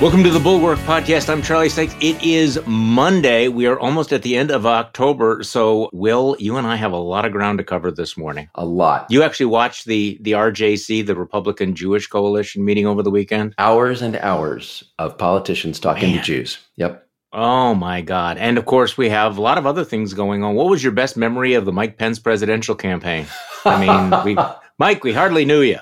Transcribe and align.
Welcome 0.00 0.24
to 0.24 0.30
the 0.30 0.40
Bulwark 0.40 0.78
Podcast. 0.78 1.28
I'm 1.28 1.42
Charlie 1.42 1.68
Sykes. 1.68 1.94
It 2.00 2.22
is 2.22 2.58
Monday. 2.66 3.48
We 3.48 3.66
are 3.66 3.78
almost 3.78 4.14
at 4.14 4.22
the 4.22 4.34
end 4.34 4.50
of 4.50 4.64
October. 4.64 5.42
So, 5.42 5.90
Will, 5.92 6.36
you 6.38 6.56
and 6.56 6.66
I 6.66 6.76
have 6.76 6.92
a 6.92 6.96
lot 6.96 7.26
of 7.26 7.32
ground 7.32 7.58
to 7.58 7.64
cover 7.64 7.90
this 7.90 8.16
morning. 8.16 8.48
A 8.54 8.64
lot. 8.64 9.04
You 9.10 9.22
actually 9.22 9.46
watched 9.46 9.84
the 9.84 10.16
the 10.22 10.32
RJC, 10.32 11.04
the 11.04 11.14
Republican 11.14 11.74
Jewish 11.74 12.06
Coalition 12.06 12.64
meeting 12.64 12.86
over 12.86 13.02
the 13.02 13.10
weekend? 13.10 13.54
Hours 13.58 14.00
and 14.00 14.16
hours 14.16 14.82
of 14.98 15.18
politicians 15.18 15.78
talking 15.78 16.12
Man. 16.12 16.20
to 16.20 16.24
Jews. 16.24 16.56
Yep. 16.76 17.06
Oh 17.34 17.74
my 17.74 18.00
God. 18.00 18.38
And 18.38 18.56
of 18.56 18.64
course, 18.64 18.96
we 18.96 19.10
have 19.10 19.36
a 19.36 19.42
lot 19.42 19.58
of 19.58 19.66
other 19.66 19.84
things 19.84 20.14
going 20.14 20.42
on. 20.42 20.54
What 20.54 20.70
was 20.70 20.82
your 20.82 20.92
best 20.92 21.18
memory 21.18 21.52
of 21.52 21.66
the 21.66 21.72
Mike 21.72 21.98
Pence 21.98 22.18
presidential 22.18 22.74
campaign? 22.74 23.26
I 23.66 23.78
mean, 23.78 24.24
we, 24.24 24.42
Mike, 24.78 25.04
we 25.04 25.12
hardly 25.12 25.44
knew 25.44 25.60
you. 25.60 25.78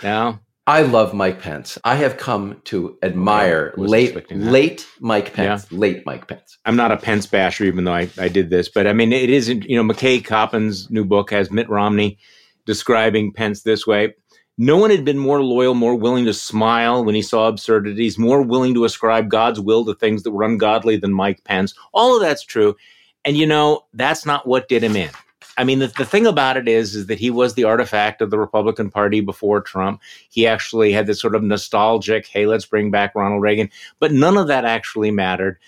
No? 0.00 0.38
I 0.66 0.82
love 0.82 1.12
Mike 1.12 1.40
Pence. 1.40 1.76
I 1.82 1.96
have 1.96 2.16
come 2.16 2.60
to 2.64 2.96
admire 3.02 3.74
late, 3.76 4.30
late 4.30 4.86
Mike 5.00 5.32
Pence. 5.34 5.66
Yeah. 5.70 5.78
Late 5.78 6.06
Mike 6.06 6.28
Pence. 6.28 6.56
I'm 6.64 6.76
not 6.76 6.92
a 6.92 6.96
Pence 6.96 7.26
basher, 7.26 7.64
even 7.64 7.84
though 7.84 7.94
I, 7.94 8.08
I 8.16 8.28
did 8.28 8.48
this, 8.50 8.68
but 8.68 8.86
I 8.86 8.92
mean, 8.92 9.12
it 9.12 9.28
isn't. 9.28 9.64
You 9.64 9.82
know, 9.82 9.92
McKay 9.92 10.24
Coppins' 10.24 10.88
new 10.88 11.04
book 11.04 11.32
has 11.32 11.50
Mitt 11.50 11.68
Romney 11.68 12.18
describing 12.64 13.32
Pence 13.32 13.62
this 13.62 13.86
way. 13.88 14.14
No 14.56 14.76
one 14.76 14.90
had 14.90 15.04
been 15.04 15.18
more 15.18 15.42
loyal, 15.42 15.74
more 15.74 15.96
willing 15.96 16.26
to 16.26 16.34
smile 16.34 17.04
when 17.04 17.16
he 17.16 17.22
saw 17.22 17.48
absurdities, 17.48 18.16
more 18.16 18.42
willing 18.42 18.74
to 18.74 18.84
ascribe 18.84 19.28
God's 19.30 19.58
will 19.58 19.84
to 19.86 19.94
things 19.94 20.22
that 20.22 20.30
were 20.30 20.44
ungodly 20.44 20.96
than 20.96 21.12
Mike 21.12 21.42
Pence. 21.42 21.74
All 21.92 22.14
of 22.14 22.22
that's 22.22 22.44
true. 22.44 22.76
And 23.24 23.36
you 23.36 23.46
know, 23.46 23.86
that's 23.94 24.24
not 24.26 24.46
what 24.46 24.68
did 24.68 24.84
him 24.84 24.94
in. 24.94 25.10
I 25.56 25.64
mean, 25.64 25.80
the, 25.80 25.88
the 25.88 26.04
thing 26.04 26.26
about 26.26 26.56
it 26.56 26.68
is, 26.68 26.94
is 26.94 27.06
that 27.06 27.18
he 27.18 27.30
was 27.30 27.54
the 27.54 27.64
artifact 27.64 28.22
of 28.22 28.30
the 28.30 28.38
Republican 28.38 28.90
Party 28.90 29.20
before 29.20 29.60
Trump. 29.60 30.00
He 30.30 30.46
actually 30.46 30.92
had 30.92 31.06
this 31.06 31.20
sort 31.20 31.34
of 31.34 31.42
nostalgic, 31.42 32.26
hey, 32.26 32.46
let's 32.46 32.66
bring 32.66 32.90
back 32.90 33.14
Ronald 33.14 33.42
Reagan. 33.42 33.70
But 33.98 34.12
none 34.12 34.36
of 34.36 34.46
that 34.48 34.64
actually 34.64 35.10
mattered 35.10 35.58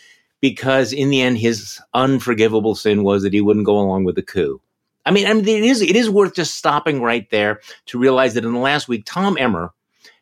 because 0.41 0.92
in 0.92 1.10
the 1.10 1.22
end, 1.22 1.38
his 1.38 1.80
unforgivable 1.94 2.74
sin 2.74 3.02
was 3.02 3.22
that 3.22 3.32
he 3.32 3.41
wouldn't 3.41 3.66
go 3.66 3.78
along 3.78 4.04
with 4.04 4.14
the 4.14 4.22
coup. 4.22 4.60
I 5.06 5.10
mean, 5.10 5.26
I 5.26 5.34
mean, 5.34 5.46
it 5.46 5.64
is 5.64 5.82
it 5.82 5.96
is 5.96 6.08
worth 6.08 6.34
just 6.34 6.54
stopping 6.54 7.02
right 7.02 7.28
there 7.30 7.60
to 7.86 7.98
realize 7.98 8.34
that 8.34 8.44
in 8.44 8.52
the 8.52 8.58
last 8.58 8.88
week, 8.88 9.04
Tom 9.04 9.36
Emmer 9.38 9.72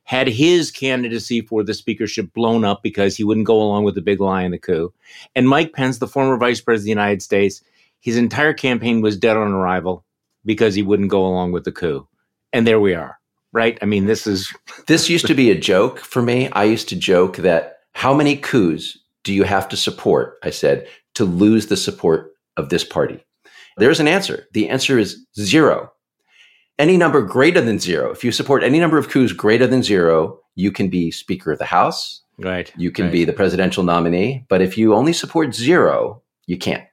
had 0.05 0.27
his 0.27 0.71
candidacy 0.73 1.41
for 1.41 1.63
the 1.63 1.75
speakership 1.75 2.33
blown 2.35 2.65
up 2.65 2.83
because 2.83 3.17
he 3.17 3.23
wouldn't 3.23 3.47
go 3.47 3.63
along 3.63 3.85
with 3.85 3.95
the 3.95 4.01
big 4.01 4.21
lie 4.21 4.43
in 4.43 4.51
the 4.51 4.59
coup, 4.59 4.93
and 5.37 5.49
Mike 5.49 5.73
Pence, 5.73 5.99
the 5.99 6.09
former 6.09 6.37
vice 6.37 6.61
president 6.61 6.83
of 6.83 6.85
the 6.85 7.03
United 7.03 7.23
States, 7.23 7.63
his 8.03 8.17
entire 8.17 8.53
campaign 8.53 9.01
was 9.01 9.17
dead 9.17 9.37
on 9.37 9.53
arrival 9.53 10.05
because 10.45 10.75
he 10.75 10.83
wouldn't 10.83 11.09
go 11.09 11.25
along 11.25 11.53
with 11.53 11.65
the 11.65 11.73
coup. 11.73 12.07
And 12.53 12.67
there 12.67 12.81
we 12.81 12.95
are, 12.95 13.19
right? 13.53 13.79
I 13.81 13.87
mean, 13.87 14.07
this 14.07 14.27
is. 14.27 14.53
this 14.89 15.09
used 15.09 15.27
to 15.29 15.35
be 15.35 15.51
a 15.51 15.59
joke 15.59 16.01
for 16.01 16.21
me. 16.21 16.51
I 16.51 16.65
used 16.65 16.89
to 16.91 16.97
joke 16.97 17.39
that 17.39 17.79
how 17.93 18.13
many 18.13 18.37
coups 18.37 18.99
do 19.23 19.33
you 19.33 19.45
have 19.45 19.69
to 19.69 19.77
support? 19.77 20.39
I 20.43 20.51
said, 20.51 20.89
to 21.15 21.25
lose 21.25 21.69
the 21.69 21.77
support 21.77 22.33
of 22.57 22.69
this 22.69 22.85
party. 22.85 23.25
There's 23.77 24.01
an 24.01 24.09
answer. 24.09 24.49
The 24.53 24.69
answer 24.69 24.99
is 24.99 25.25
zero. 25.39 25.93
Any 26.79 26.97
number 26.97 27.23
greater 27.23 27.61
than 27.61 27.79
zero. 27.79 28.11
If 28.11 28.25
you 28.25 28.33
support 28.33 28.65
any 28.65 28.81
number 28.81 28.99
of 28.99 29.09
coups 29.09 29.33
greater 29.33 29.67
than 29.67 29.83
zero, 29.83 30.41
you 30.57 30.73
can 30.73 30.89
be 30.89 31.11
Speaker 31.11 31.53
of 31.53 31.59
the 31.59 31.65
House. 31.67 32.23
Right. 32.39 32.73
You 32.77 32.91
can 32.91 33.05
right. 33.07 33.13
be 33.13 33.25
the 33.25 33.33
presidential 33.33 33.85
nominee. 33.85 34.45
But 34.49 34.61
if 34.61 34.77
you 34.77 34.95
only 34.95 35.13
support 35.13 35.55
zero, 35.55 36.23
you 36.47 36.59
can't. 36.59 36.85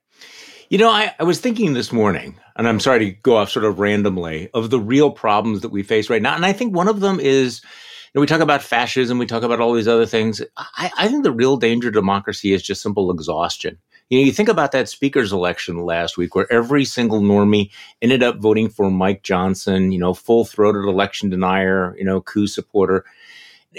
You 0.69 0.77
know, 0.77 0.91
I, 0.91 1.15
I 1.17 1.23
was 1.23 1.39
thinking 1.39 1.73
this 1.73 1.91
morning, 1.91 2.39
and 2.55 2.67
I'm 2.67 2.79
sorry 2.79 2.99
to 2.99 3.11
go 3.23 3.37
off 3.37 3.49
sort 3.49 3.65
of 3.65 3.79
randomly, 3.79 4.51
of 4.53 4.69
the 4.69 4.79
real 4.79 5.09
problems 5.09 5.61
that 5.61 5.69
we 5.69 5.81
face 5.81 6.11
right 6.11 6.21
now. 6.21 6.35
And 6.35 6.45
I 6.45 6.53
think 6.53 6.75
one 6.75 6.87
of 6.87 6.99
them 6.99 7.19
is, 7.19 7.61
you 7.63 8.11
know, 8.13 8.21
we 8.21 8.27
talk 8.27 8.39
about 8.39 8.61
fascism, 8.61 9.17
we 9.17 9.25
talk 9.25 9.41
about 9.41 9.59
all 9.59 9.73
these 9.73 9.87
other 9.87 10.05
things. 10.05 10.43
I, 10.57 10.91
I 10.95 11.07
think 11.07 11.23
the 11.23 11.31
real 11.31 11.57
danger 11.57 11.89
to 11.89 11.99
democracy 11.99 12.53
is 12.53 12.61
just 12.61 12.83
simple 12.83 13.09
exhaustion. 13.09 13.79
You 14.09 14.19
know, 14.19 14.25
you 14.25 14.31
think 14.31 14.47
about 14.47 14.71
that 14.73 14.87
speaker's 14.87 15.33
election 15.33 15.83
last 15.85 16.17
week 16.17 16.35
where 16.35 16.51
every 16.53 16.85
single 16.85 17.19
normie 17.19 17.71
ended 17.99 18.21
up 18.21 18.37
voting 18.37 18.69
for 18.69 18.91
Mike 18.91 19.23
Johnson, 19.23 19.91
you 19.91 19.97
know, 19.97 20.13
full 20.13 20.45
throated 20.45 20.85
election 20.85 21.31
denier, 21.31 21.95
you 21.97 22.05
know, 22.05 22.21
coup 22.21 22.45
supporter. 22.45 23.05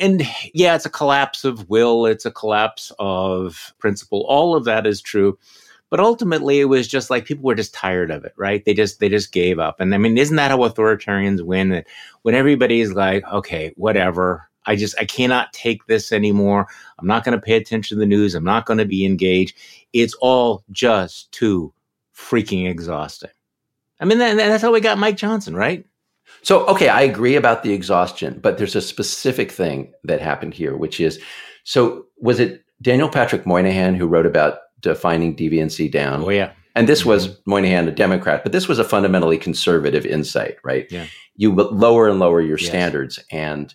And 0.00 0.22
yeah, 0.52 0.74
it's 0.74 0.86
a 0.86 0.90
collapse 0.90 1.44
of 1.44 1.70
will, 1.70 2.06
it's 2.06 2.26
a 2.26 2.32
collapse 2.32 2.90
of 2.98 3.74
principle. 3.78 4.26
All 4.28 4.56
of 4.56 4.64
that 4.64 4.88
is 4.88 5.00
true 5.00 5.38
but 5.90 6.00
ultimately 6.00 6.60
it 6.60 6.66
was 6.66 6.88
just 6.88 7.10
like 7.10 7.24
people 7.24 7.44
were 7.44 7.54
just 7.54 7.74
tired 7.74 8.10
of 8.10 8.24
it 8.24 8.32
right? 8.36 8.64
They 8.64 8.72
just 8.72 9.00
they 9.00 9.08
just 9.08 9.32
gave 9.32 9.58
up. 9.58 9.80
And 9.80 9.94
i 9.94 9.98
mean 9.98 10.16
isn't 10.16 10.36
that 10.36 10.50
how 10.50 10.58
authoritarians 10.58 11.42
win? 11.42 11.84
When 12.22 12.34
everybody's 12.34 12.92
like 12.92 13.24
okay 13.30 13.72
whatever. 13.76 14.48
I 14.66 14.76
just 14.76 14.94
i 14.98 15.04
cannot 15.04 15.52
take 15.52 15.86
this 15.86 16.12
anymore. 16.12 16.68
I'm 16.98 17.06
not 17.06 17.24
going 17.24 17.38
to 17.38 17.44
pay 17.44 17.56
attention 17.56 17.96
to 17.96 18.00
the 18.00 18.06
news. 18.06 18.34
I'm 18.34 18.44
not 18.44 18.66
going 18.66 18.78
to 18.78 18.84
be 18.84 19.04
engaged. 19.04 19.56
It's 19.92 20.14
all 20.14 20.64
just 20.70 21.32
too 21.32 21.72
freaking 22.14 22.68
exhausting. 22.68 23.30
I 23.98 24.04
mean 24.04 24.18
that, 24.18 24.36
that's 24.36 24.62
how 24.62 24.72
we 24.72 24.80
got 24.80 24.98
mike 24.98 25.16
johnson 25.16 25.54
right? 25.54 25.84
So 26.42 26.64
okay 26.66 26.88
i 26.88 27.02
agree 27.02 27.34
about 27.34 27.62
the 27.64 27.72
exhaustion 27.72 28.38
but 28.40 28.56
there's 28.56 28.76
a 28.76 28.80
specific 28.80 29.50
thing 29.50 29.92
that 30.04 30.20
happened 30.20 30.54
here 30.54 30.76
which 30.76 31.00
is 31.00 31.20
so 31.64 32.06
was 32.18 32.38
it 32.40 32.64
daniel 32.80 33.08
patrick 33.08 33.44
moynihan 33.44 33.94
who 33.94 34.06
wrote 34.06 34.26
about 34.26 34.60
defining 34.80 35.36
deviancy 35.36 35.90
down. 35.90 36.24
Oh 36.24 36.30
yeah. 36.30 36.52
And 36.74 36.88
this 36.88 37.00
mm-hmm. 37.00 37.10
was 37.10 37.38
Moynihan, 37.46 37.88
a 37.88 37.92
Democrat, 37.92 38.42
but 38.42 38.52
this 38.52 38.68
was 38.68 38.78
a 38.78 38.84
fundamentally 38.84 39.38
conservative 39.38 40.06
insight, 40.06 40.56
right? 40.64 40.86
Yeah. 40.90 41.06
You 41.34 41.52
lower 41.52 42.08
and 42.08 42.18
lower 42.18 42.40
your 42.40 42.58
yes. 42.58 42.68
standards. 42.68 43.18
And 43.30 43.74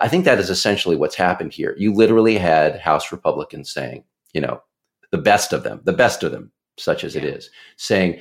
I 0.00 0.08
think 0.08 0.24
that 0.24 0.38
is 0.38 0.50
essentially 0.50 0.96
what's 0.96 1.16
happened 1.16 1.52
here. 1.52 1.74
You 1.78 1.92
literally 1.92 2.38
had 2.38 2.78
House 2.78 3.12
Republicans 3.12 3.72
saying, 3.72 4.04
you 4.32 4.40
know, 4.40 4.62
the 5.10 5.18
best 5.18 5.52
of 5.52 5.62
them, 5.62 5.80
the 5.84 5.92
best 5.92 6.22
of 6.22 6.32
them, 6.32 6.52
such 6.78 7.04
as 7.04 7.14
yeah. 7.14 7.22
it 7.22 7.36
is, 7.36 7.50
saying, 7.76 8.20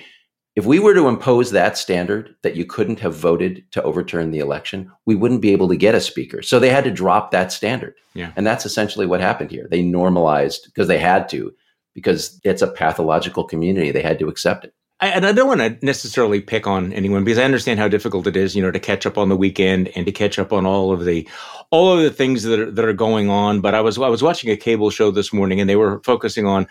if 0.55 0.65
we 0.65 0.79
were 0.79 0.93
to 0.93 1.09
impose 1.09 1.51
that 1.51 1.77
standard 1.77 2.33
that 2.41 2.55
you 2.55 2.65
couldn't 2.65 3.01
have 3.01 3.13
voted 3.13 3.69
to 3.71 3.83
overturn 3.83 4.31
the 4.31 4.39
election, 4.39 4.89
we 5.05 5.13
wouldn't 5.13 5.41
be 5.41 5.51
able 5.51 5.67
to 5.67 5.75
get 5.75 5.95
a 5.95 5.99
speaker. 5.99 6.41
So 6.41 6.59
they 6.59 6.69
had 6.69 6.85
to 6.85 6.91
drop 6.91 7.31
that 7.31 7.51
standard. 7.51 7.95
Yeah. 8.13 8.31
And 8.37 8.47
that's 8.47 8.65
essentially 8.65 9.05
what 9.05 9.19
happened 9.19 9.51
here. 9.51 9.67
They 9.69 9.81
normalized 9.81 10.65
because 10.65 10.87
they 10.87 10.99
had 10.99 11.27
to 11.29 11.53
because 11.95 12.39
it's 12.43 12.61
a 12.61 12.67
pathological 12.67 13.43
community. 13.43 13.89
They 13.89 14.03
had 14.03 14.19
to 14.19 14.27
accept 14.27 14.65
it. 14.65 14.73
I, 15.01 15.09
and 15.09 15.25
I 15.25 15.33
don't 15.33 15.47
want 15.47 15.59
to 15.59 15.85
necessarily 15.85 16.39
pick 16.39 16.67
on 16.67 16.93
anyone 16.93 17.25
because 17.25 17.37
I 17.37 17.43
understand 17.43 17.79
how 17.79 17.89
difficult 17.89 18.27
it 18.27 18.37
is, 18.37 18.55
you 18.55 18.61
know, 18.61 18.71
to 18.71 18.79
catch 18.79 19.05
up 19.05 19.17
on 19.17 19.27
the 19.27 19.35
weekend 19.35 19.89
and 19.89 20.05
to 20.05 20.11
catch 20.11 20.39
up 20.39 20.53
on 20.53 20.65
all 20.65 20.93
of 20.93 21.03
the 21.03 21.27
all 21.69 21.97
of 21.97 22.01
the 22.01 22.11
things 22.11 22.43
that 22.43 22.59
are, 22.59 22.71
that 22.71 22.85
are 22.85 22.93
going 22.93 23.29
on. 23.29 23.59
But 23.59 23.75
I 23.75 23.81
was 23.81 23.97
I 23.97 24.07
was 24.07 24.23
watching 24.23 24.49
a 24.51 24.55
cable 24.55 24.89
show 24.89 25.11
this 25.11 25.33
morning, 25.33 25.59
and 25.59 25.69
they 25.69 25.75
were 25.75 26.01
focusing 26.05 26.45
on 26.45 26.65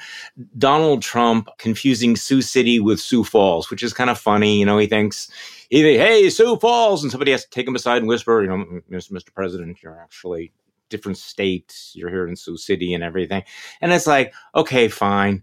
Donald 0.56 1.02
Trump 1.02 1.50
confusing 1.58 2.16
Sioux 2.16 2.40
City 2.40 2.80
with 2.80 2.98
Sioux 2.98 3.24
Falls, 3.24 3.70
which 3.70 3.82
is 3.82 3.92
kind 3.92 4.08
of 4.08 4.18
funny. 4.18 4.58
You 4.58 4.64
know, 4.64 4.78
he 4.78 4.86
thinks, 4.86 5.30
"Hey, 5.68 6.30
Sioux 6.30 6.56
Falls," 6.56 7.02
and 7.02 7.12
somebody 7.12 7.32
has 7.32 7.44
to 7.44 7.50
take 7.50 7.68
him 7.68 7.74
aside 7.74 7.98
and 7.98 8.08
whisper, 8.08 8.40
"You 8.42 8.48
know, 8.48 8.80
Mr. 8.90 9.34
President, 9.34 9.82
you're 9.82 10.00
actually 10.00 10.50
different 10.90 11.18
states. 11.18 11.92
You're 11.94 12.10
here 12.10 12.28
in 12.28 12.36
Sioux 12.36 12.56
City 12.56 12.94
and 12.94 13.04
everything. 13.04 13.42
And 13.80 13.92
it's 13.92 14.06
like, 14.06 14.34
okay, 14.54 14.88
fine. 14.88 15.42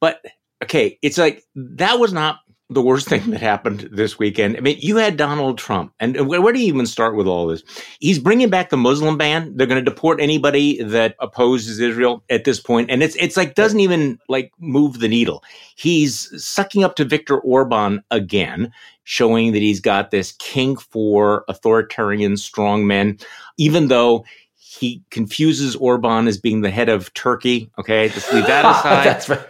But 0.00 0.24
okay, 0.62 0.98
it's 1.02 1.18
like 1.18 1.44
that 1.54 1.98
was 1.98 2.12
not 2.12 2.40
the 2.70 2.80
worst 2.80 3.08
thing 3.08 3.30
that 3.30 3.40
happened 3.40 3.88
this 3.92 4.18
weekend. 4.18 4.56
I 4.56 4.60
mean, 4.60 4.78
you 4.80 4.96
had 4.96 5.16
Donald 5.16 5.58
Trump, 5.58 5.92
and 6.00 6.28
where, 6.28 6.52
do 6.52 6.60
you 6.60 6.68
even 6.68 6.86
start 6.86 7.16
with 7.16 7.26
all 7.26 7.46
this? 7.46 7.62
He's 7.98 8.18
bringing 8.18 8.48
back 8.48 8.70
the 8.70 8.76
Muslim 8.76 9.18
ban. 9.18 9.56
They're 9.56 9.66
going 9.66 9.84
to 9.84 9.90
deport 9.90 10.20
anybody 10.20 10.82
that 10.82 11.16
opposes 11.18 11.80
Israel 11.80 12.22
at 12.30 12.44
this 12.44 12.60
point, 12.60 12.90
and 12.90 13.02
it's 13.02 13.16
it's 13.16 13.36
like 13.36 13.54
doesn't 13.54 13.80
even 13.80 14.18
like 14.28 14.52
move 14.58 15.00
the 15.00 15.08
needle. 15.08 15.44
He's 15.74 16.30
sucking 16.42 16.84
up 16.84 16.96
to 16.96 17.04
Viktor 17.04 17.38
Orban 17.38 18.02
again, 18.10 18.72
showing 19.04 19.52
that 19.52 19.62
he's 19.62 19.80
got 19.80 20.10
this 20.10 20.32
kink 20.32 20.80
for 20.80 21.44
authoritarian 21.48 22.34
strongmen, 22.34 23.22
even 23.58 23.88
though 23.88 24.24
he 24.70 25.02
confuses 25.10 25.74
Orban 25.74 26.28
as 26.28 26.38
being 26.38 26.60
the 26.60 26.70
head 26.70 26.88
of 26.88 27.12
Turkey. 27.12 27.72
Okay, 27.76 28.08
just 28.08 28.32
leave 28.32 28.46
that 28.46 28.64
aside. 28.78 29.04
That's 29.04 29.28
right. 29.28 29.40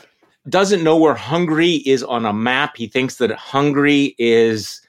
Doesn't 0.49 0.83
know 0.83 0.97
where 0.97 1.15
Hungary 1.15 1.75
is 1.75 2.03
on 2.03 2.25
a 2.25 2.33
map. 2.33 2.79
He 2.79 2.87
thinks 2.87 3.17
that 3.17 3.31
Hungary 3.31 4.15
is, 4.17 4.81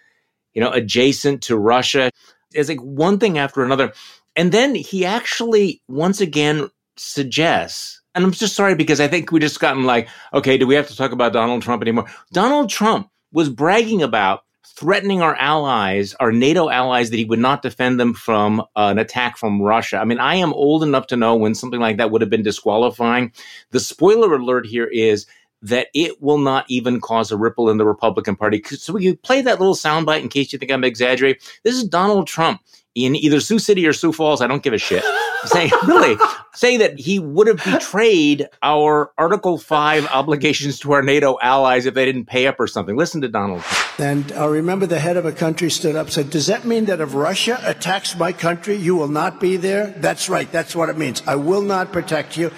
you 0.54 0.62
know, 0.62 0.72
adjacent 0.72 1.44
to 1.44 1.58
Russia. 1.58 2.12
It's 2.54 2.70
like 2.70 2.80
one 2.80 3.20
thing 3.20 3.38
after 3.38 3.62
another. 3.62 3.92
And 4.38 4.54
then 4.54 4.74
he 4.74 5.04
actually 5.04 5.82
once 5.90 6.22
again 6.22 6.72
suggests, 6.96 8.02
and 8.16 8.24
I'm 8.24 8.32
just 8.32 8.56
sorry 8.56 8.76
because 8.76 9.02
I 9.02 9.10
think 9.10 9.34
we 9.34 9.42
just 9.42 9.60
gotten 9.60 9.84
like, 9.84 10.08
okay, 10.34 10.58
do 10.58 10.66
we 10.66 10.76
have 10.76 10.88
to 10.88 10.96
talk 10.96 11.12
about 11.12 11.34
Donald 11.34 11.62
Trump 11.62 11.82
anymore? 11.82 12.06
Donald 12.32 12.70
Trump 12.70 13.10
was 13.34 13.50
bragging 13.50 14.02
about 14.02 14.46
threatening 14.66 15.22
our 15.22 15.36
allies, 15.36 16.14
our 16.16 16.32
NATO 16.32 16.70
allies, 16.70 17.10
that 17.10 17.18
he 17.18 17.26
would 17.26 17.40
not 17.40 17.62
defend 17.62 18.00
them 18.00 18.14
from 18.14 18.62
uh, 18.62 18.90
an 18.90 19.00
attack 19.00 19.38
from 19.38 19.62
Russia. 19.62 19.98
I 19.98 20.06
mean, 20.06 20.20
I 20.20 20.36
am 20.36 20.54
old 20.54 20.84
enough 20.84 21.08
to 21.08 21.18
know 21.18 21.36
when 21.36 21.56
something 21.56 21.80
like 21.80 21.98
that 21.98 22.12
would 22.12 22.22
have 22.22 22.30
been 22.30 22.44
disqualifying. 22.44 23.32
The 23.72 23.80
spoiler 23.80 24.34
alert 24.34 24.66
here 24.66 24.88
is 24.88 25.26
that 25.64 25.88
it 25.94 26.22
will 26.22 26.40
not 26.40 26.66
even 26.70 27.00
cause 27.00 27.32
a 27.32 27.38
ripple 27.38 27.70
in 27.70 27.78
the 27.78 27.86
Republican 27.86 28.36
Party. 28.36 28.64
So 28.64 28.94
we 28.94 29.16
play 29.16 29.42
that 29.42 29.60
little 29.60 29.76
soundbite 29.76 30.22
in 30.22 30.30
case 30.30 30.52
you 30.52 30.60
think 30.60 30.72
I'm 30.72 30.84
exaggerating. 30.84 31.42
This 31.64 31.76
is 31.76 31.84
Donald 31.84 32.28
Trump 32.28 32.62
in 32.96 33.16
either 33.16 33.40
Sioux 33.40 33.60
City 33.60 33.88
or 33.88 33.94
Sioux 33.94 34.12
Falls. 34.12 34.42
I 34.42 34.48
don't 34.48 34.64
give 34.64 34.74
a 34.74 34.78
shit. 34.78 35.04
saying 35.46 35.72
really 35.88 36.18
saying 36.54 36.80
that 36.80 37.00
he 37.00 37.20
would 37.20 37.48
have 37.48 37.64
betrayed 37.64 38.48
our 38.62 39.12
Article 39.18 39.58
Five 39.58 40.06
obligations 40.08 40.80
to 40.80 40.92
our 40.92 41.02
NATO 41.02 41.38
allies 41.42 41.86
if 41.86 41.94
they 41.94 42.06
didn't 42.06 42.26
pay 42.26 42.48
up 42.48 42.60
or 42.60 42.68
something. 42.68 42.96
Listen 42.96 43.22
to 43.22 43.28
Donald. 43.28 43.64
And 43.98 44.32
I 44.34 44.46
remember 44.46 44.86
the 44.86 45.00
head 45.00 45.18
of 45.18 45.26
a 45.26 45.32
country 45.32 45.72
stood 45.72 45.96
up 45.96 46.10
said, 46.12 46.30
"Does 46.30 46.48
that 46.48 46.66
mean 46.66 46.86
that 46.86 47.02
if 47.02 47.14
Russia 47.14 47.60
attacks 47.64 48.16
my 48.18 48.32
country, 48.32 48.76
you 48.76 48.96
will 48.96 49.08
not 49.08 49.40
be 49.40 49.58
there?" 49.58 49.88
That's 49.98 50.30
right. 50.30 50.52
That's 50.52 50.76
what 50.76 50.90
it 50.90 50.98
means. 50.98 51.22
I 51.26 51.36
will 51.36 51.62
not 51.62 51.92
protect 51.92 52.38
you. 52.38 52.52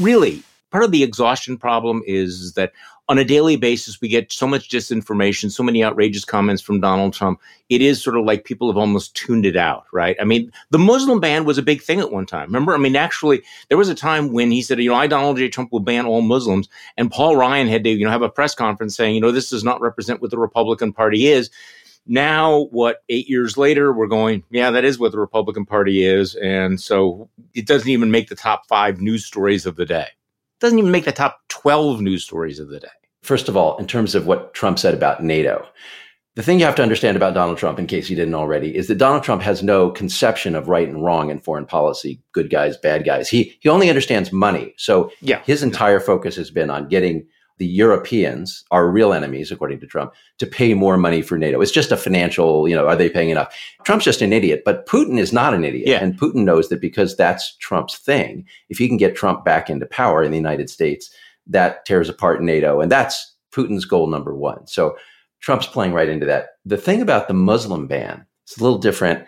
Really, 0.00 0.42
part 0.70 0.84
of 0.84 0.90
the 0.90 1.02
exhaustion 1.02 1.56
problem 1.56 2.02
is 2.06 2.54
that 2.54 2.72
on 3.08 3.18
a 3.18 3.24
daily 3.24 3.56
basis, 3.56 4.00
we 4.00 4.08
get 4.08 4.32
so 4.32 4.46
much 4.46 4.70
disinformation, 4.70 5.50
so 5.50 5.62
many 5.62 5.84
outrageous 5.84 6.24
comments 6.24 6.62
from 6.62 6.80
Donald 6.80 7.12
Trump. 7.12 7.38
It 7.68 7.82
is 7.82 8.02
sort 8.02 8.16
of 8.16 8.24
like 8.24 8.44
people 8.44 8.68
have 8.68 8.78
almost 8.78 9.14
tuned 9.14 9.44
it 9.44 9.56
out, 9.56 9.84
right? 9.92 10.16
I 10.18 10.24
mean, 10.24 10.50
the 10.70 10.78
Muslim 10.78 11.20
ban 11.20 11.44
was 11.44 11.58
a 11.58 11.62
big 11.62 11.82
thing 11.82 12.00
at 12.00 12.12
one 12.12 12.24
time. 12.24 12.46
Remember? 12.46 12.74
I 12.74 12.78
mean, 12.78 12.96
actually, 12.96 13.42
there 13.68 13.76
was 13.76 13.90
a 13.90 13.94
time 13.94 14.32
when 14.32 14.50
he 14.50 14.62
said, 14.62 14.78
you 14.80 14.88
know, 14.88 14.96
I, 14.96 15.06
Donald 15.06 15.36
J. 15.36 15.50
Trump, 15.50 15.70
will 15.70 15.80
ban 15.80 16.06
all 16.06 16.22
Muslims. 16.22 16.68
And 16.96 17.10
Paul 17.10 17.36
Ryan 17.36 17.68
had 17.68 17.84
to, 17.84 17.90
you 17.90 18.04
know, 18.04 18.10
have 18.10 18.22
a 18.22 18.30
press 18.30 18.54
conference 18.54 18.96
saying, 18.96 19.14
you 19.14 19.20
know, 19.20 19.32
this 19.32 19.50
does 19.50 19.64
not 19.64 19.82
represent 19.82 20.22
what 20.22 20.30
the 20.30 20.38
Republican 20.38 20.92
Party 20.92 21.26
is. 21.26 21.50
Now, 22.06 22.64
what, 22.70 23.02
eight 23.08 23.28
years 23.28 23.56
later, 23.56 23.92
we're 23.92 24.06
going, 24.06 24.44
yeah, 24.50 24.70
that 24.70 24.84
is 24.84 24.98
what 24.98 25.12
the 25.12 25.18
Republican 25.18 25.66
Party 25.66 26.04
is. 26.04 26.34
And 26.34 26.80
so 26.80 27.28
it 27.54 27.66
doesn't 27.66 27.88
even 27.88 28.10
make 28.10 28.28
the 28.28 28.34
top 28.34 28.66
five 28.66 29.00
news 29.00 29.24
stories 29.24 29.66
of 29.66 29.76
the 29.76 29.86
day 29.86 30.08
doesn't 30.64 30.78
even 30.78 30.90
make 30.90 31.04
the 31.04 31.12
top 31.12 31.40
12 31.64 32.02
news 32.02 32.22
stories 32.22 32.60
of 32.60 32.68
the 32.68 32.78
day. 32.78 32.88
First 33.22 33.48
of 33.48 33.56
all, 33.56 33.78
in 33.78 33.86
terms 33.86 34.14
of 34.14 34.26
what 34.26 34.52
Trump 34.52 34.78
said 34.78 34.92
about 34.92 35.24
NATO, 35.24 35.66
the 36.34 36.42
thing 36.42 36.60
you 36.60 36.66
have 36.66 36.74
to 36.74 36.82
understand 36.82 37.16
about 37.16 37.32
Donald 37.32 37.56
Trump, 37.56 37.78
in 37.78 37.86
case 37.86 38.10
you 38.10 38.16
didn't 38.16 38.34
already, 38.34 38.76
is 38.76 38.86
that 38.88 38.98
Donald 38.98 39.22
Trump 39.22 39.40
has 39.40 39.62
no 39.62 39.88
conception 39.88 40.54
of 40.54 40.68
right 40.68 40.86
and 40.86 41.02
wrong 41.02 41.30
in 41.30 41.40
foreign 41.40 41.64
policy, 41.64 42.20
good 42.32 42.50
guys, 42.50 42.76
bad 42.76 43.06
guys. 43.06 43.30
He 43.30 43.56
he 43.60 43.70
only 43.70 43.88
understands 43.88 44.30
money. 44.30 44.74
So 44.76 45.10
yeah. 45.22 45.40
his 45.44 45.62
entire 45.62 46.00
focus 46.00 46.36
has 46.36 46.50
been 46.50 46.68
on 46.68 46.86
getting 46.86 47.26
the 47.56 47.66
Europeans, 47.66 48.62
our 48.70 48.90
real 48.90 49.14
enemies, 49.14 49.50
according 49.50 49.80
to 49.80 49.86
Trump, 49.86 50.12
to 50.36 50.46
pay 50.46 50.74
more 50.74 50.98
money 50.98 51.22
for 51.22 51.38
NATO. 51.38 51.62
It's 51.62 51.70
just 51.70 51.92
a 51.92 51.96
financial, 51.96 52.68
you 52.68 52.74
know, 52.74 52.86
are 52.86 52.96
they 52.96 53.08
paying 53.08 53.30
enough? 53.30 53.56
Trump's 53.84 54.04
just 54.04 54.20
an 54.20 54.34
idiot, 54.34 54.64
but 54.66 54.86
Putin 54.86 55.18
is 55.18 55.32
not 55.32 55.54
an 55.54 55.64
idiot. 55.64 55.88
Yeah. 55.88 56.02
And 56.02 56.18
Putin 56.18 56.44
knows 56.44 56.68
that 56.68 56.82
because 56.82 57.16
that's 57.16 57.56
Trump's 57.56 57.96
thing, 57.96 58.44
if 58.68 58.76
he 58.76 58.88
can 58.88 58.98
get 58.98 59.16
Trump 59.16 59.46
back 59.46 59.70
into 59.70 59.86
power 59.86 60.22
in 60.22 60.30
the 60.30 60.36
United 60.36 60.68
States, 60.68 61.10
that 61.46 61.84
tears 61.84 62.08
apart 62.08 62.42
NATO. 62.42 62.80
And 62.80 62.90
that's 62.90 63.36
Putin's 63.54 63.84
goal 63.84 64.06
number 64.06 64.34
one. 64.34 64.66
So 64.66 64.96
Trump's 65.40 65.66
playing 65.66 65.92
right 65.92 66.08
into 66.08 66.26
that. 66.26 66.48
The 66.64 66.76
thing 66.76 67.02
about 67.02 67.28
the 67.28 67.34
Muslim 67.34 67.86
ban, 67.86 68.26
it's 68.44 68.58
a 68.58 68.62
little 68.62 68.78
different. 68.78 69.26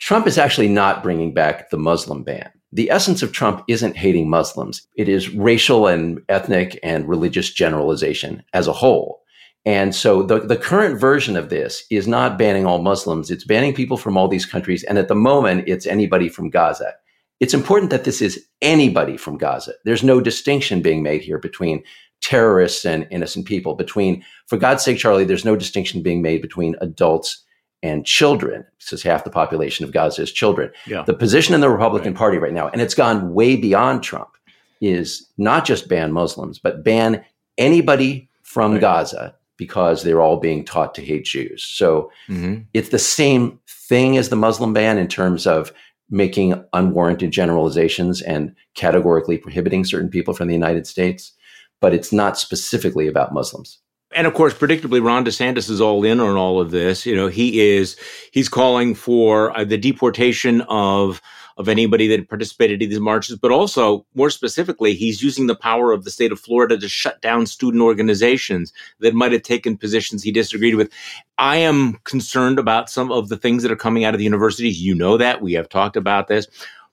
Trump 0.00 0.26
is 0.26 0.38
actually 0.38 0.68
not 0.68 1.02
bringing 1.02 1.34
back 1.34 1.70
the 1.70 1.78
Muslim 1.78 2.24
ban 2.24 2.50
the 2.72 2.90
essence 2.90 3.22
of 3.22 3.32
Trump 3.32 3.62
isn't 3.68 3.96
hating 3.96 4.30
Muslims. 4.30 4.86
It 4.96 5.08
is 5.08 5.34
racial 5.34 5.86
and 5.86 6.20
ethnic 6.28 6.78
and 6.82 7.06
religious 7.06 7.52
generalization 7.52 8.42
as 8.54 8.66
a 8.66 8.72
whole. 8.72 9.20
And 9.64 9.94
so 9.94 10.22
the, 10.22 10.40
the 10.40 10.56
current 10.56 10.98
version 10.98 11.36
of 11.36 11.50
this 11.50 11.84
is 11.90 12.08
not 12.08 12.38
banning 12.38 12.66
all 12.66 12.82
Muslims. 12.82 13.30
It's 13.30 13.44
banning 13.44 13.74
people 13.74 13.96
from 13.96 14.16
all 14.16 14.26
these 14.26 14.46
countries. 14.46 14.82
And 14.84 14.98
at 14.98 15.08
the 15.08 15.14
moment, 15.14 15.68
it's 15.68 15.86
anybody 15.86 16.28
from 16.28 16.50
Gaza. 16.50 16.94
It's 17.42 17.54
important 17.54 17.90
that 17.90 18.04
this 18.04 18.22
is 18.22 18.46
anybody 18.60 19.16
from 19.16 19.36
Gaza. 19.36 19.72
There's 19.84 20.04
no 20.04 20.20
distinction 20.20 20.80
being 20.80 21.02
made 21.02 21.22
here 21.22 21.38
between 21.38 21.82
terrorists 22.20 22.84
and 22.84 23.04
innocent 23.10 23.46
people 23.46 23.74
between, 23.74 24.24
for 24.46 24.56
God's 24.56 24.84
sake, 24.84 24.96
Charlie, 24.96 25.24
there's 25.24 25.44
no 25.44 25.56
distinction 25.56 26.02
being 26.02 26.22
made 26.22 26.40
between 26.40 26.76
adults 26.80 27.42
and 27.82 28.06
children, 28.06 28.64
since 28.78 29.02
half 29.02 29.24
the 29.24 29.30
population 29.30 29.84
of 29.84 29.90
Gaza 29.90 30.22
is 30.22 30.30
children. 30.30 30.70
Yeah. 30.86 31.02
The 31.02 31.14
position 31.14 31.52
in 31.52 31.60
the 31.60 31.68
Republican 31.68 32.12
right. 32.12 32.18
Party 32.18 32.38
right 32.38 32.52
now, 32.52 32.68
and 32.68 32.80
it's 32.80 32.94
gone 32.94 33.34
way 33.34 33.56
beyond 33.56 34.04
Trump, 34.04 34.36
is 34.80 35.28
not 35.36 35.64
just 35.64 35.88
ban 35.88 36.12
Muslims, 36.12 36.60
but 36.60 36.84
ban 36.84 37.24
anybody 37.58 38.28
from 38.44 38.74
right. 38.74 38.80
Gaza 38.80 39.34
because 39.56 40.04
they're 40.04 40.20
all 40.20 40.36
being 40.36 40.64
taught 40.64 40.94
to 40.94 41.04
hate 41.04 41.24
Jews. 41.24 41.64
So 41.64 42.12
mm-hmm. 42.28 42.62
it's 42.72 42.90
the 42.90 43.00
same 43.00 43.58
thing 43.66 44.16
as 44.16 44.28
the 44.28 44.36
Muslim 44.36 44.72
ban 44.72 44.96
in 44.96 45.08
terms 45.08 45.44
of 45.44 45.72
making 46.12 46.62
unwarranted 46.72 47.32
generalizations 47.32 48.22
and 48.22 48.54
categorically 48.74 49.38
prohibiting 49.38 49.84
certain 49.84 50.08
people 50.08 50.34
from 50.34 50.46
the 50.46 50.54
United 50.54 50.86
States, 50.86 51.32
but 51.80 51.92
it's 51.92 52.12
not 52.12 52.38
specifically 52.38 53.08
about 53.08 53.34
Muslims 53.34 53.80
and 54.14 54.26
of 54.26 54.34
course, 54.34 54.54
predictably, 54.54 55.02
Ron 55.02 55.24
DeSantis 55.24 55.70
is 55.70 55.80
all 55.80 56.04
in 56.04 56.20
on 56.20 56.36
all 56.36 56.60
of 56.60 56.70
this. 56.70 57.06
You 57.06 57.16
know, 57.16 57.28
he 57.28 57.60
is 57.60 57.96
he's 58.30 58.48
calling 58.48 58.94
for 58.94 59.56
uh, 59.56 59.64
the 59.64 59.78
deportation 59.78 60.62
of 60.62 61.20
of 61.56 61.68
anybody 61.68 62.06
that 62.08 62.28
participated 62.28 62.82
in 62.82 62.90
these 62.90 63.00
marches, 63.00 63.36
but 63.36 63.50
also 63.50 64.06
more 64.14 64.30
specifically, 64.30 64.94
he's 64.94 65.22
using 65.22 65.46
the 65.46 65.54
power 65.54 65.92
of 65.92 66.04
the 66.04 66.10
state 66.10 66.32
of 66.32 66.40
Florida 66.40 66.78
to 66.78 66.88
shut 66.88 67.20
down 67.22 67.46
student 67.46 67.82
organizations 67.82 68.72
that 69.00 69.14
might 69.14 69.32
have 69.32 69.42
taken 69.42 69.76
positions 69.76 70.22
he 70.22 70.32
disagreed 70.32 70.74
with. 70.74 70.90
I 71.38 71.56
am 71.56 71.94
concerned 72.04 72.58
about 72.58 72.90
some 72.90 73.10
of 73.10 73.28
the 73.28 73.36
things 73.36 73.62
that 73.62 73.72
are 73.72 73.76
coming 73.76 74.04
out 74.04 74.14
of 74.14 74.18
the 74.18 74.24
universities. 74.24 74.80
You 74.80 74.94
know 74.94 75.16
that 75.16 75.42
we 75.42 75.52
have 75.54 75.68
talked 75.68 75.96
about 75.96 76.28
this. 76.28 76.46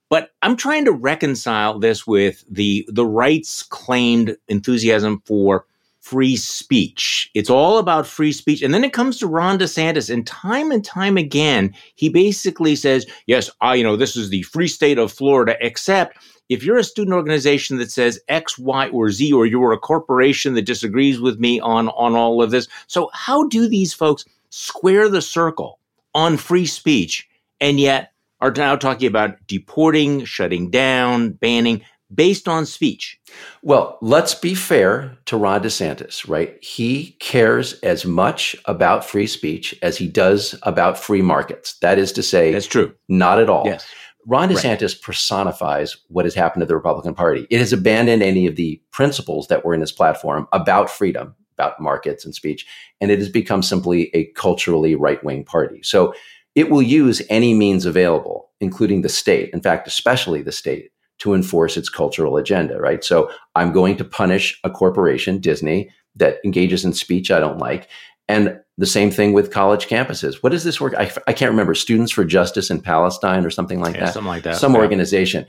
But 0.09 0.31
I'm 0.41 0.57
trying 0.57 0.85
to 0.85 0.91
reconcile 0.91 1.77
this 1.77 2.07
with 2.07 2.43
the 2.49 2.87
the 2.91 3.05
right's 3.05 3.61
claimed 3.61 4.35
enthusiasm 4.47 5.21
for 5.25 5.65
free 5.99 6.35
speech. 6.35 7.29
It's 7.33 7.49
all 7.49 7.77
about 7.77 8.07
free 8.07 8.31
speech. 8.31 8.61
And 8.61 8.73
then 8.73 8.83
it 8.83 8.93
comes 8.93 9.17
to 9.19 9.27
Ron 9.27 9.59
DeSantis, 9.59 10.11
and 10.11 10.25
time 10.25 10.71
and 10.71 10.83
time 10.83 11.17
again, 11.17 11.73
he 11.95 12.09
basically 12.09 12.75
says, 12.75 13.05
Yes, 13.27 13.49
I, 13.61 13.75
you 13.75 13.83
know, 13.83 13.95
this 13.95 14.15
is 14.15 14.29
the 14.29 14.43
free 14.43 14.67
state 14.67 14.97
of 14.97 15.11
Florida, 15.11 15.57
except 15.61 16.17
if 16.49 16.63
you're 16.63 16.77
a 16.77 16.83
student 16.83 17.15
organization 17.15 17.77
that 17.77 17.91
says 17.91 18.19
X, 18.27 18.57
Y, 18.57 18.89
or 18.89 19.11
Z, 19.11 19.31
or 19.31 19.45
you're 19.45 19.71
a 19.71 19.77
corporation 19.77 20.55
that 20.55 20.63
disagrees 20.63 21.19
with 21.21 21.39
me 21.39 21.59
on, 21.59 21.89
on 21.89 22.15
all 22.15 22.41
of 22.41 22.51
this. 22.51 22.67
So, 22.87 23.09
how 23.13 23.47
do 23.47 23.67
these 23.67 23.93
folks 23.93 24.25
square 24.49 25.09
the 25.09 25.21
circle 25.21 25.79
on 26.15 26.37
free 26.37 26.65
speech 26.65 27.29
and 27.61 27.79
yet 27.79 28.13
are 28.41 28.51
now 28.51 28.75
talking 28.75 29.07
about 29.07 29.35
deporting, 29.47 30.25
shutting 30.25 30.69
down, 30.71 31.31
banning? 31.33 31.83
Based 32.13 32.47
on 32.47 32.65
speech. 32.65 33.19
Well, 33.61 33.97
let's 34.01 34.33
be 34.33 34.55
fair 34.55 35.17
to 35.25 35.37
Ron 35.37 35.61
DeSantis, 35.61 36.27
right? 36.27 36.57
He 36.63 37.17
cares 37.19 37.73
as 37.81 38.05
much 38.05 38.55
about 38.65 39.05
free 39.05 39.27
speech 39.27 39.75
as 39.81 39.97
he 39.97 40.07
does 40.07 40.55
about 40.63 40.97
free 40.97 41.21
markets. 41.21 41.77
That 41.79 41.99
is 41.99 42.11
to 42.13 42.23
say, 42.23 42.51
that's 42.51 42.65
true. 42.65 42.93
Not 43.07 43.39
at 43.39 43.49
all. 43.49 43.65
Yes. 43.65 43.87
Ron 44.25 44.49
DeSantis 44.49 44.95
right. 44.95 45.01
personifies 45.01 45.97
what 46.07 46.25
has 46.25 46.35
happened 46.35 46.61
to 46.61 46.65
the 46.65 46.75
Republican 46.75 47.13
Party. 47.13 47.47
It 47.49 47.59
has 47.59 47.73
abandoned 47.73 48.21
any 48.21 48.47
of 48.47 48.55
the 48.55 48.81
principles 48.91 49.47
that 49.47 49.63
were 49.63 49.73
in 49.73 49.81
his 49.81 49.91
platform 49.91 50.47
about 50.51 50.89
freedom, 50.89 51.35
about 51.57 51.79
markets 51.79 52.25
and 52.25 52.35
speech, 52.35 52.65
and 53.01 53.11
it 53.11 53.19
has 53.19 53.29
become 53.29 53.63
simply 53.63 54.09
a 54.13 54.25
culturally 54.33 54.95
right 54.95 55.23
wing 55.23 55.45
party. 55.45 55.81
So 55.83 56.13
it 56.55 56.69
will 56.69 56.81
use 56.81 57.21
any 57.29 57.53
means 57.53 57.85
available, 57.85 58.49
including 58.59 59.01
the 59.01 59.09
state, 59.09 59.51
in 59.53 59.61
fact, 59.61 59.87
especially 59.87 60.41
the 60.41 60.51
state, 60.51 60.91
to 61.19 61.33
enforce 61.33 61.77
its 61.77 61.89
cultural 61.89 62.37
agenda, 62.37 62.79
right? 62.79 63.03
So 63.03 63.31
I'm 63.55 63.71
going 63.71 63.97
to 63.97 64.05
punish 64.05 64.59
a 64.63 64.69
corporation, 64.69 65.39
Disney, 65.39 65.89
that 66.15 66.37
engages 66.43 66.85
in 66.85 66.93
speech 66.93 67.29
I 67.29 67.39
don't 67.39 67.59
like. 67.59 67.87
And 68.27 68.59
the 68.77 68.85
same 68.85 69.11
thing 69.11 69.33
with 69.33 69.51
college 69.51 69.87
campuses. 69.87 70.41
What 70.41 70.51
does 70.51 70.63
this 70.63 70.79
work? 70.79 70.93
I, 70.97 71.11
I 71.27 71.33
can't 71.33 71.51
remember. 71.51 71.75
Students 71.75 72.11
for 72.11 72.23
Justice 72.23 72.69
in 72.69 72.81
Palestine 72.81 73.45
or 73.45 73.49
something 73.49 73.81
like 73.81 73.95
yeah, 73.95 74.05
that. 74.05 74.13
Something 74.13 74.29
like 74.29 74.43
that. 74.43 74.57
Some 74.57 74.75
organization. 74.75 75.45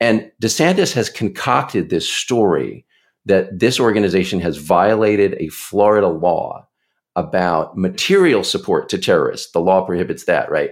And 0.00 0.30
DeSantis 0.40 0.92
has 0.92 1.10
concocted 1.10 1.90
this 1.90 2.08
story 2.08 2.86
that 3.24 3.58
this 3.58 3.80
organization 3.80 4.40
has 4.40 4.56
violated 4.56 5.36
a 5.40 5.48
Florida 5.48 6.08
law 6.08 6.66
about 7.16 7.76
material 7.76 8.44
support 8.44 8.88
to 8.90 8.98
terrorists. 8.98 9.50
The 9.50 9.60
law 9.60 9.84
prohibits 9.84 10.24
that, 10.24 10.50
right? 10.50 10.70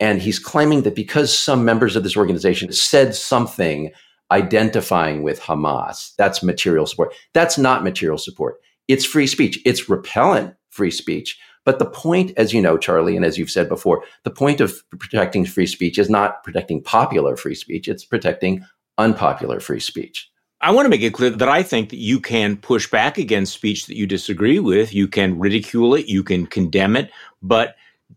And 0.00 0.22
he's 0.22 0.38
claiming 0.38 0.82
that 0.82 0.94
because 0.94 1.36
some 1.36 1.64
members 1.64 1.94
of 1.94 2.02
this 2.02 2.16
organization 2.16 2.72
said 2.72 3.14
something 3.14 3.92
identifying 4.32 5.22
with 5.22 5.40
Hamas, 5.40 6.14
that's 6.16 6.42
material 6.42 6.86
support. 6.86 7.14
That's 7.34 7.58
not 7.58 7.84
material 7.84 8.18
support. 8.18 8.56
It's 8.88 9.04
free 9.04 9.26
speech. 9.26 9.60
It's 9.64 9.88
repellent 9.88 10.54
free 10.70 10.90
speech. 10.90 11.38
But 11.64 11.78
the 11.78 11.86
point, 11.86 12.32
as 12.36 12.54
you 12.54 12.62
know, 12.62 12.78
Charlie, 12.78 13.16
and 13.16 13.24
as 13.24 13.36
you've 13.36 13.50
said 13.50 13.68
before, 13.68 14.02
the 14.24 14.30
point 14.30 14.60
of 14.60 14.82
protecting 14.98 15.44
free 15.44 15.66
speech 15.66 15.98
is 15.98 16.08
not 16.08 16.42
protecting 16.42 16.82
popular 16.82 17.36
free 17.36 17.54
speech, 17.54 17.86
it's 17.86 18.04
protecting 18.04 18.64
unpopular 18.96 19.60
free 19.60 19.80
speech. 19.80 20.30
I 20.62 20.72
want 20.72 20.84
to 20.86 20.90
make 20.90 21.02
it 21.02 21.14
clear 21.14 21.30
that 21.30 21.48
I 21.48 21.62
think 21.62 21.90
that 21.90 21.98
you 21.98 22.20
can 22.20 22.56
push 22.56 22.90
back 22.90 23.18
against 23.18 23.54
speech 23.54 23.86
that 23.86 23.96
you 23.96 24.06
disagree 24.06 24.58
with. 24.58 24.92
You 24.92 25.08
can 25.08 25.38
ridicule 25.38 25.94
it, 25.94 26.06
you 26.06 26.22
can 26.22 26.46
condemn 26.46 26.96
it, 26.96 27.10
but 27.42 27.76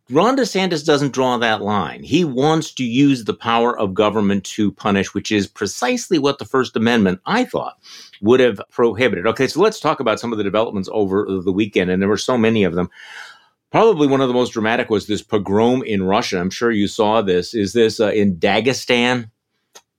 Ron 0.10 0.36
DeSantis 0.36 0.86
doesn't 0.86 1.14
draw 1.14 1.38
that 1.38 1.62
line. 1.62 2.04
He 2.04 2.26
wants 2.26 2.74
to 2.74 2.84
use 2.84 3.24
the 3.24 3.34
power 3.34 3.78
of 3.78 3.94
government 3.94 4.44
to 4.46 4.72
punish, 4.74 5.14
which 5.14 5.32
is 5.32 5.48
precisely 5.48 6.20
what 6.20 6.40
the 6.40 6.46
First 6.46 6.76
Amendment, 6.76 7.22
I 7.26 7.46
thought, 7.46 7.78
would 8.22 8.42
have 8.42 8.62
prohibited. 8.70 9.26
Okay, 9.28 9.48
so 9.48 9.62
let's 9.62 9.80
talk 9.80 10.02
about 10.02 10.20
some 10.20 10.34
of 10.34 10.38
the 10.38 10.44
developments 10.44 10.90
over 10.92 11.26
the 11.44 11.54
weekend, 11.54 11.90
and 11.90 12.02
there 12.02 12.10
were 12.10 12.18
so 12.18 12.38
many 12.38 12.66
of 12.66 12.76
them. 12.76 12.90
Probably 13.72 14.08
one 14.08 14.22
of 14.22 14.28
the 14.28 14.34
most 14.34 14.52
dramatic 14.52 14.90
was 14.90 15.08
this 15.08 15.22
pogrom 15.22 15.84
in 15.84 16.04
Russia. 16.04 16.38
I'm 16.38 16.50
sure 16.50 16.70
you 16.70 16.88
saw 16.88 17.22
this. 17.22 17.54
Is 17.54 17.74
this 17.74 18.00
uh, 18.00 18.12
in 18.12 18.36
Dagestan? 18.36 19.32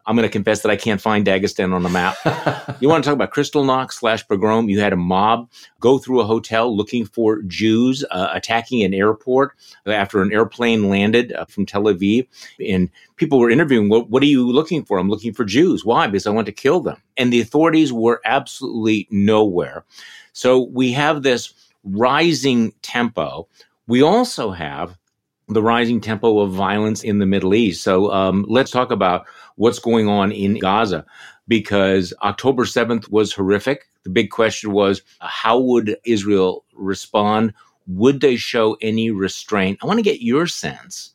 I'm 0.07 0.17
going 0.17 0.29
to 0.29 0.33
confess 0.33 0.63
that 0.63 0.71
I 0.71 0.77
can't 0.77 1.01
find 1.01 1.25
Dagestan 1.25 1.73
on 1.73 1.83
the 1.83 1.89
map. 1.89 2.17
you 2.81 2.89
want 2.89 3.03
to 3.03 3.09
talk 3.09 3.15
about 3.15 3.33
Kristallnacht 3.33 3.93
slash 3.93 4.27
pogrom? 4.27 4.69
You 4.69 4.81
had 4.81 4.93
a 4.93 4.97
mob 4.97 5.51
go 5.81 5.99
through 5.99 6.21
a 6.21 6.25
hotel 6.25 6.75
looking 6.75 7.07
for 7.07 7.41
Jews, 7.43 8.05
uh, 8.11 8.29
attacking 8.33 8.83
an 8.83 8.93
airport 8.93 9.55
after 9.87 10.21
an 10.21 10.33
airplane 10.33 10.91
landed 10.91 11.33
uh, 11.33 11.47
from 11.47 11.65
Tel 11.65 11.85
Aviv. 11.85 12.27
And 12.61 12.91
people 13.17 13.39
were 13.39 13.51
interviewing, 13.51 13.89
what, 13.89 14.11
what 14.11 14.23
are 14.23 14.27
you 14.27 14.51
looking 14.51 14.85
for? 14.85 14.99
I'm 14.99 15.09
looking 15.09 15.33
for 15.33 15.45
Jews. 15.45 15.85
Why? 15.85 16.07
Because 16.07 16.27
I 16.27 16.31
want 16.31 16.47
to 16.47 16.53
kill 16.53 16.81
them. 16.81 17.01
And 17.17 17.33
the 17.33 17.41
authorities 17.41 17.93
were 17.93 18.21
absolutely 18.25 19.09
nowhere. 19.11 19.85
So 20.33 20.61
we 20.61 20.93
have 20.93 21.23
this 21.23 21.55
rising 21.85 22.73
tempo. 22.83 23.49
We 23.87 24.03
also 24.03 24.51
have 24.51 24.99
the 25.49 25.63
rising 25.63 26.01
tempo 26.01 26.41
of 26.41 26.53
violence 26.53 27.03
in 27.03 27.19
the 27.19 27.27
Middle 27.27 27.55
East. 27.55 27.83
So 27.83 28.11
um, 28.13 28.45
let's 28.49 28.71
talk 28.71 28.91
about 28.91 29.27
what's 29.57 29.79
going 29.79 30.09
on 30.09 30.33
in 30.33 30.59
Gaza 30.59 31.05
because 31.47 32.15
October 32.23 32.65
7th 32.65 33.11
was 33.11 33.33
horrific. 33.33 33.89
The 34.05 34.11
big 34.11 34.31
question 34.31 34.73
was 34.73 35.03
how 35.21 35.59
would 35.59 35.97
Israel 36.05 36.65
respond? 36.75 37.53
Would 37.87 38.21
they 38.21 38.37
show 38.37 38.77
any 38.81 39.11
restraint? 39.11 39.79
I 39.83 39.87
want 39.87 39.99
to 39.99 40.03
get 40.03 40.23
your 40.23 40.47
sense 40.47 41.15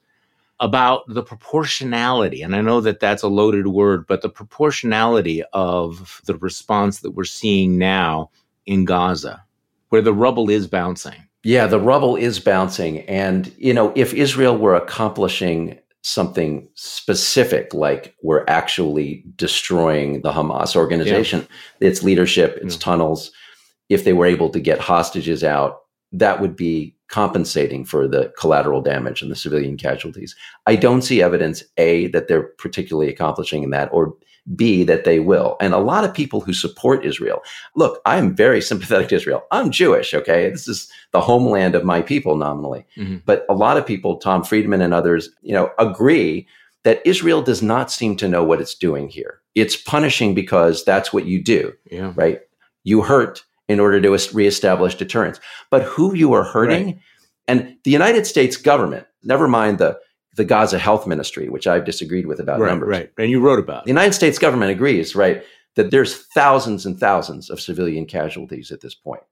about 0.60 1.04
the 1.08 1.24
proportionality. 1.24 2.42
And 2.42 2.56
I 2.56 2.62
know 2.62 2.82
that 2.82 3.00
that's 3.00 3.24
a 3.24 3.30
loaded 3.30 3.68
word, 3.68 4.06
but 4.06 4.22
the 4.22 4.30
proportionality 4.30 5.42
of 5.54 6.22
the 6.26 6.36
response 6.38 7.00
that 7.00 7.12
we're 7.12 7.24
seeing 7.24 7.78
now 7.78 8.30
in 8.66 8.86
Gaza, 8.86 9.44
where 9.88 10.02
the 10.02 10.14
rubble 10.14 10.50
is 10.50 10.68
bouncing. 10.68 11.29
Yeah, 11.44 11.68
the 11.68 11.80
rubble 11.80 12.16
is 12.16 12.40
bouncing. 12.40 13.00
And, 13.02 13.54
you 13.58 13.74
know, 13.74 13.94
if 13.96 14.14
Israel 14.14 14.58
were 14.58 14.76
accomplishing 14.76 15.80
something 16.02 16.68
specific, 16.76 17.74
like 17.74 18.16
we're 18.22 18.46
actually 18.48 19.24
destroying 19.36 20.22
the 20.22 20.32
Hamas 20.32 20.76
organization, 20.76 21.48
yeah. 21.80 21.88
its 21.88 22.04
leadership, 22.04 22.58
its 22.62 22.76
yeah. 22.76 22.82
tunnels, 22.82 23.32
if 23.90 24.04
they 24.04 24.14
were 24.14 24.26
able 24.26 24.50
to 24.50 24.60
get 24.60 24.80
hostages 24.80 25.44
out, 25.44 25.82
that 26.12 26.42
would 26.42 26.56
be 26.56 26.96
compensating 27.08 27.84
for 27.86 28.08
the 28.08 28.32
collateral 28.38 28.82
damage 28.82 29.22
and 29.22 29.32
the 29.32 29.36
civilian 29.36 29.78
casualties. 29.78 30.36
I 30.68 30.76
don't 30.76 31.02
see 31.02 31.22
evidence, 31.22 31.64
A, 31.78 32.08
that 32.08 32.28
they're 32.28 32.50
particularly 32.58 33.10
accomplishing 33.10 33.64
in 33.64 33.72
that, 33.72 33.90
or 33.92 34.14
B, 34.56 34.84
that 34.84 35.04
they 35.04 35.20
will. 35.20 35.58
And 35.62 35.74
a 35.74 35.80
lot 35.80 36.04
of 36.04 36.14
people 36.14 36.42
who 36.42 36.54
support 36.54 37.06
Israel, 37.06 37.42
look, 37.76 38.02
I'm 38.06 38.36
very 38.36 38.62
sympathetic 38.62 39.10
to 39.10 39.16
Israel. 39.16 39.44
I'm 39.52 39.72
Jewish, 39.72 40.14
okay? 40.14 40.50
This 40.50 40.68
is 40.68 40.92
the 41.12 41.22
homeland 41.22 41.76
of 41.76 41.84
my 41.86 42.02
people 42.02 42.36
nominally. 42.36 42.86
Mm-hmm. 42.98 43.18
But 43.26 43.46
a 43.50 43.54
lot 43.54 43.78
of 43.78 43.86
people, 43.86 44.18
Tom 44.18 44.44
Friedman 44.44 44.82
and 44.82 44.94
others, 44.94 45.30
you 45.42 45.54
know, 45.54 45.72
agree 45.78 46.48
that 46.84 47.06
Israel 47.06 47.42
does 47.42 47.62
not 47.62 47.92
seem 47.92 48.16
to 48.18 48.28
know 48.28 48.44
what 48.44 48.62
it's 48.62 48.76
doing 48.76 49.10
here. 49.10 49.42
It's 49.56 49.76
punishing 49.76 50.34
because 50.34 50.84
that's 50.86 51.12
what 51.12 51.26
you 51.26 51.44
do, 51.44 51.74
yeah. 51.92 52.14
right? 52.16 52.42
You 52.84 53.02
hurt 53.02 53.44
in 53.68 53.80
order 53.80 54.02
to 54.02 54.30
reestablish 54.34 54.96
deterrence. 54.96 55.40
But 55.70 55.84
who 55.84 56.16
you 56.16 56.34
are 56.34 56.44
hurting, 56.44 56.86
right. 56.86 57.00
and 57.48 57.78
the 57.84 57.92
United 57.92 58.26
States 58.26 58.58
government, 58.58 59.06
never 59.24 59.48
mind 59.48 59.78
the 59.78 60.00
the 60.36 60.46
Gaza 60.46 60.80
Health 60.80 61.08
Ministry, 61.08 61.50
which 61.50 61.68
I've 61.68 61.86
disagreed 61.86 62.26
with 62.26 62.40
about 62.40 62.60
right, 62.60 62.70
numbers. 62.70 62.90
Right, 62.90 63.12
and 63.18 63.30
you 63.30 63.40
wrote 63.40 63.60
about. 63.60 63.86
The 63.86 63.90
United 63.90 64.14
States 64.14 64.40
government 64.40 64.72
agrees, 64.72 65.16
right, 65.16 65.44
that 65.76 65.92
there's 65.92 66.26
thousands 66.28 66.86
and 66.86 67.00
thousands 67.00 67.50
of 67.50 67.60
civilian 67.60 68.06
casualties 68.06 68.72
at 68.72 68.82
this 68.82 68.96
point. 68.96 69.24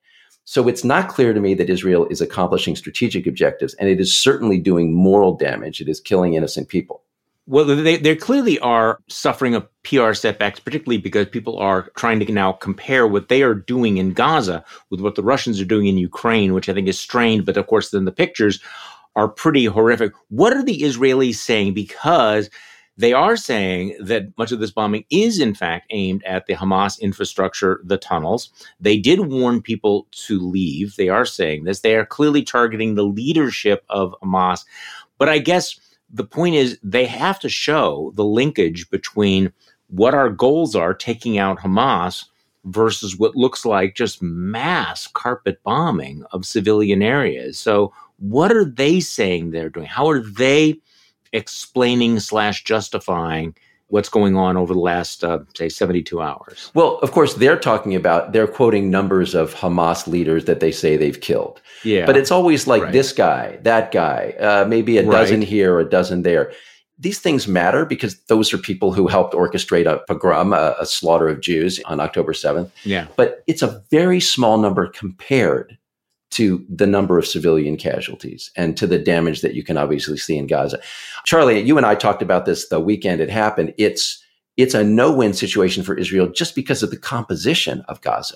So 0.45 0.69
it's 0.69 0.85
not 0.85 1.09
clear 1.09 1.33
to 1.33 1.41
me 1.41 1.55
that 1.55 1.69
Israel 1.69 2.07
is 2.09 2.21
accomplishing 2.21 2.75
strategic 2.77 3.27
objectives, 3.27 3.73
and 3.75 3.89
it 3.89 3.99
is 3.99 4.15
certainly 4.15 4.59
doing 4.59 4.93
moral 4.93 5.35
damage. 5.35 5.81
It 5.81 5.89
is 5.89 5.99
killing 5.99 6.35
innocent 6.35 6.69
people. 6.69 7.03
Well, 7.47 7.65
they, 7.65 7.95
they 7.95 8.15
clearly 8.15 8.59
are 8.59 8.99
suffering 9.07 9.55
a 9.55 9.67
PR 9.83 10.13
setbacks, 10.13 10.59
particularly 10.59 10.97
because 10.97 11.27
people 11.27 11.57
are 11.57 11.89
trying 11.95 12.19
to 12.19 12.31
now 12.31 12.51
compare 12.51 13.07
what 13.07 13.29
they 13.29 13.41
are 13.41 13.53
doing 13.53 13.97
in 13.97 14.11
Gaza 14.11 14.65
with 14.89 14.99
what 14.99 15.15
the 15.15 15.23
Russians 15.23 15.61
are 15.61 15.65
doing 15.65 15.87
in 15.87 15.97
Ukraine, 15.97 16.53
which 16.53 16.67
I 16.67 16.73
think 16.73 16.89
is 16.89 16.99
strained. 16.99 17.45
But 17.45 17.55
of 17.55 17.67
course, 17.67 17.91
then 17.91 18.03
the 18.03 18.11
pictures 18.11 18.61
are 19.17 19.27
pretty 19.27 19.65
horrific. 19.65 20.13
What 20.29 20.53
are 20.53 20.63
the 20.63 20.81
Israelis 20.81 21.35
saying? 21.35 21.73
Because 21.73 22.49
they 22.97 23.13
are 23.13 23.35
saying 23.35 23.97
that 23.99 24.35
much 24.37 24.51
of 24.51 24.59
this 24.59 24.71
bombing 24.71 25.05
is, 25.09 25.39
in 25.39 25.53
fact, 25.53 25.87
aimed 25.89 26.23
at 26.23 26.45
the 26.45 26.53
Hamas 26.55 26.99
infrastructure, 27.01 27.81
the 27.83 27.97
tunnels. 27.97 28.49
They 28.79 28.97
did 28.97 29.19
warn 29.19 29.61
people 29.61 30.07
to 30.27 30.39
leave. 30.39 30.95
They 30.95 31.09
are 31.09 31.25
saying 31.25 31.63
this. 31.63 31.81
They 31.81 31.95
are 31.95 32.05
clearly 32.05 32.43
targeting 32.43 32.95
the 32.95 33.05
leadership 33.05 33.83
of 33.89 34.15
Hamas. 34.23 34.65
But 35.17 35.29
I 35.29 35.39
guess 35.39 35.79
the 36.11 36.23
point 36.23 36.55
is 36.55 36.79
they 36.81 37.05
have 37.05 37.39
to 37.41 37.49
show 37.49 38.13
the 38.15 38.25
linkage 38.25 38.89
between 38.89 39.51
what 39.87 40.13
our 40.13 40.29
goals 40.29 40.75
are, 40.75 40.93
taking 40.93 41.37
out 41.37 41.59
Hamas, 41.59 42.25
versus 42.65 43.17
what 43.17 43.35
looks 43.35 43.65
like 43.65 43.95
just 43.95 44.21
mass 44.21 45.07
carpet 45.07 45.61
bombing 45.63 46.23
of 46.31 46.45
civilian 46.45 47.01
areas. 47.01 47.57
So 47.57 47.93
what 48.17 48.51
are 48.51 48.65
they 48.65 48.99
saying 48.99 49.51
they're 49.51 49.69
doing? 49.69 49.85
How 49.85 50.09
are 50.09 50.19
they 50.19 50.79
explaining 51.33 52.19
slash 52.19 52.63
justifying 52.63 53.55
what's 53.89 54.09
going 54.09 54.35
on 54.35 54.57
over 54.57 54.73
the 54.73 54.79
last, 54.79 55.23
uh, 55.23 55.39
say, 55.55 55.69
72 55.69 56.21
hours? 56.21 56.71
Well, 56.73 56.97
of 56.99 57.11
course, 57.11 57.35
they're 57.35 57.59
talking 57.59 57.95
about, 57.95 58.33
they're 58.33 58.47
quoting 58.47 58.89
numbers 58.89 59.33
of 59.33 59.53
Hamas 59.53 60.07
leaders 60.07 60.45
that 60.45 60.59
they 60.59 60.71
say 60.71 60.97
they've 60.97 61.19
killed. 61.19 61.61
Yeah. 61.83 62.05
But 62.05 62.17
it's 62.17 62.31
always 62.31 62.67
like 62.67 62.83
right. 62.83 62.91
this 62.91 63.13
guy, 63.13 63.59
that 63.61 63.91
guy, 63.91 64.33
uh, 64.39 64.65
maybe 64.67 64.97
a 64.97 65.03
right. 65.03 65.11
dozen 65.11 65.41
here, 65.41 65.79
a 65.79 65.89
dozen 65.89 66.23
there. 66.23 66.51
These 66.99 67.19
things 67.19 67.47
matter 67.47 67.85
because 67.85 68.19
those 68.23 68.51
are 68.53 68.57
people 68.57 68.91
who 68.91 69.07
helped 69.07 69.35
orchestrate 69.35 69.85
a 69.85 69.99
pogrom, 70.07 70.51
a, 70.51 70.75
a 70.79 70.85
slaughter 70.85 71.29
of 71.29 71.41
Jews 71.41 71.79
on 71.85 71.99
October 71.99 72.33
7th. 72.33 72.71
Yeah. 72.83 73.07
But 73.15 73.43
it's 73.45 73.61
a 73.61 73.83
very 73.91 74.19
small 74.19 74.57
number 74.57 74.87
compared 74.87 75.77
to 76.37 76.63
the 76.69 76.85
number 76.85 77.17
of 77.17 77.25
civilian 77.25 77.77
casualties 77.77 78.51
and 78.55 78.77
to 78.77 78.85
the 78.85 78.99
damage 78.99 79.41
that 79.41 79.55
you 79.55 79.63
can 79.63 79.75
obviously 79.75 80.17
see 80.17 80.37
in 80.37 80.45
Gaza. 80.45 80.79
Charlie, 81.25 81.59
you 81.61 81.77
and 81.77 81.85
I 81.85 81.95
talked 81.95 82.21
about 82.21 82.45
this 82.45 82.69
the 82.69 82.79
weekend 82.79 83.21
it 83.21 83.29
happened. 83.31 83.73
It's 83.79 84.23
it's 84.55 84.75
a 84.75 84.83
no-win 84.83 85.33
situation 85.33 85.83
for 85.83 85.97
Israel 85.97 86.27
just 86.27 86.53
because 86.53 86.83
of 86.83 86.91
the 86.91 86.97
composition 86.97 87.83
of 87.87 88.01
Gaza. 88.01 88.35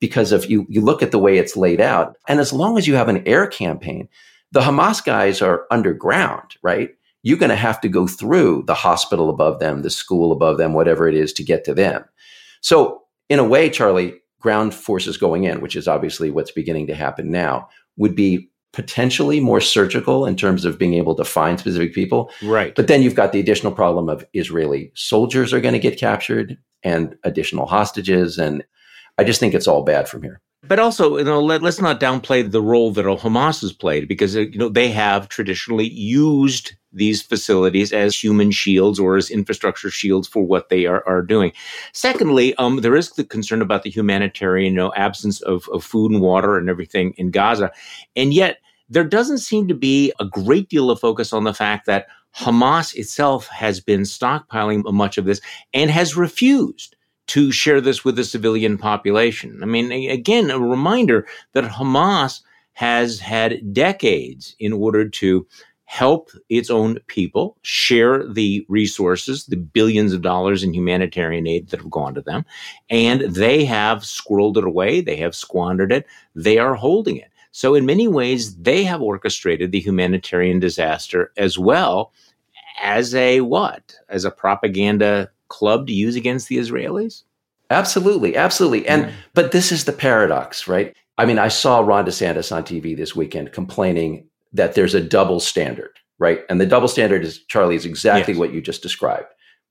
Because 0.00 0.32
if 0.32 0.48
you, 0.48 0.66
you 0.68 0.80
look 0.80 1.02
at 1.02 1.10
the 1.10 1.18
way 1.18 1.38
it's 1.38 1.56
laid 1.56 1.80
out, 1.80 2.16
and 2.26 2.40
as 2.40 2.52
long 2.52 2.76
as 2.76 2.86
you 2.86 2.94
have 2.94 3.08
an 3.08 3.22
air 3.26 3.46
campaign, 3.46 4.08
the 4.50 4.60
Hamas 4.60 5.04
guys 5.04 5.40
are 5.40 5.66
underground, 5.70 6.56
right? 6.62 6.90
You're 7.22 7.38
going 7.38 7.50
to 7.50 7.56
have 7.56 7.80
to 7.82 7.88
go 7.88 8.06
through 8.06 8.64
the 8.66 8.74
hospital 8.74 9.30
above 9.30 9.60
them, 9.60 9.82
the 9.82 9.90
school 9.90 10.32
above 10.32 10.58
them, 10.58 10.74
whatever 10.74 11.08
it 11.08 11.14
is 11.14 11.32
to 11.34 11.44
get 11.44 11.64
to 11.64 11.74
them. 11.74 12.04
So, 12.60 13.02
in 13.28 13.38
a 13.38 13.44
way, 13.44 13.70
Charlie, 13.70 14.14
ground 14.42 14.74
forces 14.74 15.16
going 15.16 15.44
in, 15.44 15.60
which 15.60 15.76
is 15.76 15.88
obviously 15.88 16.30
what's 16.30 16.50
beginning 16.50 16.86
to 16.88 16.94
happen 16.94 17.30
now, 17.30 17.68
would 17.96 18.14
be 18.14 18.50
potentially 18.72 19.38
more 19.38 19.60
surgical 19.60 20.26
in 20.26 20.34
terms 20.34 20.64
of 20.64 20.78
being 20.78 20.94
able 20.94 21.14
to 21.14 21.24
find 21.24 21.60
specific 21.60 21.94
people. 21.94 22.30
Right. 22.42 22.74
But 22.74 22.88
then 22.88 23.02
you've 23.02 23.14
got 23.14 23.32
the 23.32 23.40
additional 23.40 23.72
problem 23.72 24.08
of 24.08 24.24
Israeli 24.32 24.90
soldiers 24.94 25.52
are 25.52 25.60
going 25.60 25.74
to 25.74 25.78
get 25.78 25.98
captured 25.98 26.58
and 26.82 27.16
additional 27.22 27.66
hostages. 27.66 28.38
And 28.38 28.64
I 29.18 29.24
just 29.24 29.40
think 29.40 29.54
it's 29.54 29.68
all 29.68 29.82
bad 29.82 30.08
from 30.08 30.22
here. 30.22 30.40
But 30.64 30.78
also, 30.78 31.18
you 31.18 31.24
know, 31.24 31.42
let, 31.42 31.62
us 31.64 31.80
not 31.80 32.00
downplay 32.00 32.48
the 32.48 32.62
role 32.62 32.92
that 32.92 33.04
Hamas 33.04 33.60
has 33.62 33.72
played 33.72 34.08
because, 34.08 34.36
uh, 34.36 34.40
you 34.40 34.58
know, 34.58 34.68
they 34.68 34.90
have 34.90 35.28
traditionally 35.28 35.88
used 35.88 36.74
these 36.92 37.22
facilities 37.22 37.92
as 37.92 38.16
human 38.16 38.50
shields 38.50 38.98
or 38.98 39.16
as 39.16 39.30
infrastructure 39.30 39.90
shields 39.90 40.28
for 40.28 40.42
what 40.42 40.68
they 40.68 40.86
are, 40.86 41.06
are 41.06 41.22
doing. 41.22 41.52
Secondly, 41.92 42.54
um, 42.56 42.78
there 42.78 42.96
is 42.96 43.10
the 43.12 43.24
concern 43.24 43.62
about 43.62 43.82
the 43.82 43.90
humanitarian, 43.90 44.72
you 44.72 44.76
know, 44.76 44.92
absence 44.94 45.40
of, 45.42 45.68
of 45.72 45.84
food 45.84 46.12
and 46.12 46.20
water 46.20 46.56
and 46.56 46.68
everything 46.68 47.14
in 47.16 47.30
Gaza. 47.30 47.70
And 48.16 48.34
yet, 48.34 48.58
there 48.88 49.04
doesn't 49.04 49.38
seem 49.38 49.68
to 49.68 49.74
be 49.74 50.12
a 50.20 50.24
great 50.24 50.68
deal 50.68 50.90
of 50.90 51.00
focus 51.00 51.32
on 51.32 51.44
the 51.44 51.54
fact 51.54 51.86
that 51.86 52.08
Hamas 52.36 52.94
itself 52.94 53.46
has 53.48 53.80
been 53.80 54.02
stockpiling 54.02 54.90
much 54.92 55.16
of 55.18 55.24
this 55.24 55.40
and 55.72 55.90
has 55.90 56.16
refused 56.16 56.96
to 57.28 57.52
share 57.52 57.80
this 57.80 58.04
with 58.04 58.16
the 58.16 58.24
civilian 58.24 58.76
population. 58.76 59.60
I 59.62 59.66
mean, 59.66 59.92
again, 60.10 60.50
a 60.50 60.58
reminder 60.58 61.26
that 61.52 61.64
Hamas 61.64 62.40
has 62.74 63.20
had 63.20 63.72
decades 63.72 64.56
in 64.58 64.72
order 64.72 65.08
to 65.08 65.46
help 65.92 66.30
its 66.48 66.70
own 66.70 66.98
people 67.06 67.54
share 67.60 68.26
the 68.26 68.64
resources, 68.70 69.44
the 69.44 69.58
billions 69.58 70.14
of 70.14 70.22
dollars 70.22 70.62
in 70.62 70.72
humanitarian 70.72 71.46
aid 71.46 71.68
that 71.68 71.80
have 71.80 71.90
gone 71.90 72.14
to 72.14 72.22
them, 72.22 72.46
and 72.88 73.20
they 73.20 73.62
have 73.62 73.98
squirreled 73.98 74.56
it 74.56 74.64
away, 74.64 75.02
they 75.02 75.16
have 75.16 75.34
squandered 75.34 75.92
it, 75.92 76.06
they 76.34 76.56
are 76.56 76.74
holding 76.74 77.18
it. 77.18 77.28
So, 77.50 77.74
in 77.74 77.84
many 77.84 78.08
ways, 78.08 78.56
they 78.56 78.84
have 78.84 79.02
orchestrated 79.02 79.70
the 79.70 79.80
humanitarian 79.80 80.60
disaster 80.60 81.30
as 81.36 81.58
well 81.58 82.14
as 82.80 83.14
a 83.14 83.42
what? 83.42 83.94
As 84.08 84.24
a 84.24 84.30
propaganda 84.30 85.30
club 85.48 85.86
to 85.88 85.92
use 85.92 86.16
against 86.16 86.48
the 86.48 86.56
Israelis? 86.56 87.24
Absolutely, 87.68 88.34
absolutely. 88.34 88.88
And 88.88 89.04
mm. 89.04 89.12
but 89.34 89.52
this 89.52 89.70
is 89.70 89.84
the 89.84 89.92
paradox, 89.92 90.66
right? 90.66 90.96
I 91.18 91.26
mean, 91.26 91.38
I 91.38 91.48
saw 91.48 91.80
Ron 91.80 92.06
DeSantis 92.06 92.50
on 92.50 92.64
TV 92.64 92.96
this 92.96 93.14
weekend 93.14 93.52
complaining 93.52 94.26
that 94.52 94.74
there's 94.74 94.94
a 94.94 95.00
double 95.00 95.40
standard, 95.40 95.98
right? 96.18 96.40
And 96.48 96.60
the 96.60 96.66
double 96.66 96.88
standard 96.88 97.24
is 97.24 97.44
Charlie 97.46 97.76
is 97.76 97.86
exactly 97.86 98.34
yes. 98.34 98.38
what 98.38 98.52
you 98.52 98.60
just 98.60 98.82
described. 98.82 99.26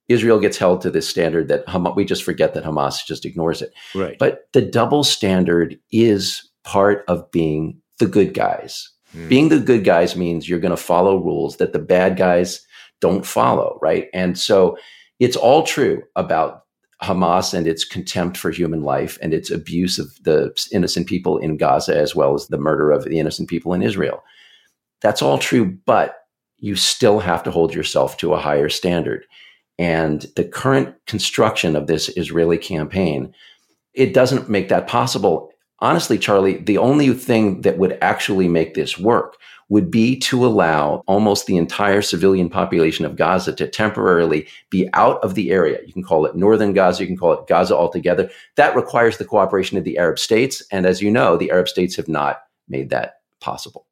Israel 0.09 0.39
gets 0.39 0.57
held 0.57 0.81
to 0.81 0.91
this 0.91 1.07
standard 1.07 1.47
that 1.47 1.65
Hamas, 1.67 1.95
we 1.95 2.03
just 2.03 2.23
forget 2.23 2.53
that 2.53 2.63
Hamas 2.63 3.05
just 3.05 3.25
ignores 3.25 3.61
it. 3.61 3.73
Right. 3.95 4.17
But 4.19 4.49
the 4.53 4.61
double 4.61 5.03
standard 5.03 5.79
is 5.91 6.49
part 6.63 7.05
of 7.07 7.29
being 7.31 7.81
the 7.99 8.07
good 8.07 8.33
guys. 8.33 8.89
Mm. 9.15 9.29
Being 9.29 9.49
the 9.49 9.59
good 9.59 9.83
guys 9.83 10.15
means 10.15 10.49
you're 10.49 10.59
going 10.59 10.75
to 10.75 10.77
follow 10.77 11.17
rules 11.17 11.57
that 11.57 11.73
the 11.73 11.79
bad 11.79 12.17
guys 12.17 12.65
don't 12.99 13.25
follow, 13.25 13.79
right? 13.81 14.07
And 14.13 14.37
so 14.37 14.77
it's 15.19 15.35
all 15.35 15.63
true 15.63 16.03
about 16.15 16.63
Hamas 17.01 17.53
and 17.53 17.67
its 17.67 17.83
contempt 17.83 18.37
for 18.37 18.51
human 18.51 18.83
life 18.83 19.17
and 19.21 19.33
its 19.33 19.49
abuse 19.49 19.97
of 19.97 20.11
the 20.23 20.53
innocent 20.71 21.07
people 21.07 21.37
in 21.37 21.57
Gaza, 21.57 21.97
as 21.97 22.15
well 22.15 22.35
as 22.35 22.47
the 22.47 22.57
murder 22.57 22.91
of 22.91 23.05
the 23.05 23.19
innocent 23.19 23.49
people 23.49 23.73
in 23.73 23.81
Israel. 23.81 24.23
That's 25.01 25.21
all 25.21 25.37
true, 25.37 25.77
but 25.85 26.15
you 26.57 26.75
still 26.75 27.19
have 27.19 27.43
to 27.43 27.51
hold 27.51 27.73
yourself 27.73 28.17
to 28.17 28.33
a 28.33 28.39
higher 28.39 28.69
standard. 28.69 29.25
And 29.79 30.27
the 30.35 30.43
current 30.43 30.95
construction 31.07 31.75
of 31.75 31.87
this 31.87 32.09
Israeli 32.15 32.57
campaign, 32.57 33.33
it 33.93 34.13
doesn't 34.13 34.49
make 34.49 34.69
that 34.69 34.87
possible. 34.87 35.49
Honestly, 35.79 36.19
Charlie, 36.19 36.57
the 36.57 36.77
only 36.77 37.11
thing 37.13 37.61
that 37.61 37.79
would 37.79 37.97
actually 38.01 38.47
make 38.47 38.75
this 38.75 38.99
work 38.99 39.37
would 39.69 39.89
be 39.89 40.19
to 40.19 40.45
allow 40.45 41.01
almost 41.07 41.45
the 41.45 41.57
entire 41.57 42.01
civilian 42.01 42.49
population 42.49 43.05
of 43.05 43.15
Gaza 43.15 43.53
to 43.55 43.67
temporarily 43.67 44.45
be 44.69 44.87
out 44.93 45.23
of 45.23 45.33
the 45.33 45.49
area. 45.49 45.79
You 45.87 45.93
can 45.93 46.03
call 46.03 46.25
it 46.25 46.35
northern 46.35 46.73
Gaza, 46.73 47.01
you 47.01 47.07
can 47.07 47.17
call 47.17 47.31
it 47.33 47.47
Gaza 47.47 47.75
altogether. 47.75 48.29
That 48.57 48.75
requires 48.75 49.17
the 49.17 49.25
cooperation 49.25 49.77
of 49.77 49.85
the 49.85 49.97
Arab 49.97 50.19
states. 50.19 50.61
And 50.71 50.85
as 50.85 51.01
you 51.01 51.09
know, 51.09 51.37
the 51.37 51.49
Arab 51.51 51.69
states 51.69 51.95
have 51.95 52.09
not 52.09 52.41
made 52.67 52.89
that 52.89 53.21
possible. 53.39 53.87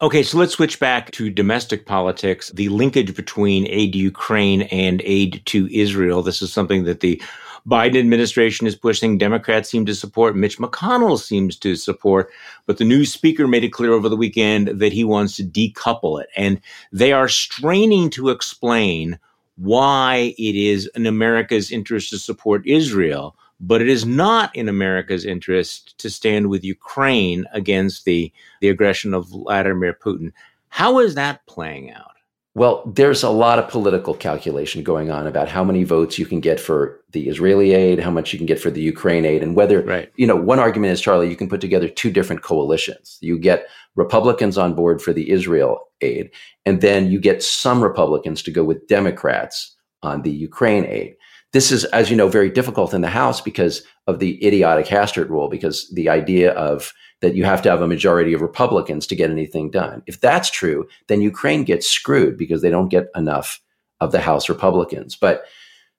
Okay, 0.00 0.22
so 0.22 0.38
let's 0.38 0.52
switch 0.52 0.78
back 0.78 1.10
to 1.10 1.28
domestic 1.28 1.84
politics. 1.84 2.50
The 2.50 2.68
linkage 2.68 3.16
between 3.16 3.66
aid 3.66 3.94
to 3.94 3.98
Ukraine 3.98 4.62
and 4.62 5.02
aid 5.04 5.42
to 5.46 5.68
Israel. 5.76 6.22
This 6.22 6.40
is 6.40 6.52
something 6.52 6.84
that 6.84 7.00
the 7.00 7.20
Biden 7.66 7.98
administration 7.98 8.68
is 8.68 8.76
pushing. 8.76 9.18
Democrats 9.18 9.68
seem 9.68 9.84
to 9.86 9.96
support. 9.96 10.36
Mitch 10.36 10.58
McConnell 10.58 11.18
seems 11.18 11.56
to 11.56 11.74
support. 11.74 12.30
But 12.64 12.78
the 12.78 12.84
new 12.84 13.04
speaker 13.04 13.48
made 13.48 13.64
it 13.64 13.72
clear 13.72 13.92
over 13.92 14.08
the 14.08 14.16
weekend 14.16 14.68
that 14.68 14.92
he 14.92 15.02
wants 15.02 15.34
to 15.34 15.42
decouple 15.42 16.22
it. 16.22 16.28
And 16.36 16.60
they 16.92 17.12
are 17.12 17.28
straining 17.28 18.08
to 18.10 18.28
explain 18.28 19.18
why 19.56 20.32
it 20.38 20.54
is 20.54 20.88
in 20.94 21.06
America's 21.06 21.72
interest 21.72 22.10
to 22.10 22.20
support 22.20 22.64
Israel, 22.68 23.34
but 23.60 23.80
it 23.80 23.88
is 23.88 24.04
not 24.04 24.54
in 24.54 24.68
America's 24.68 25.24
interest 25.24 25.98
to 25.98 26.10
stand 26.10 26.48
with 26.48 26.64
Ukraine 26.64 27.44
against 27.52 28.04
the, 28.04 28.32
the 28.60 28.68
aggression 28.68 29.14
of 29.14 29.28
Vladimir 29.28 29.92
Putin. 29.92 30.32
How 30.68 30.98
is 30.98 31.14
that 31.14 31.44
playing 31.46 31.90
out? 31.90 32.12
Well, 32.54 32.82
there's 32.92 33.22
a 33.22 33.30
lot 33.30 33.60
of 33.60 33.68
political 33.68 34.14
calculation 34.14 34.82
going 34.82 35.12
on 35.12 35.28
about 35.28 35.48
how 35.48 35.62
many 35.62 35.84
votes 35.84 36.18
you 36.18 36.26
can 36.26 36.40
get 36.40 36.58
for 36.58 37.00
the 37.12 37.28
Israeli 37.28 37.72
aid, 37.72 38.00
how 38.00 38.10
much 38.10 38.32
you 38.32 38.38
can 38.38 38.46
get 38.46 38.58
for 38.58 38.70
the 38.70 38.80
Ukraine 38.80 39.24
aid, 39.24 39.44
and 39.44 39.54
whether, 39.54 39.80
right. 39.82 40.10
you 40.16 40.26
know, 40.26 40.34
one 40.34 40.58
argument 40.58 40.92
is, 40.92 41.00
Charlie, 41.00 41.30
you 41.30 41.36
can 41.36 41.48
put 41.48 41.60
together 41.60 41.88
two 41.88 42.10
different 42.10 42.42
coalitions. 42.42 43.16
You 43.20 43.38
get 43.38 43.68
Republicans 43.94 44.58
on 44.58 44.74
board 44.74 45.00
for 45.00 45.12
the 45.12 45.30
Israel 45.30 45.78
aid, 46.00 46.30
and 46.66 46.80
then 46.80 47.10
you 47.12 47.20
get 47.20 47.44
some 47.44 47.80
Republicans 47.80 48.42
to 48.42 48.50
go 48.50 48.64
with 48.64 48.88
Democrats 48.88 49.76
on 50.02 50.22
the 50.22 50.30
Ukraine 50.30 50.84
aid. 50.84 51.14
This 51.52 51.72
is, 51.72 51.84
as 51.86 52.10
you 52.10 52.16
know, 52.16 52.28
very 52.28 52.50
difficult 52.50 52.92
in 52.92 53.00
the 53.00 53.08
House 53.08 53.40
because 53.40 53.82
of 54.06 54.18
the 54.18 54.44
idiotic 54.46 54.86
Hastert 54.86 55.28
rule, 55.30 55.48
because 55.48 55.88
the 55.94 56.08
idea 56.08 56.52
of 56.52 56.92
that 57.20 57.34
you 57.34 57.44
have 57.44 57.62
to 57.62 57.70
have 57.70 57.82
a 57.82 57.88
majority 57.88 58.32
of 58.32 58.42
Republicans 58.42 59.06
to 59.06 59.16
get 59.16 59.30
anything 59.30 59.70
done. 59.70 60.02
If 60.06 60.20
that's 60.20 60.50
true, 60.50 60.86
then 61.08 61.20
Ukraine 61.20 61.64
gets 61.64 61.88
screwed 61.88 62.36
because 62.36 62.62
they 62.62 62.70
don't 62.70 62.90
get 62.90 63.08
enough 63.16 63.60
of 64.00 64.12
the 64.12 64.20
House 64.20 64.48
Republicans. 64.48 65.16
But 65.16 65.44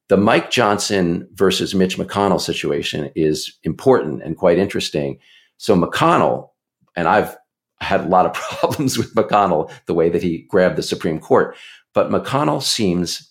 the 0.08 0.18
Mike 0.18 0.50
Johnson 0.50 1.28
versus 1.34 1.76
Mitch 1.76 1.98
McConnell 1.98 2.42
situation 2.42 3.12
is 3.16 3.58
important 3.64 4.24
and 4.24 4.38
quite 4.38 4.58
interesting. 4.58 5.20
So 5.58 5.76
McConnell, 5.76 6.50
and 6.96 7.08
I've 7.08 7.36
had 7.82 8.02
a 8.02 8.08
lot 8.08 8.26
of 8.26 8.34
problems 8.60 8.98
with 8.98 9.14
McConnell, 9.14 9.72
the 9.88 9.94
way 9.94 10.10
that 10.10 10.24
he 10.24 10.46
grabbed 10.50 10.78
the 10.78 10.84
Supreme 10.84 11.20
Court, 11.20 11.56
but 11.94 12.10
McConnell 12.10 12.64
seems 12.64 13.29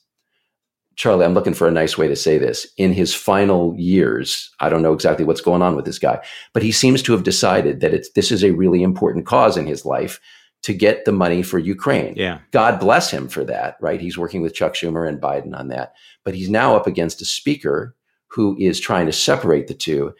Charlie, 0.98 1.24
I'm 1.24 1.32
looking 1.32 1.54
for 1.54 1.68
a 1.68 1.72
nice 1.72 1.96
way 1.96 2.08
to 2.08 2.16
say 2.16 2.38
this. 2.38 2.66
In 2.76 2.92
his 2.92 3.14
final 3.14 3.72
years, 3.78 4.50
I 4.58 4.68
don't 4.68 4.82
know 4.82 4.92
exactly 4.92 5.24
what's 5.24 5.40
going 5.40 5.62
on 5.62 5.76
with 5.76 5.84
this 5.84 5.98
guy, 5.98 6.20
but 6.52 6.64
he 6.64 6.72
seems 6.72 7.02
to 7.04 7.12
have 7.12 7.22
decided 7.22 7.78
that 7.80 7.94
it's, 7.94 8.10
this 8.10 8.32
is 8.32 8.42
a 8.42 8.50
really 8.50 8.82
important 8.82 9.24
cause 9.24 9.56
in 9.56 9.64
his 9.64 9.84
life 9.84 10.18
to 10.62 10.74
get 10.74 11.04
the 11.04 11.12
money 11.12 11.40
for 11.40 11.60
Ukraine. 11.60 12.14
Yeah. 12.16 12.40
God 12.50 12.80
bless 12.80 13.12
him 13.12 13.28
for 13.28 13.44
that, 13.44 13.76
right? 13.80 14.00
He's 14.00 14.18
working 14.18 14.42
with 14.42 14.54
Chuck 14.54 14.74
Schumer 14.74 15.08
and 15.08 15.20
Biden 15.20 15.56
on 15.56 15.68
that. 15.68 15.94
But 16.24 16.34
he's 16.34 16.50
now 16.50 16.74
up 16.74 16.88
against 16.88 17.22
a 17.22 17.24
speaker 17.24 17.94
who 18.26 18.56
is 18.58 18.80
trying 18.80 19.06
to 19.06 19.12
separate 19.12 19.68
the 19.68 19.74
two. 19.74 20.12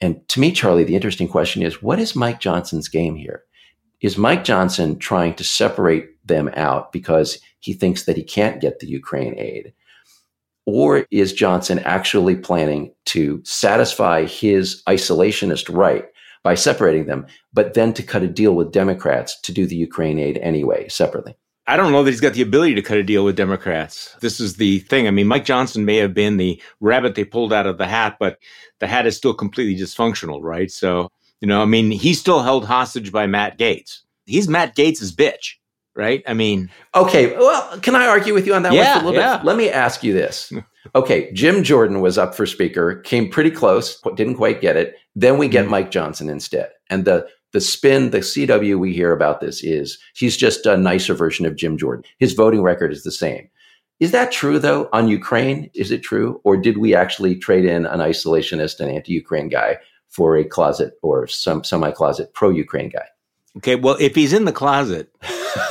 And 0.00 0.26
to 0.30 0.40
me, 0.40 0.50
Charlie, 0.50 0.82
the 0.82 0.96
interesting 0.96 1.28
question 1.28 1.62
is 1.62 1.80
what 1.80 2.00
is 2.00 2.16
Mike 2.16 2.40
Johnson's 2.40 2.88
game 2.88 3.14
here? 3.14 3.44
Is 4.00 4.18
Mike 4.18 4.42
Johnson 4.42 4.98
trying 4.98 5.34
to 5.34 5.44
separate 5.44 6.08
them 6.26 6.50
out 6.54 6.90
because 6.90 7.38
he 7.60 7.72
thinks 7.72 8.02
that 8.04 8.16
he 8.16 8.24
can't 8.24 8.60
get 8.60 8.80
the 8.80 8.88
Ukraine 8.88 9.38
aid? 9.38 9.74
Or 10.70 11.06
is 11.10 11.32
Johnson 11.32 11.78
actually 11.86 12.36
planning 12.36 12.92
to 13.06 13.40
satisfy 13.42 14.26
his 14.26 14.82
isolationist 14.86 15.74
right 15.74 16.04
by 16.42 16.56
separating 16.56 17.06
them, 17.06 17.26
but 17.54 17.72
then 17.72 17.94
to 17.94 18.02
cut 18.02 18.22
a 18.22 18.28
deal 18.28 18.54
with 18.54 18.70
Democrats 18.70 19.40
to 19.44 19.52
do 19.52 19.64
the 19.64 19.76
Ukraine 19.76 20.18
aid 20.18 20.36
anyway, 20.42 20.86
separately? 20.90 21.38
I 21.66 21.78
don't 21.78 21.90
know 21.90 22.04
that 22.04 22.10
he's 22.10 22.20
got 22.20 22.34
the 22.34 22.42
ability 22.42 22.74
to 22.74 22.82
cut 22.82 22.98
a 22.98 23.02
deal 23.02 23.24
with 23.24 23.34
Democrats. 23.34 24.14
This 24.20 24.40
is 24.40 24.56
the 24.56 24.80
thing. 24.80 25.08
I 25.08 25.10
mean, 25.10 25.26
Mike 25.26 25.46
Johnson 25.46 25.86
may 25.86 25.96
have 25.96 26.12
been 26.12 26.36
the 26.36 26.60
rabbit 26.80 27.14
they 27.14 27.24
pulled 27.24 27.54
out 27.54 27.66
of 27.66 27.78
the 27.78 27.86
hat, 27.86 28.18
but 28.20 28.38
the 28.78 28.86
hat 28.86 29.06
is 29.06 29.16
still 29.16 29.32
completely 29.32 29.82
dysfunctional, 29.82 30.42
right? 30.42 30.70
So, 30.70 31.10
you 31.40 31.48
know, 31.48 31.62
I 31.62 31.64
mean, 31.64 31.90
he's 31.90 32.20
still 32.20 32.42
held 32.42 32.66
hostage 32.66 33.10
by 33.10 33.26
Matt 33.26 33.58
Gaetz. 33.58 34.00
He's 34.26 34.48
Matt 34.48 34.76
Gaetz's 34.76 35.16
bitch 35.16 35.54
right? 35.98 36.22
I 36.26 36.32
mean, 36.32 36.70
okay. 36.94 37.36
Well, 37.36 37.78
can 37.80 37.96
I 37.96 38.06
argue 38.06 38.32
with 38.32 38.46
you 38.46 38.54
on 38.54 38.62
that 38.62 38.72
yeah, 38.72 38.94
one 38.94 39.04
a 39.04 39.06
little 39.08 39.20
yeah. 39.20 39.36
bit? 39.38 39.46
Let 39.46 39.56
me 39.56 39.68
ask 39.68 40.02
you 40.02 40.14
this. 40.14 40.52
Okay, 40.94 41.30
Jim 41.32 41.64
Jordan 41.64 42.00
was 42.00 42.16
up 42.16 42.34
for 42.34 42.46
speaker, 42.46 43.00
came 43.02 43.28
pretty 43.28 43.50
close, 43.50 44.00
didn't 44.14 44.36
quite 44.36 44.62
get 44.62 44.76
it. 44.76 44.94
Then 45.14 45.36
we 45.36 45.48
get 45.48 45.62
mm-hmm. 45.62 45.72
Mike 45.72 45.90
Johnson 45.90 46.30
instead, 46.30 46.70
and 46.88 47.04
the 47.04 47.28
the 47.52 47.60
spin, 47.60 48.10
the 48.10 48.18
CW 48.18 48.78
we 48.78 48.92
hear 48.92 49.12
about 49.12 49.40
this 49.40 49.62
is 49.62 49.98
he's 50.14 50.36
just 50.36 50.66
a 50.66 50.76
nicer 50.76 51.14
version 51.14 51.44
of 51.44 51.56
Jim 51.56 51.76
Jordan. 51.76 52.04
His 52.18 52.32
voting 52.32 52.62
record 52.62 52.92
is 52.92 53.02
the 53.02 53.10
same. 53.10 53.50
Is 54.00 54.12
that 54.12 54.30
true 54.30 54.58
though 54.58 54.88
on 54.92 55.08
Ukraine? 55.08 55.70
Is 55.74 55.90
it 55.90 56.02
true, 56.02 56.40
or 56.44 56.56
did 56.56 56.78
we 56.78 56.94
actually 56.94 57.34
trade 57.34 57.64
in 57.64 57.84
an 57.84 58.00
isolationist 58.00 58.80
and 58.80 58.90
anti-Ukraine 58.90 59.48
guy 59.48 59.78
for 60.08 60.36
a 60.36 60.44
closet 60.44 60.94
or 61.02 61.26
some 61.26 61.64
semi-closet 61.64 62.32
pro-Ukraine 62.32 62.90
guy? 62.90 63.06
Okay, 63.58 63.76
well, 63.76 63.96
if 64.00 64.14
he's 64.14 64.32
in 64.32 64.44
the 64.44 64.52
closet, 64.52 65.12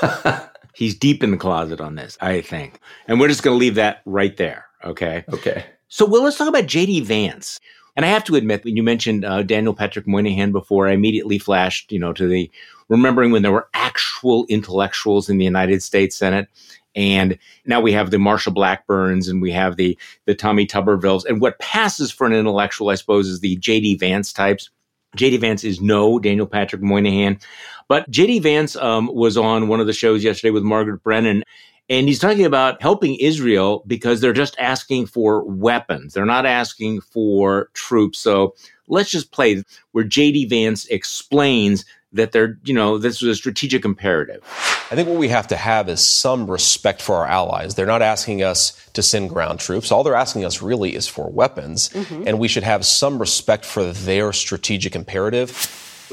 he's 0.76 0.94
deep 0.94 1.24
in 1.24 1.32
the 1.32 1.38
closet 1.38 1.82
on 1.82 1.96
this, 1.96 2.18
I 2.22 2.42
think. 2.42 2.80
And 3.08 3.20
we're 3.20 3.30
just 3.30 3.44
going 3.44 3.56
to 3.56 3.60
leave 3.60 3.76
that 3.76 4.02
right 4.06 4.36
there. 4.38 4.66
Okay. 4.84 5.24
Okay. 5.34 5.66
So, 5.88 6.06
well, 6.06 6.24
let's 6.24 6.38
talk 6.38 6.50
about 6.50 6.66
JD 6.66 7.04
Vance. 7.04 7.60
And 7.96 8.06
I 8.06 8.10
have 8.10 8.26
to 8.26 8.36
admit, 8.36 8.64
when 8.64 8.76
you 8.76 8.84
mentioned 8.84 9.26
uh, 9.26 9.42
Daniel 9.42 9.74
Patrick 9.74 10.06
Moynihan 10.06 10.52
before, 10.52 10.88
I 10.88 10.92
immediately 10.92 11.40
flashed, 11.40 11.92
you 11.92 11.98
know, 11.98 12.14
to 12.14 12.28
the 12.28 12.52
remembering 12.90 13.32
when 13.32 13.42
there 13.42 13.52
were 13.52 13.70
actual 13.74 14.46
intellectuals 14.50 15.30
in 15.30 15.38
the 15.38 15.46
United 15.46 15.82
States 15.82 16.16
Senate. 16.16 16.48
And 16.94 17.38
now 17.66 17.80
we 17.80 17.94
have 17.94 18.12
the 18.12 18.18
Marsha 18.18 18.54
Blackburns 18.54 19.28
and 19.28 19.42
we 19.42 19.52
have 19.52 19.78
the 19.78 19.98
the 20.26 20.36
Tommy 20.36 20.68
Tubervilles. 20.68 21.26
And 21.26 21.40
what 21.40 21.60
passes 21.60 22.12
for 22.12 22.28
an 22.28 22.34
intellectual, 22.34 22.90
I 22.90 22.96
suppose, 22.96 23.28
is 23.28 23.40
the 23.40 23.58
JD 23.58 24.00
Vance 24.00 24.34
types. 24.34 24.70
JD 25.16 25.40
Vance 25.40 25.64
is 25.64 25.80
no 25.82 26.20
Daniel 26.20 26.48
Patrick 26.48 26.82
Moynihan. 26.82 27.40
But 27.88 28.10
JD 28.12 28.42
Vance 28.42 28.76
um, 28.76 29.08
was 29.14 29.38
on 29.38 29.68
one 29.68 29.80
of 29.80 29.88
the 29.88 29.94
shows 29.94 30.24
yesterday 30.24 30.52
with 30.52 30.64
Margaret 30.64 31.04
Brennan, 31.04 31.44
and 31.90 32.08
he's 32.08 32.20
talking 32.20 32.46
about 32.46 32.82
helping 32.82 33.16
Israel 33.16 33.84
because 33.88 34.20
they're 34.20 34.34
just 34.34 34.58
asking 34.60 35.06
for 35.06 35.44
weapons. 35.46 36.14
They're 36.14 36.26
not 36.26 36.46
asking 36.46 37.02
for 37.02 37.70
troops. 37.74 38.20
So 38.20 38.56
let's 38.90 39.10
just 39.10 39.32
play 39.32 39.64
where 39.92 40.04
JD 40.04 40.50
Vance 40.50 40.86
explains 40.88 41.86
that 42.14 42.32
they're, 42.32 42.58
you 42.64 42.74
know, 42.74 42.98
this 42.98 43.22
was 43.22 43.32
a 43.32 43.36
strategic 43.36 43.86
imperative. 43.86 44.42
I 44.90 44.96
think 44.96 45.10
what 45.10 45.18
we 45.18 45.28
have 45.30 45.48
to 45.48 45.58
have 45.58 45.90
is 45.90 46.04
some 46.04 46.50
respect 46.50 47.02
for 47.02 47.16
our 47.18 47.26
allies. 47.26 47.76
They're 47.76 47.86
not 47.86 48.02
asking 48.02 48.44
us 48.44 48.74
to 48.94 49.04
send 49.04 49.30
ground 49.30 49.60
troops. 49.60 49.92
All 49.92 50.04
they're 50.04 50.16
asking 50.16 50.46
us 50.46 50.62
really 50.62 50.96
is 50.96 51.08
for 51.08 51.30
weapons, 51.30 51.90
mm-hmm. 51.90 52.24
and 52.26 52.40
we 52.40 52.48
should 52.48 52.64
have 52.64 52.86
some 52.86 53.20
respect 53.20 53.66
for 53.66 53.92
their 53.92 54.32
strategic 54.32 54.96
imperative. 54.96 55.52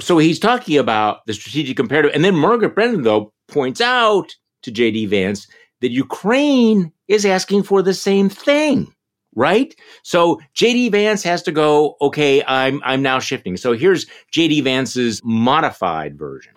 So 0.01 0.19
he's 0.19 0.41
talking 0.41 0.79
about 0.79 1.25
the 1.27 1.35
strategic 1.35 1.79
imperative. 1.79 2.13
And 2.15 2.25
then 2.25 2.35
Margaret 2.35 2.75
Brennan, 2.75 3.03
though, 3.03 3.33
points 3.49 3.81
out 3.81 4.35
to 4.63 4.73
J.D. 4.73 5.07
Vance 5.07 5.47
that 5.81 5.91
Ukraine 5.91 6.93
is 7.07 7.27
asking 7.27 7.63
for 7.65 7.83
the 7.83 7.95
same 7.95 8.29
thing 8.29 8.94
right? 9.35 9.75
So 10.03 10.41
JD 10.55 10.93
Vance 10.93 11.23
has 11.23 11.43
to 11.43 11.53
go, 11.53 11.97
okay, 12.01 12.43
I'm 12.45 12.81
I'm 12.85 13.03
now 13.03 13.19
shifting. 13.19 13.57
So 13.57 13.73
here's 13.73 14.07
JD 14.33 14.65
Vance's 14.65 15.21
modified 15.25 16.19
version 16.19 16.53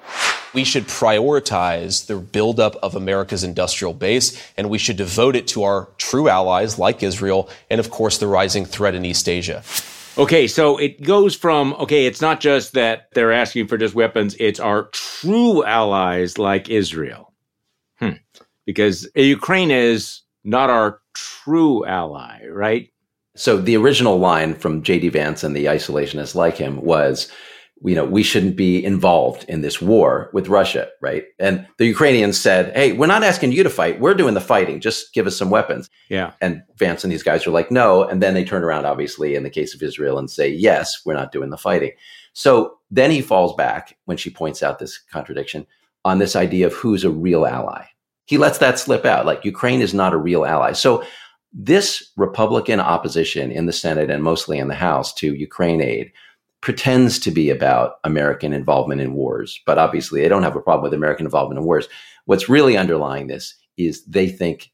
we 0.53 0.63
should 0.63 0.85
prioritize 0.85 2.07
the 2.07 2.15
buildup 2.17 2.75
of 2.77 2.95
America's 2.95 3.43
industrial 3.43 3.93
base, 3.93 4.41
and 4.57 4.69
we 4.69 4.77
should 4.77 4.97
devote 4.97 5.35
it 5.35 5.47
to 5.47 5.63
our 5.63 5.87
true 5.97 6.29
allies 6.29 6.79
like 6.79 7.03
Israel, 7.03 7.49
and 7.69 7.79
of 7.79 7.89
course, 7.89 8.17
the 8.17 8.27
rising 8.27 8.65
threat 8.65 8.95
in 8.95 9.05
East 9.05 9.29
Asia. 9.29 9.63
Okay, 10.17 10.47
so 10.47 10.77
it 10.77 11.03
goes 11.03 11.35
from 11.35 11.73
okay, 11.73 12.07
it's 12.07 12.21
not 12.21 12.39
just 12.39 12.73
that 12.73 13.09
they're 13.13 13.31
asking 13.31 13.67
for 13.67 13.77
just 13.77 13.93
weapons, 13.93 14.35
it's 14.39 14.59
our 14.59 14.85
true 14.85 15.63
allies 15.63 16.37
like 16.37 16.69
Israel. 16.69 17.33
Hmm. 17.99 18.17
Because 18.65 19.07
Ukraine 19.15 19.71
is 19.71 20.23
not 20.43 20.69
our 20.69 21.01
true 21.47 21.86
ally, 21.86 22.45
right? 22.47 22.89
So 23.36 23.57
the 23.57 23.77
original 23.77 24.19
line 24.19 24.55
from 24.55 24.83
J.D. 24.83 25.10
Vance 25.10 25.43
and 25.43 25.55
the 25.55 25.65
isolationists 25.65 26.36
like 26.36 26.57
him 26.57 26.81
was 26.81 27.31
you 27.86 27.95
know, 27.95 28.05
we 28.05 28.23
shouldn't 28.23 28.55
be 28.55 28.83
involved 28.83 29.45
in 29.47 29.62
this 29.62 29.81
war 29.81 30.29
with 30.33 30.47
Russia, 30.47 30.89
right? 31.01 31.25
And 31.38 31.67
the 31.77 31.86
Ukrainians 31.86 32.39
said, 32.39 32.75
"Hey, 32.75 32.93
we're 32.93 33.05
not 33.05 33.23
asking 33.23 33.51
you 33.51 33.63
to 33.63 33.69
fight. 33.69 33.99
We're 33.99 34.15
doing 34.15 34.33
the 34.33 34.41
fighting. 34.41 34.79
Just 34.79 35.13
give 35.13 35.27
us 35.27 35.38
some 35.38 35.49
weapons." 35.49 35.89
Yeah. 36.10 36.31
And 36.41 36.63
Vance 36.77 37.03
and 37.03 37.13
these 37.13 37.23
guys 37.23 37.45
are 37.45 37.51
like, 37.51 37.69
"No." 37.69 38.03
And 38.03 38.21
then 38.21 38.33
they 38.33 38.43
turn 38.43 38.63
around, 38.63 38.86
obviously, 38.86 39.36
in 39.36 39.43
the 39.43 39.49
case 39.49 39.75
of 39.75 39.83
Israel, 39.83 40.17
and 40.17 40.29
say, 40.29 40.49
"Yes, 40.49 41.01
we're 41.05 41.13
not 41.13 41.31
doing 41.31 41.51
the 41.51 41.57
fighting." 41.57 41.91
So 42.33 42.77
then 42.89 43.12
he 43.12 43.21
falls 43.21 43.53
back 43.55 43.95
when 44.05 44.17
she 44.17 44.29
points 44.29 44.63
out 44.63 44.79
this 44.79 44.97
contradiction 44.97 45.67
on 46.03 46.17
this 46.17 46.36
idea 46.36 46.67
of 46.67 46.73
who's 46.73 47.03
a 47.03 47.12
real 47.12 47.45
ally. 47.45 47.83
He 48.25 48.38
lets 48.38 48.57
that 48.57 48.79
slip 48.79 49.05
out, 49.05 49.25
like 49.25 49.45
Ukraine 49.45 49.81
is 49.81 49.93
not 49.93 50.13
a 50.13 50.17
real 50.17 50.45
ally. 50.45 50.73
So 50.73 51.03
this 51.60 52.12
Republican 52.17 52.80
opposition 52.80 53.52
in 53.52 53.65
the 53.65 53.74
Senate 53.74 54.12
and 54.12 54.24
mostly 54.24 54.60
in 54.60 54.67
the 54.67 54.76
House 54.76 55.12
to 55.15 55.34
Ukraine 55.34 55.82
aid 55.82 56.12
pretends 56.62 57.17
to 57.17 57.32
be 57.32 57.50
about 57.50 57.96
American 58.04 58.54
involvement 58.54 59.02
in 59.02 59.13
wars, 59.13 59.60
but 59.65 59.80
obviously 59.80 60.22
they 60.22 60.30
don't 60.30 60.43
have 60.43 60.56
a 60.56 60.62
problem 60.62 60.84
with 60.84 60.93
American 60.93 61.26
involvement 61.26 61.60
in 61.60 61.65
wars. 61.65 61.88
What's 62.26 62.48
really 62.48 62.78
underlying 62.78 63.26
this 63.26 63.56
is 63.76 64.06
they 64.06 64.30
think 64.30 64.72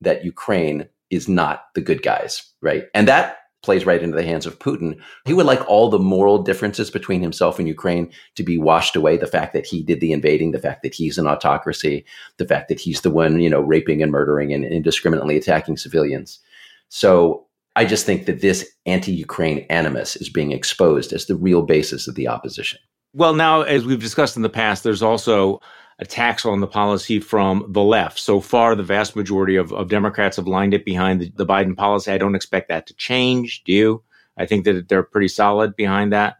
that 0.00 0.24
Ukraine 0.24 0.88
is 1.10 1.28
not 1.28 1.64
the 1.74 1.82
good 1.82 2.02
guys, 2.02 2.50
right? 2.62 2.84
And 2.94 3.06
that 3.08 3.36
plays 3.62 3.86
right 3.86 4.02
into 4.02 4.16
the 4.16 4.24
hands 4.24 4.46
of 4.46 4.58
Putin. 4.58 5.00
He 5.24 5.32
would 5.32 5.46
like 5.46 5.66
all 5.68 5.88
the 5.88 5.98
moral 5.98 6.42
differences 6.42 6.90
between 6.90 7.22
himself 7.22 7.58
and 7.58 7.68
Ukraine 7.68 8.10
to 8.34 8.42
be 8.42 8.58
washed 8.58 8.96
away. 8.96 9.16
The 9.16 9.26
fact 9.26 9.52
that 9.52 9.66
he 9.66 9.82
did 9.82 10.00
the 10.00 10.12
invading, 10.12 10.50
the 10.50 10.58
fact 10.58 10.82
that 10.82 10.94
he's 10.94 11.18
an 11.18 11.26
autocracy, 11.26 12.04
the 12.38 12.46
fact 12.46 12.68
that 12.68 12.80
he's 12.80 13.02
the 13.02 13.10
one, 13.10 13.40
you 13.40 13.48
know, 13.48 13.60
raping 13.60 14.02
and 14.02 14.12
murdering 14.12 14.52
and 14.52 14.64
indiscriminately 14.64 15.36
attacking 15.36 15.76
civilians. 15.76 16.40
So 16.88 17.46
I 17.76 17.84
just 17.84 18.04
think 18.04 18.26
that 18.26 18.40
this 18.40 18.68
anti 18.84 19.12
Ukraine 19.12 19.60
animus 19.70 20.16
is 20.16 20.28
being 20.28 20.52
exposed 20.52 21.12
as 21.12 21.26
the 21.26 21.36
real 21.36 21.62
basis 21.62 22.06
of 22.06 22.14
the 22.16 22.28
opposition. 22.28 22.80
Well, 23.14 23.34
now, 23.34 23.62
as 23.62 23.84
we've 23.84 24.00
discussed 24.00 24.36
in 24.36 24.42
the 24.42 24.48
past, 24.48 24.84
there's 24.84 25.02
also 25.02 25.60
attacks 26.02 26.44
on 26.44 26.60
the 26.60 26.66
policy 26.66 27.20
from 27.20 27.64
the 27.68 27.82
left. 27.82 28.18
So 28.18 28.40
far, 28.40 28.74
the 28.74 28.82
vast 28.82 29.14
majority 29.14 29.56
of, 29.56 29.72
of 29.72 29.88
Democrats 29.88 30.36
have 30.36 30.48
lined 30.48 30.74
it 30.74 30.84
behind 30.84 31.20
the, 31.20 31.32
the 31.36 31.46
Biden 31.46 31.76
policy. 31.76 32.10
I 32.10 32.18
don't 32.18 32.34
expect 32.34 32.68
that 32.68 32.86
to 32.88 32.94
change. 32.94 33.62
Do 33.64 33.72
you? 33.72 34.02
I 34.36 34.44
think 34.44 34.64
that 34.64 34.88
they're 34.88 35.04
pretty 35.04 35.28
solid 35.28 35.76
behind 35.76 36.12
that, 36.12 36.38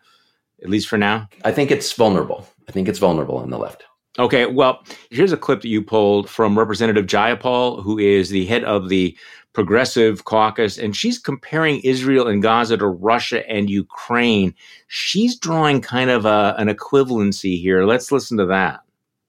at 0.62 0.68
least 0.68 0.88
for 0.88 0.98
now. 0.98 1.28
I 1.44 1.52
think 1.52 1.70
it's 1.70 1.92
vulnerable. 1.92 2.46
I 2.68 2.72
think 2.72 2.88
it's 2.88 2.98
vulnerable 2.98 3.38
on 3.38 3.50
the 3.50 3.58
left. 3.58 3.84
Okay, 4.18 4.46
well, 4.46 4.84
here's 5.10 5.32
a 5.32 5.38
clip 5.38 5.62
that 5.62 5.68
you 5.68 5.80
pulled 5.80 6.28
from 6.28 6.58
Representative 6.58 7.06
Jayapal, 7.06 7.82
who 7.82 7.98
is 7.98 8.28
the 8.28 8.44
head 8.46 8.64
of 8.64 8.88
the 8.88 9.16
Progressive 9.52 10.24
Caucus, 10.24 10.76
and 10.76 10.96
she's 10.96 11.18
comparing 11.18 11.80
Israel 11.80 12.26
and 12.26 12.42
Gaza 12.42 12.76
to 12.78 12.86
Russia 12.86 13.48
and 13.48 13.70
Ukraine. 13.70 14.54
She's 14.88 15.38
drawing 15.38 15.82
kind 15.82 16.10
of 16.10 16.24
a, 16.24 16.54
an 16.58 16.68
equivalency 16.68 17.60
here. 17.60 17.84
Let's 17.84 18.10
listen 18.10 18.38
to 18.38 18.46
that. 18.46 18.80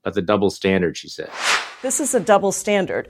About 0.04 0.16
the 0.16 0.22
double 0.22 0.50
standard, 0.50 0.98
she 0.98 1.08
said. 1.08 1.30
This 1.82 2.00
is 2.00 2.14
a 2.14 2.20
double 2.20 2.52
standard. 2.52 3.08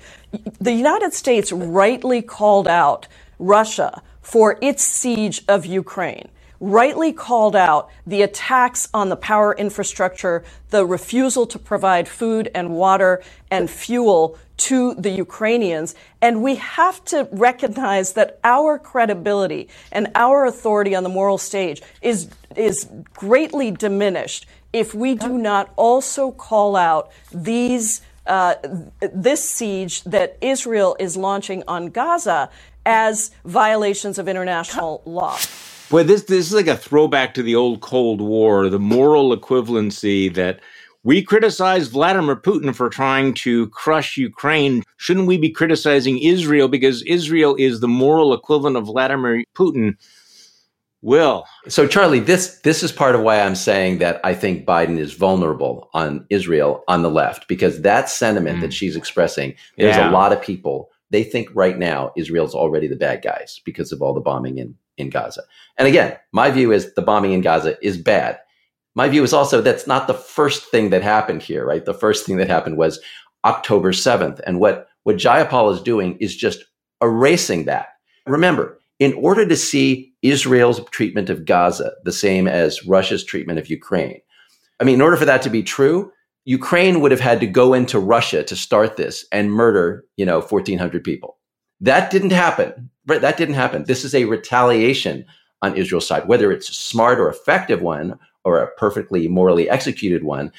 The 0.60 0.74
United 0.74 1.14
States 1.14 1.52
rightly 1.52 2.22
called 2.22 2.68
out 2.68 3.08
Russia 3.40 4.02
for 4.22 4.58
its 4.62 4.84
siege 4.84 5.44
of 5.48 5.66
Ukraine 5.66 6.30
rightly 6.64 7.12
called 7.12 7.58
out 7.58 7.90
the 8.08 8.22
attacks 8.22 8.88
on 8.94 9.10
the 9.10 9.18
power 9.18 9.54
infrastructure, 9.54 10.46
the 10.70 10.86
refusal 10.86 11.46
to 11.46 11.60
provide 11.60 12.08
food 12.08 12.50
and 12.56 12.70
water 12.70 13.22
and 13.52 13.70
fuel 13.70 14.38
to 14.56 14.94
the 14.96 15.10
Ukrainians. 15.10 15.94
And 16.22 16.42
we 16.42 16.56
have 16.56 17.04
to 17.06 17.28
recognize 17.34 18.14
that 18.14 18.40
our 18.46 18.80
credibility 18.80 19.68
and 19.92 20.08
our 20.16 20.46
authority 20.46 20.96
on 20.96 21.04
the 21.04 21.10
moral 21.10 21.38
stage 21.38 21.82
is, 22.02 22.30
is 22.56 22.88
greatly 23.14 23.70
diminished 23.70 24.46
if 24.72 24.94
we 24.94 25.16
do 25.16 25.38
not 25.38 25.74
also 25.76 26.32
call 26.32 26.78
out 26.78 27.12
these 27.32 28.02
uh, 28.26 28.56
this 29.02 29.44
siege 29.44 30.02
that 30.06 30.38
Israel 30.40 30.96
is 30.98 31.18
launching 31.18 31.62
on 31.68 31.88
Gaza 31.88 32.50
as 32.86 33.32
violations 33.44 34.18
of 34.18 34.30
international 34.30 35.02
law. 35.04 35.38
Boy, 35.94 36.02
this 36.02 36.24
this 36.24 36.48
is 36.48 36.54
like 36.54 36.66
a 36.66 36.76
throwback 36.76 37.36
to 37.36 37.44
the 37.44 37.54
old 37.54 37.82
Cold 37.82 38.20
War, 38.20 38.68
the 38.68 38.80
moral 38.80 39.38
equivalency 39.38 40.34
that 40.34 40.60
we 41.04 41.22
criticize 41.22 41.88
Vladimir 41.88 42.36
Putin 42.36 42.74
for 42.74 42.90
trying 42.90 43.36
to 43.36 43.70
crush 43.70 44.18
Ukraine. 44.18 44.82
Shouldn't 44.98 45.28
we 45.28 45.38
be 45.38 45.52
criticizing 45.52 46.18
Israel 46.18 46.68
because 46.68 47.04
Israel 47.04 47.56
is 47.60 47.80
the 47.80 47.88
moral 47.88 48.34
equivalent 48.34 48.76
of 48.76 48.88
Vladimir 48.88 49.44
Putin? 49.56 49.94
Will. 51.04 51.46
So 51.68 51.88
Charlie, 51.88 52.22
this 52.22 52.58
this 52.62 52.82
is 52.82 52.92
part 52.92 53.14
of 53.14 53.22
why 53.22 53.40
I'm 53.42 53.54
saying 53.54 54.00
that 54.00 54.20
I 54.24 54.34
think 54.34 54.66
Biden 54.66 54.98
is 54.98 55.14
vulnerable 55.14 55.92
on 55.94 56.26
Israel 56.32 56.84
on 56.88 57.04
the 57.04 57.12
left 57.12 57.48
because 57.48 57.84
that 57.84 58.10
sentiment 58.10 58.58
mm. 58.58 58.62
that 58.62 58.74
she's 58.74 58.96
expressing, 58.96 59.54
there's 59.78 59.96
yeah. 59.96 60.10
a 60.10 60.12
lot 60.12 60.34
of 60.34 60.42
people 60.42 60.90
they 61.12 61.24
think 61.24 61.50
right 61.54 61.78
now 61.78 62.12
Israel's 62.18 62.56
already 62.56 62.88
the 62.88 62.96
bad 62.96 63.22
guys 63.22 63.62
because 63.64 63.92
of 63.92 64.02
all 64.02 64.16
the 64.16 64.20
bombing 64.20 64.58
in 64.58 64.74
in 64.98 65.10
Gaza. 65.10 65.44
And 65.78 65.88
again, 65.88 66.18
my 66.32 66.52
view 66.52 66.72
is 66.72 66.94
the 66.94 67.02
bombing 67.02 67.34
in 67.34 67.42
Gaza 67.42 67.78
is 67.86 67.98
bad. 67.98 68.40
My 68.96 69.10
view 69.10 69.24
is 69.24 69.34
also 69.34 69.62
that's 69.62 69.88
not 69.88 70.08
the 70.08 70.14
first 70.14 70.66
thing 70.66 70.90
that 70.92 71.02
happened 71.02 71.42
here, 71.42 71.66
right? 71.66 71.84
The 71.84 71.94
first 71.94 72.26
thing 72.26 72.38
that 72.38 72.48
happened 72.48 72.78
was 72.78 73.00
October 73.46 73.92
7th. 73.92 74.40
And 74.46 74.60
what, 74.60 74.88
what 75.04 75.18
Jayapal 75.18 75.74
is 75.74 75.82
doing 75.82 76.18
is 76.20 76.36
just 76.36 76.64
erasing 77.02 77.66
that. 77.66 77.88
Remember, 78.28 78.80
in 79.00 79.14
order 79.14 79.46
to 79.46 79.56
see 79.56 80.14
Israel's 80.22 80.82
treatment 80.92 81.30
of 81.30 81.46
Gaza 81.46 81.92
the 82.06 82.12
same 82.12 82.48
as 82.48 82.86
Russia's 82.86 83.24
treatment 83.24 83.60
of 83.60 83.70
Ukraine, 83.70 84.22
I 84.80 84.84
mean, 84.84 84.96
in 84.96 85.02
order 85.02 85.18
for 85.18 85.26
that 85.26 85.42
to 85.44 85.50
be 85.50 85.64
true, 85.64 86.12
Ukraine 86.46 87.02
would 87.02 87.12
have 87.12 87.20
had 87.20 87.40
to 87.40 87.48
go 87.48 87.74
into 87.74 88.00
Russia 88.00 88.44
to 88.44 88.56
start 88.56 88.98
this 88.98 89.26
and 89.32 89.52
murder, 89.52 90.06
you 90.18 90.26
know, 90.26 90.42
1,400 90.42 91.04
people. 91.04 91.38
That 91.84 92.10
didn't 92.10 92.32
happen. 92.32 92.90
Right? 93.06 93.22
That 93.22 93.38
didn't 93.38 93.56
happen. 93.56 93.84
This 93.84 94.06
is 94.06 94.16
a 94.16 94.26
retaliation 94.26 95.26
on 95.62 95.76
Israel's 95.76 96.08
side, 96.08 96.28
whether 96.28 96.52
it's 96.52 96.70
a 96.70 96.74
smart 96.74 97.20
or 97.20 97.30
effective 97.30 97.82
one 97.82 98.18
or 98.44 98.60
a 98.60 98.72
perfectly 98.76 99.28
morally 99.28 99.70
executed 99.70 100.24
one. 100.24 100.52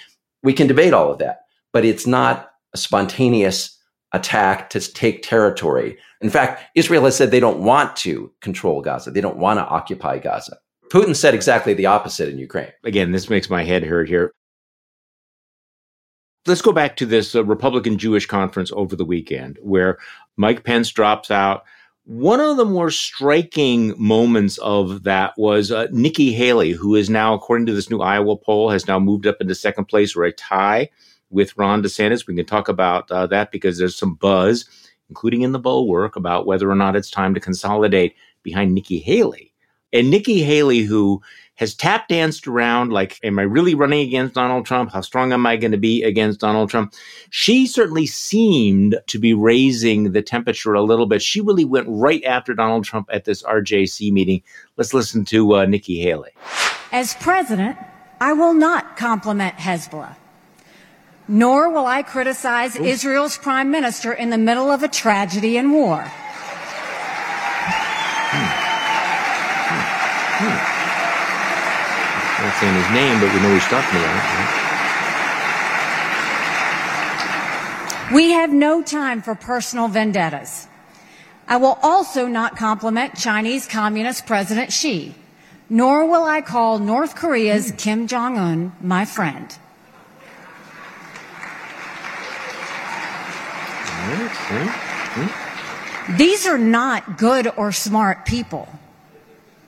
We 0.43 0.53
can 0.53 0.67
debate 0.67 0.93
all 0.93 1.11
of 1.11 1.19
that, 1.19 1.41
but 1.73 1.85
it's 1.85 2.07
not 2.07 2.53
a 2.75 2.79
spontaneous 2.79 3.79
attack 4.13 4.71
to 4.71 4.81
take 4.81 5.23
territory. 5.23 5.97
In 6.21 6.31
fact, 6.31 6.63
Israel 6.75 7.05
has 7.05 7.17
said 7.17 7.31
they 7.31 7.41
don't 7.41 7.61
want 7.61 7.97
to 7.97 8.31
control 8.41 8.81
Gaza. 8.81 9.11
They 9.11 9.21
don't 9.21 9.39
want 9.39 9.59
to 9.59 9.67
occupy 9.67 10.19
Gaza. 10.19 10.59
Putin 10.91 11.17
said 11.17 11.35
exactly 11.35 11.75
the 11.75 11.87
opposite 11.87 12.29
in 12.29 12.39
Ukraine. 12.39 12.73
Again, 12.85 13.13
this 13.13 13.31
makes 13.31 13.51
my 13.51 13.65
head 13.65 13.83
hurt 13.83 14.09
here. 14.09 14.33
Let's 16.47 16.61
go 16.61 16.73
back 16.73 16.97
to 16.97 17.07
this 17.07 17.35
uh, 17.35 17.43
Republican 17.43 17.97
Jewish 17.97 18.27
conference 18.27 18.71
over 18.73 18.97
the 18.97 19.05
weekend 19.05 19.59
where 19.63 19.97
Mike 20.37 20.63
Pence 20.63 20.91
drops 20.91 21.31
out. 21.31 21.65
One 22.05 22.39
of 22.39 22.59
the 22.59 22.67
more 22.67 22.91
striking 22.91 23.95
moments 23.97 24.59
of 24.59 25.05
that 25.05 25.33
was 25.39 25.73
uh, 25.73 25.87
Nikki 25.91 26.35
Haley, 26.35 26.73
who 26.73 26.97
is 26.97 27.09
now, 27.09 27.33
according 27.33 27.65
to 27.67 27.73
this 27.73 27.89
new 27.89 28.01
Iowa 28.01 28.37
poll, 28.37 28.69
has 28.69 28.87
now 28.87 28.99
moved 28.99 29.27
up 29.27 29.39
into 29.41 29.55
second 29.55 29.87
place 29.87 30.15
or 30.15 30.25
a 30.25 30.33
tie 30.33 30.91
with 31.31 31.57
Ron 31.57 31.83
DeSantis. 31.83 32.27
We 32.27 32.37
can 32.37 32.45
talk 32.45 32.69
about 32.69 33.11
uh, 33.11 33.27
that 33.29 33.51
because 33.51 33.79
there's 33.79 33.97
some 33.97 34.15
buzz, 34.15 34.67
including 35.09 35.41
in 35.41 35.53
the 35.53 35.59
bulwark, 35.59 36.15
about 36.15 36.47
whether 36.47 36.71
or 36.71 36.75
not 36.75 36.95
it's 36.95 37.11
time 37.11 37.33
to 37.33 37.41
consolidate 37.41 38.17
behind 38.43 38.75
Nikki 38.75 38.99
Haley. 38.99 39.54
And 39.95 40.11
Nikki 40.11 40.43
Haley, 40.43 40.81
who 40.81 41.23
has 41.55 41.73
tap 41.73 42.09
danced 42.09 42.49
around 42.49 42.93
like, 42.93 43.21
am 43.23 43.39
I 43.39 43.43
really 43.43 43.77
running 43.77 44.01
against 44.01 44.35
Donald 44.35 44.67
Trump? 44.67 44.91
How 44.91 45.03
strong 45.03 45.33
am 45.33 45.47
I 45.47 45.57
going 45.57 45.71
to 45.71 45.79
be 45.79 46.03
against 46.03 46.41
Donald 46.41 46.69
Trump? 46.69 46.93
She 47.31 47.69
certainly 47.69 48.07
seemed 48.07 48.97
to 49.07 49.21
be 49.21 49.33
raising 49.33 50.11
the 50.11 50.21
temperature 50.21 50.75
a 50.75 50.83
little 50.83 51.07
bit. 51.07 51.23
She 51.23 51.41
really 51.41 51.65
went 51.65 51.87
right 51.89 52.25
after 52.25 52.55
Donald 52.55 52.85
Trump 52.85 53.09
at 53.13 53.25
this 53.25 53.45
RJC 53.45 54.11
meeting. 54.11 54.43
Let's 54.77 54.93
listen 54.93 55.25
to 55.27 55.55
uh, 55.55 55.65
Nikki 55.67 56.01
Haley. 56.01 56.33
As 56.91 57.15
president, 57.15 57.79
I 58.21 58.33
will 58.33 58.55
not 58.55 58.97
compliment 58.97 59.55
Hezbollah. 59.57 60.17
Nor 61.29 61.71
will 61.71 61.87
I 61.87 62.03
criticize 62.03 62.77
Ooh. 62.77 62.85
Israel's 62.85 63.39
prime 63.39 63.71
minister 63.71 64.13
in 64.13 64.31
the 64.31 64.39
middle 64.39 64.73
of 64.73 64.83
a 64.83 64.89
tragedy 64.89 65.57
and 65.57 65.73
war. 65.73 66.03
Hmm. 68.37 68.64
Not 72.55 72.61
saying 72.61 72.75
his 72.75 72.91
name, 72.91 73.21
but 73.21 73.33
we 73.35 73.41
know 73.41 73.53
he's 73.53 73.65
talking 73.65 73.99
about. 73.99 74.15
it 78.11 78.15
We 78.15 78.31
have 78.33 78.53
no 78.53 78.83
time 78.83 79.23
for 79.23 79.35
personal 79.35 79.89
vendettas. 79.89 80.69
I 81.49 81.57
will 81.57 81.79
also 81.83 82.27
not 82.27 82.57
compliment 82.57 83.17
Chinese 83.17 83.67
Communist 83.67 84.27
President 84.27 84.73
Xi, 84.73 85.15
nor 85.69 86.07
will 86.07 86.25
I 86.25 86.41
call 86.41 86.79
North 86.79 87.17
Korea's. 87.17 87.73
Kim 87.77 88.07
Jong 88.07 88.39
un 88.39 88.73
my 88.81 89.05
friend. 89.05 89.59
These 96.17 96.47
are 96.47 96.59
not 96.59 97.19
good 97.19 97.49
or 97.57 97.73
smart 97.73 98.27
people 98.27 98.69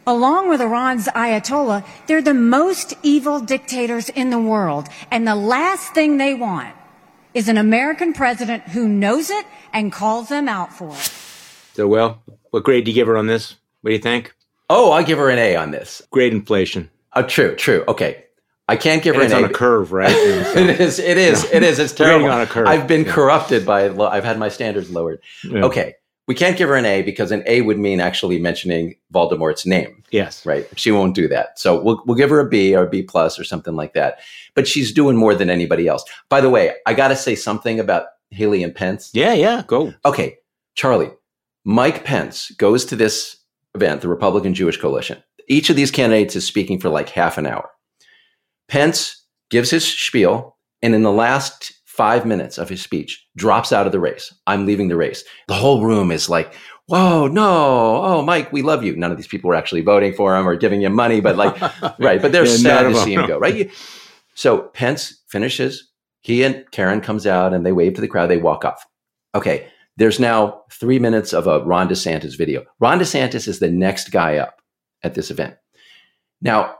along 0.07 0.49
with 0.49 0.61
Iran's 0.61 1.09
Ayatollah, 1.09 1.85
they're 2.07 2.23
the 2.23 2.35
most 2.35 2.95
evil 3.03 3.41
dictators 3.41 4.09
in 4.09 4.31
the 4.31 4.39
world. 4.39 4.89
And 5.11 5.27
the 5.27 5.35
last 5.35 5.93
thing 5.93 6.17
they 6.17 6.35
want 6.35 6.75
is 7.35 7.49
an 7.49 7.59
American 7.59 8.13
president 8.13 8.63
who 8.69 8.89
knows 8.89 9.31
it 9.31 9.45
and 9.73 9.93
calls 9.93 10.29
them 10.29 10.49
out 10.49 10.73
for 10.73 10.91
it. 10.91 11.13
So, 11.75 11.87
well, 11.87 12.23
what 12.51 12.65
grade 12.65 12.85
do 12.85 12.91
you 12.91 12.95
give 12.95 13.09
her 13.09 13.17
on 13.17 13.27
this? 13.27 13.57
What 13.83 13.91
do 13.91 13.95
you 13.95 14.01
think? 14.01 14.35
Oh, 14.71 14.93
I 14.93 15.03
give 15.03 15.19
her 15.19 15.29
an 15.29 15.39
A 15.39 15.57
on 15.57 15.71
this. 15.71 16.03
Grade 16.11 16.33
inflation. 16.33 16.91
Oh, 17.15 17.23
true, 17.23 17.55
true. 17.55 17.85
Okay. 17.87 18.25
I 18.69 18.77
can't 18.77 19.03
give 19.03 19.15
and 19.15 19.31
her 19.31 19.37
an 19.37 19.45
A. 19.45 19.47
on 19.47 19.51
a 19.51 19.55
curve, 19.55 19.93
right? 19.93 20.11
it 20.11 20.81
is. 20.81 20.99
It 20.99 21.19
is. 21.19 21.45
It 21.45 21.63
is. 21.63 21.79
It's 21.79 21.93
terrible. 21.93 22.29
on 22.29 22.41
a 22.41 22.47
curve. 22.47 22.67
I've 22.67 22.89
been 22.89 23.05
yeah. 23.05 23.13
corrupted 23.13 23.65
by. 23.65 23.89
I've 23.89 24.25
had 24.25 24.39
my 24.39 24.49
standards 24.49 24.91
lowered. 24.91 25.21
Yeah. 25.45 25.67
Okay 25.67 25.95
we 26.27 26.35
can't 26.35 26.57
give 26.57 26.69
her 26.69 26.75
an 26.75 26.85
A 26.85 27.03
because 27.03 27.31
an 27.31 27.43
A 27.47 27.63
would 27.63 27.79
mean 27.79 28.01
actually 28.01 28.39
mentioning 28.39 28.97
Voldemort's 29.15 29.65
name. 29.65 30.03
Yes. 30.11 30.45
Right. 30.45 30.67
She 30.79 30.91
won't 30.91 31.15
do 31.15 31.29
that. 31.29 31.59
So 31.59 31.81
we'll, 31.81 32.03
we'll 32.07 32.17
give 32.17 32.31
her 32.31 32.41
a 32.41 32.49
B 32.49 32.75
or 32.75 32.85
a 32.85 32.91
B 32.91 33.03
plus 33.03 33.39
or 33.39 33.45
something 33.45 33.77
like 33.77 33.95
that. 33.95 34.19
But 34.55 34.67
she's 34.67 34.93
doing 34.93 35.17
more 35.17 35.35
than 35.35 35.51
anybody 35.51 35.87
else. 35.87 36.05
By 36.29 36.41
the 36.41 36.51
way, 36.51 36.75
I 36.87 36.95
got 36.95 37.09
to 37.09 37.17
say 37.17 37.35
something 37.35 37.79
about 37.79 38.07
Haley 38.31 38.63
and 38.65 38.75
Pence. 38.75 39.11
Yeah, 39.13 39.35
yeah, 39.35 39.63
go. 39.67 39.95
Okay. 40.05 40.39
Charlie, 40.75 41.13
Mike 41.65 42.05
Pence 42.05 42.51
goes 42.53 42.85
to 42.87 42.97
this 42.97 43.37
event, 43.75 44.01
the 44.01 44.09
Republican 44.09 44.55
Jewish 44.55 44.81
Coalition. 44.81 45.23
Each 45.49 45.71
of 45.71 45.77
these 45.77 45.91
candidates 45.91 46.35
is 46.35 46.45
speaking 46.45 46.81
for 46.81 46.89
like 46.89 47.09
half 47.09 47.39
an 47.39 47.47
hour. 47.47 47.71
Pence 48.69 49.25
gives 49.49 49.71
his 49.71 49.87
spiel, 49.87 50.57
and 50.83 50.95
in 50.95 51.03
the 51.03 51.13
last 51.13 51.73
five 51.97 52.27
minutes 52.27 52.59
of 52.59 52.69
his 52.69 52.83
speech, 52.83 53.27
drops 53.37 53.73
out 53.73 53.87
of 53.87 53.93
the 53.93 54.01
race. 54.01 54.35
I'm 54.47 54.67
leaving 54.67 54.89
the 54.89 54.97
race. 54.97 55.25
The 55.49 55.55
whole 55.55 55.85
room 55.85 56.11
is 56.11 56.29
like, 56.29 56.55
whoa, 56.87 57.27
no, 57.27 58.03
oh, 58.05 58.23
Mike, 58.23 58.53
we 58.53 58.63
love 58.63 58.85
you. 58.85 58.95
None 58.97 59.11
of 59.11 59.17
these 59.17 59.27
people 59.27 59.49
were 59.49 59.55
actually 59.55 59.81
voting 59.81 60.13
for 60.13 60.37
him 60.37 60.47
or 60.47 60.57
giving 60.57 60.83
him 60.83 60.95
money, 60.95 61.21
but 61.21 61.37
like, 61.37 61.61
right, 61.99 62.21
but 62.21 62.33
they're 62.33 62.47
yeah, 62.47 62.57
sad 62.57 62.83
to 62.83 62.95
see 62.97 63.15
him 63.15 63.27
go, 63.27 63.39
right? 63.39 63.71
So 64.35 64.59
Pence 64.75 65.23
finishes. 65.29 65.91
He 66.21 66.43
and 66.43 66.71
Karen 66.71 67.01
comes 67.01 67.27
out 67.27 67.55
and 67.55 67.65
they 67.65 67.73
wave 67.73 67.95
to 67.95 68.01
the 68.01 68.09
crowd. 68.09 68.29
They 68.29 68.37
walk 68.37 68.65
off. 68.65 68.85
Okay, 69.35 69.69
there's 69.97 70.21
now 70.21 70.63
three 70.71 70.99
minutes 70.99 71.33
of 71.33 71.47
a 71.47 71.65
Ron 71.65 71.89
DeSantis 71.89 72.37
video. 72.37 72.65
Ron 72.81 72.99
DeSantis 72.99 73.49
is 73.49 73.59
the 73.59 73.71
next 73.71 74.11
guy 74.11 74.37
up 74.37 74.61
at 75.03 75.15
this 75.15 75.31
event. 75.31 75.57
Now, 76.41 76.75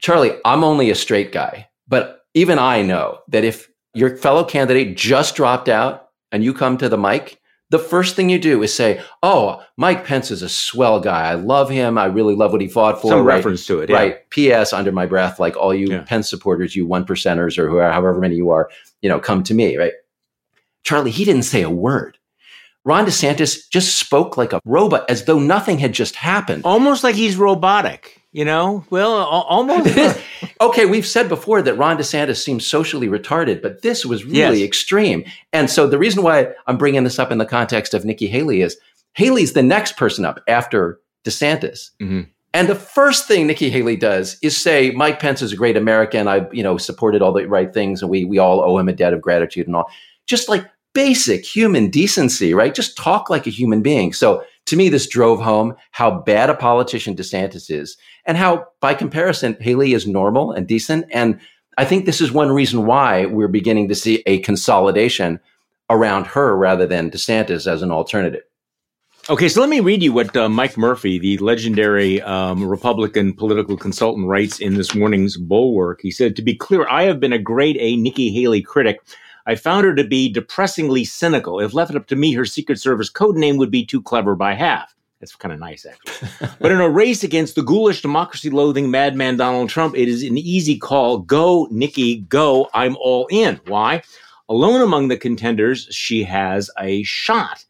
Charlie, 0.00 0.36
I'm 0.44 0.62
only 0.62 0.90
a 0.90 0.94
straight 0.94 1.32
guy, 1.32 1.68
but 1.88 2.20
even 2.34 2.58
I 2.58 2.82
know 2.82 3.18
that 3.28 3.44
if 3.44 3.68
your 3.98 4.16
fellow 4.16 4.44
candidate 4.44 4.96
just 4.96 5.34
dropped 5.34 5.68
out 5.68 6.10
and 6.32 6.44
you 6.44 6.54
come 6.54 6.78
to 6.78 6.88
the 6.88 6.98
mic, 6.98 7.40
the 7.70 7.78
first 7.78 8.16
thing 8.16 8.30
you 8.30 8.38
do 8.38 8.62
is 8.62 8.72
say, 8.72 9.02
"Oh, 9.22 9.62
Mike 9.76 10.06
Pence 10.06 10.30
is 10.30 10.42
a 10.42 10.48
swell 10.48 11.00
guy. 11.00 11.28
I 11.30 11.34
love 11.34 11.68
him. 11.68 11.98
I 11.98 12.06
really 12.06 12.34
love 12.34 12.52
what 12.52 12.62
he 12.62 12.68
fought 12.68 13.00
for." 13.00 13.10
Some 13.10 13.24
right? 13.24 13.36
reference 13.36 13.66
to 13.66 13.80
it, 13.80 13.90
yeah. 13.90 13.96
right? 13.96 14.30
P.S. 14.30 14.72
Under 14.72 14.92
my 14.92 15.06
breath, 15.06 15.38
like 15.38 15.56
all 15.56 15.74
you 15.74 15.88
yeah. 15.88 16.02
Pence 16.02 16.30
supporters, 16.30 16.74
you 16.74 16.86
one 16.86 17.04
percenters 17.04 17.58
or 17.58 17.68
whoever, 17.68 17.92
however 17.92 18.18
many 18.18 18.36
you 18.36 18.50
are, 18.50 18.70
you 19.02 19.08
know, 19.08 19.20
come 19.20 19.42
to 19.44 19.54
me, 19.54 19.76
right? 19.76 19.92
Charlie, 20.84 21.10
he 21.10 21.24
didn't 21.24 21.42
say 21.42 21.62
a 21.62 21.70
word. 21.70 22.16
Ron 22.84 23.04
DeSantis 23.04 23.68
just 23.70 23.98
spoke 23.98 24.38
like 24.38 24.54
a 24.54 24.60
robot, 24.64 25.04
as 25.10 25.24
though 25.24 25.38
nothing 25.38 25.78
had 25.78 25.92
just 25.92 26.14
happened. 26.14 26.62
Almost 26.64 27.04
like 27.04 27.16
he's 27.16 27.36
robotic. 27.36 28.17
You 28.30 28.44
know, 28.44 28.84
well, 28.90 29.12
almost. 29.12 30.20
okay, 30.60 30.84
we've 30.84 31.06
said 31.06 31.30
before 31.30 31.62
that 31.62 31.74
Ron 31.74 31.96
DeSantis 31.96 32.42
seems 32.42 32.66
socially 32.66 33.08
retarded, 33.08 33.62
but 33.62 33.80
this 33.80 34.04
was 34.04 34.24
really 34.24 34.58
yes. 34.58 34.66
extreme. 34.66 35.24
And 35.52 35.70
so 35.70 35.86
the 35.86 35.98
reason 35.98 36.22
why 36.22 36.48
I'm 36.66 36.76
bringing 36.76 37.04
this 37.04 37.18
up 37.18 37.32
in 37.32 37.38
the 37.38 37.46
context 37.46 37.94
of 37.94 38.04
Nikki 38.04 38.26
Haley 38.26 38.60
is 38.60 38.76
Haley's 39.14 39.54
the 39.54 39.62
next 39.62 39.96
person 39.96 40.26
up 40.26 40.40
after 40.46 41.00
DeSantis. 41.24 41.90
Mm-hmm. 42.00 42.22
And 42.54 42.68
the 42.68 42.74
first 42.74 43.26
thing 43.26 43.46
Nikki 43.46 43.70
Haley 43.70 43.96
does 43.96 44.38
is 44.42 44.56
say, 44.56 44.90
Mike 44.90 45.20
Pence 45.20 45.42
is 45.42 45.52
a 45.52 45.56
great 45.56 45.76
American. 45.76 46.28
I, 46.28 46.46
you 46.52 46.62
know, 46.62 46.76
supported 46.78 47.22
all 47.22 47.32
the 47.32 47.46
right 47.46 47.72
things 47.72 48.02
and 48.02 48.10
we, 48.10 48.24
we 48.24 48.38
all 48.38 48.60
owe 48.60 48.78
him 48.78 48.88
a 48.88 48.92
debt 48.92 49.12
of 49.12 49.22
gratitude 49.22 49.66
and 49.66 49.76
all. 49.76 49.90
Just 50.26 50.48
like 50.48 50.66
basic 50.94 51.44
human 51.44 51.90
decency, 51.90 52.54
right? 52.54 52.74
Just 52.74 52.96
talk 52.96 53.30
like 53.30 53.46
a 53.46 53.50
human 53.50 53.82
being. 53.82 54.12
So 54.12 54.42
to 54.66 54.76
me, 54.76 54.88
this 54.88 55.06
drove 55.06 55.40
home 55.40 55.74
how 55.92 56.10
bad 56.10 56.50
a 56.50 56.54
politician 56.54 57.14
DeSantis 57.14 57.70
is 57.70 57.96
and 58.28 58.36
how, 58.36 58.68
by 58.80 58.94
comparison, 58.94 59.56
Haley 59.60 59.94
is 59.94 60.06
normal 60.06 60.52
and 60.52 60.68
decent. 60.68 61.06
And 61.10 61.40
I 61.76 61.84
think 61.84 62.04
this 62.06 62.20
is 62.20 62.30
one 62.30 62.52
reason 62.52 62.86
why 62.86 63.26
we're 63.26 63.48
beginning 63.48 63.88
to 63.88 63.96
see 63.96 64.22
a 64.26 64.38
consolidation 64.40 65.40
around 65.90 66.28
her 66.28 66.56
rather 66.56 66.86
than 66.86 67.10
DeSantis 67.10 67.66
as 67.66 67.82
an 67.82 67.90
alternative. 67.90 68.42
Okay, 69.30 69.48
so 69.48 69.60
let 69.60 69.68
me 69.68 69.80
read 69.80 70.02
you 70.02 70.12
what 70.12 70.36
uh, 70.36 70.48
Mike 70.48 70.78
Murphy, 70.78 71.18
the 71.18 71.36
legendary 71.38 72.22
um, 72.22 72.64
Republican 72.64 73.34
political 73.34 73.76
consultant, 73.76 74.28
writes 74.28 74.60
in 74.60 74.74
this 74.74 74.94
morning's 74.94 75.36
Bulwark. 75.36 76.00
He 76.02 76.10
said, 76.10 76.36
To 76.36 76.42
be 76.42 76.54
clear, 76.54 76.86
I 76.88 77.02
have 77.02 77.20
been 77.20 77.32
a 77.32 77.38
grade 77.38 77.76
A 77.80 77.96
Nikki 77.96 78.30
Haley 78.32 78.62
critic 78.62 79.00
I 79.48 79.54
found 79.54 79.86
her 79.86 79.94
to 79.94 80.04
be 80.04 80.30
depressingly 80.30 81.06
cynical. 81.06 81.58
If 81.58 81.72
left 81.72 81.94
up 81.94 82.06
to 82.08 82.16
me, 82.16 82.34
her 82.34 82.44
Secret 82.44 82.78
Service 82.78 83.08
code 83.08 83.34
name 83.34 83.56
would 83.56 83.70
be 83.70 83.82
too 83.82 84.02
clever 84.02 84.36
by 84.36 84.52
half. 84.52 84.94
That's 85.20 85.34
kind 85.34 85.52
of 85.52 85.58
nice, 85.58 85.84
actually. 85.84 86.48
but 86.60 86.70
in 86.70 86.80
a 86.80 86.88
race 86.88 87.24
against 87.24 87.56
the 87.56 87.62
ghoulish, 87.62 88.02
democracy 88.02 88.50
loathing 88.50 88.90
madman 88.90 89.36
Donald 89.36 89.68
Trump, 89.68 89.96
it 89.96 90.08
is 90.08 90.22
an 90.22 90.38
easy 90.38 90.78
call. 90.78 91.18
Go, 91.18 91.66
Nikki, 91.70 92.20
go. 92.20 92.68
I'm 92.72 92.96
all 92.96 93.26
in. 93.30 93.60
Why? 93.66 94.02
Alone 94.48 94.80
among 94.80 95.08
the 95.08 95.16
contenders, 95.16 95.88
she 95.90 96.22
has 96.24 96.70
a 96.78 97.02
shot. 97.02 97.64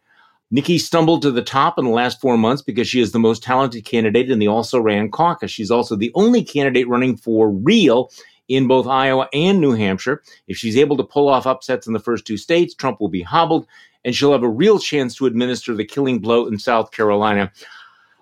Nikki 0.51 0.79
stumbled 0.79 1.23
to 1.23 1.31
the 1.31 1.43
top 1.43 1.79
in 1.79 1.85
the 1.85 1.91
last 1.91 2.21
four 2.21 2.39
months 2.39 2.63
because 2.63 2.89
she 2.89 3.01
is 3.01 3.13
the 3.13 3.19
most 3.19 3.43
talented 3.43 3.85
candidate 3.85 4.31
in 4.31 4.39
the 4.39 4.47
also 4.47 4.81
ran 4.81 5.11
caucus. 5.11 5.51
She's 5.51 5.71
also 5.71 5.97
the 5.97 6.13
only 6.15 6.43
candidate 6.43 6.89
running 6.89 7.17
for 7.17 7.51
real 7.51 8.11
in 8.49 8.67
both 8.67 8.87
Iowa 8.87 9.29
and 9.35 9.61
New 9.61 9.73
Hampshire. 9.73 10.23
If 10.47 10.57
she's 10.57 10.77
able 10.77 10.97
to 10.97 11.05
pull 11.05 11.29
off 11.29 11.47
upsets 11.47 11.87
in 11.87 11.93
the 11.93 11.99
first 11.99 12.27
two 12.27 12.39
states, 12.39 12.75
Trump 12.75 13.01
will 13.01 13.09
be 13.09 13.23
hobbled 13.23 13.67
and 14.05 14.15
she'll 14.15 14.33
have 14.33 14.43
a 14.43 14.49
real 14.49 14.79
chance 14.79 15.15
to 15.17 15.27
administer 15.27 15.75
the 15.75 15.85
killing 15.85 16.19
blow 16.19 16.47
in 16.47 16.59
South 16.59 16.91
Carolina. 16.91 17.53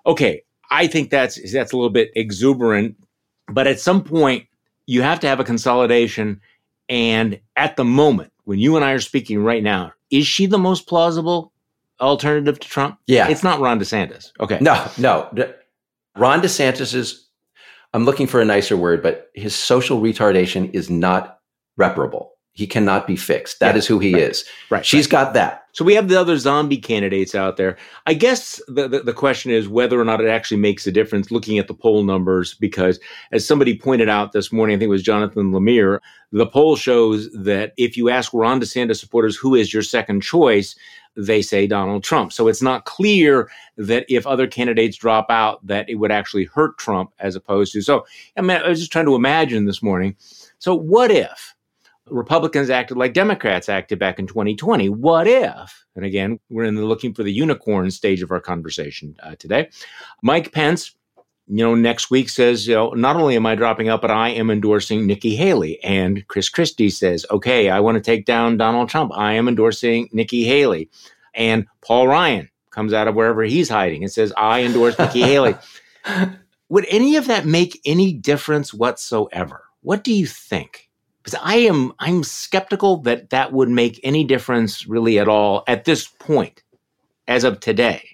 Okay, 0.06 0.42
I 0.70 0.86
think 0.86 1.10
that's 1.10 1.52
that's 1.52 1.72
a 1.72 1.76
little 1.76 1.90
bit 1.90 2.10
exuberant, 2.16 2.96
but 3.48 3.66
at 3.66 3.80
some 3.80 4.02
point 4.02 4.46
you 4.86 5.02
have 5.02 5.20
to 5.20 5.26
have 5.26 5.40
a 5.40 5.44
consolidation 5.44 6.40
and 6.88 7.40
at 7.56 7.76
the 7.76 7.84
moment 7.84 8.32
when 8.44 8.58
you 8.58 8.76
and 8.76 8.84
I 8.84 8.92
are 8.92 9.00
speaking 9.00 9.42
right 9.42 9.62
now, 9.62 9.92
is 10.10 10.26
she 10.26 10.46
the 10.46 10.58
most 10.58 10.86
plausible 10.86 11.52
alternative 12.00 12.60
to 12.60 12.68
Trump? 12.68 12.98
Yeah. 13.06 13.28
It's 13.28 13.42
not 13.42 13.60
Ron 13.60 13.80
DeSantis. 13.80 14.30
Okay. 14.40 14.58
No, 14.60 14.88
no. 14.98 15.28
Ron 16.16 16.40
DeSantis 16.40 16.94
is 16.94 17.26
I'm 17.92 18.04
looking 18.04 18.26
for 18.26 18.40
a 18.40 18.44
nicer 18.44 18.76
word, 18.76 19.02
but 19.02 19.30
his 19.34 19.54
social 19.54 20.00
retardation 20.00 20.72
is 20.74 20.90
not 20.90 21.40
reparable. 21.76 22.30
He 22.52 22.66
cannot 22.66 23.06
be 23.06 23.16
fixed. 23.16 23.60
That 23.60 23.74
yeah, 23.74 23.78
is 23.78 23.86
who 23.86 23.98
he 23.98 24.14
right, 24.14 24.22
is. 24.22 24.44
Right. 24.70 24.86
She's 24.86 25.06
right. 25.06 25.10
got 25.10 25.34
that. 25.34 25.65
So 25.76 25.84
we 25.84 25.94
have 25.94 26.08
the 26.08 26.18
other 26.18 26.38
zombie 26.38 26.78
candidates 26.78 27.34
out 27.34 27.58
there. 27.58 27.76
I 28.06 28.14
guess 28.14 28.62
the, 28.66 28.88
the, 28.88 29.00
the, 29.00 29.12
question 29.12 29.50
is 29.50 29.68
whether 29.68 30.00
or 30.00 30.06
not 30.06 30.22
it 30.22 30.26
actually 30.26 30.56
makes 30.56 30.86
a 30.86 30.90
difference 30.90 31.30
looking 31.30 31.58
at 31.58 31.68
the 31.68 31.74
poll 31.74 32.02
numbers, 32.02 32.54
because 32.54 32.98
as 33.30 33.46
somebody 33.46 33.78
pointed 33.78 34.08
out 34.08 34.32
this 34.32 34.50
morning, 34.50 34.74
I 34.74 34.78
think 34.78 34.86
it 34.86 34.92
was 34.92 35.02
Jonathan 35.02 35.52
Lemire, 35.52 36.00
the 36.32 36.46
poll 36.46 36.76
shows 36.76 37.30
that 37.32 37.74
if 37.76 37.94
you 37.94 38.08
ask 38.08 38.32
Ron 38.32 38.58
DeSantis 38.58 38.96
supporters 38.96 39.36
who 39.36 39.54
is 39.54 39.74
your 39.74 39.82
second 39.82 40.22
choice, 40.22 40.76
they 41.14 41.42
say 41.42 41.66
Donald 41.66 42.02
Trump. 42.02 42.32
So 42.32 42.48
it's 42.48 42.62
not 42.62 42.86
clear 42.86 43.50
that 43.76 44.06
if 44.08 44.26
other 44.26 44.46
candidates 44.46 44.96
drop 44.96 45.26
out, 45.28 45.66
that 45.66 45.90
it 45.90 45.96
would 45.96 46.10
actually 46.10 46.44
hurt 46.44 46.78
Trump 46.78 47.12
as 47.18 47.36
opposed 47.36 47.74
to. 47.74 47.82
So 47.82 48.06
I, 48.38 48.40
mean, 48.40 48.56
I 48.56 48.66
was 48.66 48.78
just 48.78 48.92
trying 48.92 49.04
to 49.04 49.14
imagine 49.14 49.66
this 49.66 49.82
morning. 49.82 50.16
So 50.58 50.74
what 50.74 51.10
if? 51.10 51.54
Republicans 52.08 52.70
acted 52.70 52.96
like 52.96 53.12
Democrats 53.12 53.68
acted 53.68 53.98
back 53.98 54.18
in 54.18 54.26
2020. 54.26 54.88
What 54.88 55.26
if? 55.26 55.84
And 55.94 56.04
again, 56.04 56.38
we're 56.50 56.64
in 56.64 56.74
the 56.74 56.84
looking 56.84 57.14
for 57.14 57.22
the 57.22 57.32
unicorn 57.32 57.90
stage 57.90 58.22
of 58.22 58.30
our 58.30 58.40
conversation 58.40 59.16
uh, 59.22 59.34
today. 59.36 59.70
Mike 60.22 60.52
Pence, 60.52 60.94
you 61.48 61.64
know, 61.64 61.74
next 61.74 62.10
week 62.10 62.28
says, 62.28 62.66
you 62.66 62.74
know, 62.74 62.90
not 62.90 63.16
only 63.16 63.36
am 63.36 63.46
I 63.46 63.54
dropping 63.54 63.88
out, 63.88 64.02
but 64.02 64.10
I 64.10 64.30
am 64.30 64.50
endorsing 64.50 65.06
Nikki 65.06 65.36
Haley. 65.36 65.82
And 65.82 66.26
Chris 66.28 66.48
Christie 66.48 66.90
says, 66.90 67.26
okay, 67.30 67.70
I 67.70 67.80
want 67.80 67.96
to 67.96 68.00
take 68.00 68.24
down 68.24 68.56
Donald 68.56 68.88
Trump. 68.88 69.12
I 69.14 69.34
am 69.34 69.48
endorsing 69.48 70.08
Nikki 70.12 70.44
Haley. 70.44 70.90
And 71.34 71.66
Paul 71.82 72.08
Ryan 72.08 72.48
comes 72.70 72.92
out 72.92 73.08
of 73.08 73.14
wherever 73.14 73.42
he's 73.42 73.68
hiding 73.68 74.02
and 74.02 74.12
says, 74.12 74.32
I 74.36 74.62
endorse 74.62 74.98
Nikki 74.98 75.22
Haley. 75.22 75.54
Would 76.68 76.86
any 76.88 77.16
of 77.16 77.26
that 77.26 77.46
make 77.46 77.80
any 77.84 78.12
difference 78.12 78.74
whatsoever? 78.74 79.62
What 79.82 80.02
do 80.02 80.12
you 80.12 80.26
think? 80.26 80.85
Because 81.26 81.40
I 81.42 81.56
am 81.56 81.92
I'm 81.98 82.22
skeptical 82.22 82.98
that 82.98 83.30
that 83.30 83.52
would 83.52 83.68
make 83.68 83.98
any 84.04 84.22
difference 84.22 84.86
really 84.86 85.18
at 85.18 85.26
all 85.26 85.64
at 85.66 85.84
this 85.84 86.06
point, 86.06 86.62
as 87.26 87.42
of 87.42 87.58
today. 87.58 88.08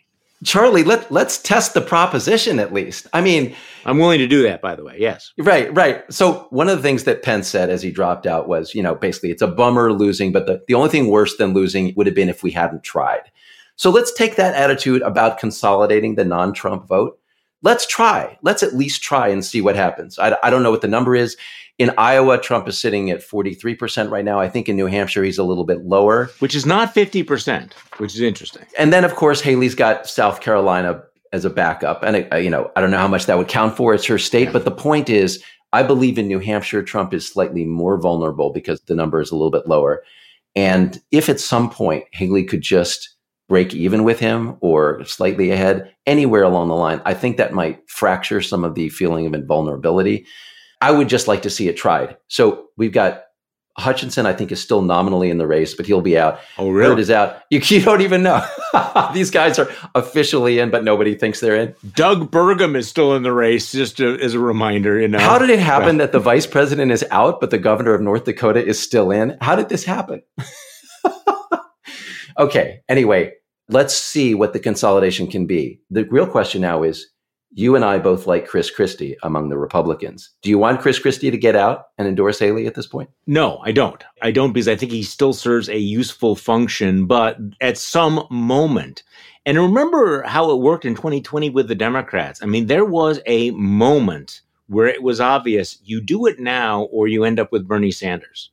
Charlie, 0.44 0.82
let 0.82 1.12
let's 1.12 1.36
test 1.36 1.74
the 1.74 1.82
proposition 1.82 2.58
at 2.58 2.72
least. 2.72 3.06
I 3.12 3.20
mean, 3.20 3.54
I'm 3.84 3.98
willing 3.98 4.18
to 4.20 4.26
do 4.26 4.42
that. 4.44 4.62
By 4.62 4.74
the 4.74 4.82
way, 4.82 4.96
yes. 4.98 5.30
Right, 5.36 5.72
right. 5.76 6.10
So 6.10 6.46
one 6.48 6.70
of 6.70 6.78
the 6.78 6.82
things 6.82 7.04
that 7.04 7.22
Pence 7.22 7.48
said 7.48 7.68
as 7.68 7.82
he 7.82 7.90
dropped 7.90 8.26
out 8.26 8.48
was, 8.48 8.74
you 8.74 8.82
know, 8.82 8.94
basically 8.94 9.30
it's 9.30 9.42
a 9.42 9.46
bummer 9.46 9.92
losing, 9.92 10.32
but 10.32 10.46
the, 10.46 10.62
the 10.66 10.74
only 10.74 10.88
thing 10.88 11.08
worse 11.08 11.36
than 11.36 11.52
losing 11.52 11.92
would 11.96 12.06
have 12.06 12.16
been 12.16 12.30
if 12.30 12.42
we 12.42 12.50
hadn't 12.50 12.82
tried. 12.82 13.30
So 13.76 13.90
let's 13.90 14.12
take 14.12 14.36
that 14.36 14.54
attitude 14.54 15.02
about 15.02 15.38
consolidating 15.38 16.14
the 16.14 16.24
non-Trump 16.24 16.88
vote. 16.88 17.18
Let's 17.60 17.86
try. 17.86 18.38
Let's 18.42 18.62
at 18.62 18.74
least 18.74 19.02
try 19.02 19.28
and 19.28 19.44
see 19.44 19.60
what 19.60 19.76
happens. 19.76 20.18
I, 20.18 20.36
I 20.42 20.50
don't 20.50 20.62
know 20.64 20.70
what 20.72 20.80
the 20.80 20.88
number 20.88 21.14
is. 21.14 21.36
In 21.78 21.90
Iowa, 21.98 22.38
Trump 22.38 22.68
is 22.68 22.80
sitting 22.80 23.10
at 23.10 23.20
43% 23.20 24.10
right 24.10 24.24
now. 24.24 24.38
I 24.38 24.48
think 24.48 24.68
in 24.68 24.76
New 24.76 24.86
Hampshire, 24.86 25.24
he's 25.24 25.38
a 25.38 25.44
little 25.44 25.64
bit 25.64 25.84
lower. 25.84 26.30
Which 26.38 26.54
is 26.54 26.66
not 26.66 26.94
50%, 26.94 27.72
which 27.96 28.14
is 28.14 28.20
interesting. 28.20 28.64
And 28.78 28.92
then, 28.92 29.04
of 29.04 29.14
course, 29.14 29.40
Haley's 29.40 29.74
got 29.74 30.06
South 30.06 30.40
Carolina 30.40 31.02
as 31.32 31.44
a 31.44 31.50
backup. 31.50 32.02
And, 32.02 32.28
uh, 32.32 32.36
you 32.36 32.50
know, 32.50 32.70
I 32.76 32.80
don't 32.80 32.90
know 32.90 32.98
how 32.98 33.08
much 33.08 33.26
that 33.26 33.38
would 33.38 33.48
count 33.48 33.76
for. 33.76 33.94
It's 33.94 34.04
her 34.06 34.18
state. 34.18 34.44
Yeah. 34.44 34.52
But 34.52 34.64
the 34.64 34.70
point 34.70 35.08
is, 35.08 35.42
I 35.72 35.82
believe 35.82 36.18
in 36.18 36.28
New 36.28 36.38
Hampshire, 36.38 36.82
Trump 36.82 37.14
is 37.14 37.26
slightly 37.26 37.64
more 37.64 37.98
vulnerable 37.98 38.52
because 38.52 38.80
the 38.82 38.94
number 38.94 39.20
is 39.20 39.30
a 39.30 39.36
little 39.36 39.50
bit 39.50 39.66
lower. 39.66 40.02
And 40.54 41.00
if 41.10 41.28
at 41.28 41.40
some 41.40 41.70
point 41.70 42.04
Haley 42.12 42.44
could 42.44 42.60
just 42.60 43.16
break 43.48 43.74
even 43.74 44.04
with 44.04 44.20
him 44.20 44.56
or 44.60 45.04
slightly 45.04 45.50
ahead, 45.50 45.90
anywhere 46.06 46.42
along 46.42 46.68
the 46.68 46.74
line, 46.74 47.00
I 47.04 47.14
think 47.14 47.36
that 47.36 47.54
might 47.54 47.80
fracture 47.88 48.42
some 48.42 48.64
of 48.64 48.74
the 48.74 48.90
feeling 48.90 49.26
of 49.26 49.34
invulnerability. 49.34 50.26
I 50.82 50.90
would 50.90 51.08
just 51.08 51.28
like 51.28 51.42
to 51.42 51.50
see 51.50 51.68
it 51.68 51.76
tried. 51.76 52.16
So 52.26 52.66
we've 52.76 52.92
got 52.92 53.22
Hutchinson, 53.78 54.26
I 54.26 54.32
think, 54.32 54.50
is 54.50 54.60
still 54.60 54.82
nominally 54.82 55.30
in 55.30 55.38
the 55.38 55.46
race, 55.46 55.74
but 55.74 55.86
he'll 55.86 56.00
be 56.00 56.18
out. 56.18 56.40
Oh, 56.58 56.70
really? 56.70 56.90
Hurd 56.90 56.98
is 56.98 57.08
out. 57.08 57.40
You, 57.50 57.60
you 57.64 57.80
don't 57.80 58.00
even 58.00 58.24
know. 58.24 58.44
These 59.14 59.30
guys 59.30 59.60
are 59.60 59.70
officially 59.94 60.58
in, 60.58 60.70
but 60.70 60.82
nobody 60.82 61.14
thinks 61.14 61.38
they're 61.38 61.54
in. 61.54 61.76
Doug 61.94 62.32
Burgum 62.32 62.76
is 62.76 62.88
still 62.88 63.14
in 63.14 63.22
the 63.22 63.32
race, 63.32 63.70
just 63.70 63.96
to, 63.98 64.18
as 64.18 64.34
a 64.34 64.40
reminder. 64.40 65.00
You 65.00 65.06
know, 65.06 65.20
how 65.20 65.38
did 65.38 65.50
it 65.50 65.60
happen 65.60 65.98
that 65.98 66.10
the 66.10 66.18
vice 66.18 66.48
president 66.48 66.90
is 66.90 67.04
out, 67.12 67.40
but 67.40 67.50
the 67.50 67.58
governor 67.58 67.94
of 67.94 68.00
North 68.00 68.24
Dakota 68.24 68.64
is 68.64 68.82
still 68.82 69.12
in? 69.12 69.38
How 69.40 69.54
did 69.54 69.68
this 69.68 69.84
happen? 69.84 70.22
okay. 72.38 72.80
Anyway, 72.88 73.34
let's 73.68 73.94
see 73.94 74.34
what 74.34 74.52
the 74.52 74.58
consolidation 74.58 75.28
can 75.28 75.46
be. 75.46 75.80
The 75.90 76.04
real 76.10 76.26
question 76.26 76.60
now 76.60 76.82
is 76.82 77.11
you 77.54 77.76
and 77.76 77.84
I 77.84 77.98
both 77.98 78.26
like 78.26 78.48
Chris 78.48 78.70
Christie 78.70 79.16
among 79.22 79.48
the 79.48 79.58
Republicans. 79.58 80.30
Do 80.40 80.48
you 80.48 80.58
want 80.58 80.80
Chris 80.80 80.98
Christie 80.98 81.30
to 81.30 81.36
get 81.36 81.54
out 81.54 81.88
and 81.98 82.08
endorse 82.08 82.38
Haley 82.38 82.66
at 82.66 82.74
this 82.74 82.86
point? 82.86 83.10
No, 83.26 83.60
I 83.62 83.72
don't. 83.72 84.02
I 84.22 84.30
don't 84.30 84.52
because 84.52 84.68
I 84.68 84.76
think 84.76 84.90
he 84.90 85.02
still 85.02 85.32
serves 85.32 85.68
a 85.68 85.78
useful 85.78 86.34
function, 86.34 87.06
but 87.06 87.36
at 87.60 87.76
some 87.76 88.26
moment, 88.30 89.02
and 89.44 89.58
remember 89.58 90.22
how 90.22 90.50
it 90.50 90.60
worked 90.60 90.84
in 90.84 90.94
2020 90.94 91.50
with 91.50 91.68
the 91.68 91.74
Democrats. 91.74 92.42
I 92.42 92.46
mean, 92.46 92.66
there 92.66 92.84
was 92.84 93.20
a 93.26 93.50
moment 93.52 94.40
where 94.68 94.86
it 94.86 95.02
was 95.02 95.20
obvious 95.20 95.78
you 95.84 96.00
do 96.00 96.26
it 96.26 96.40
now 96.40 96.84
or 96.84 97.08
you 97.08 97.24
end 97.24 97.38
up 97.38 97.52
with 97.52 97.68
Bernie 97.68 97.90
Sanders. 97.90 98.50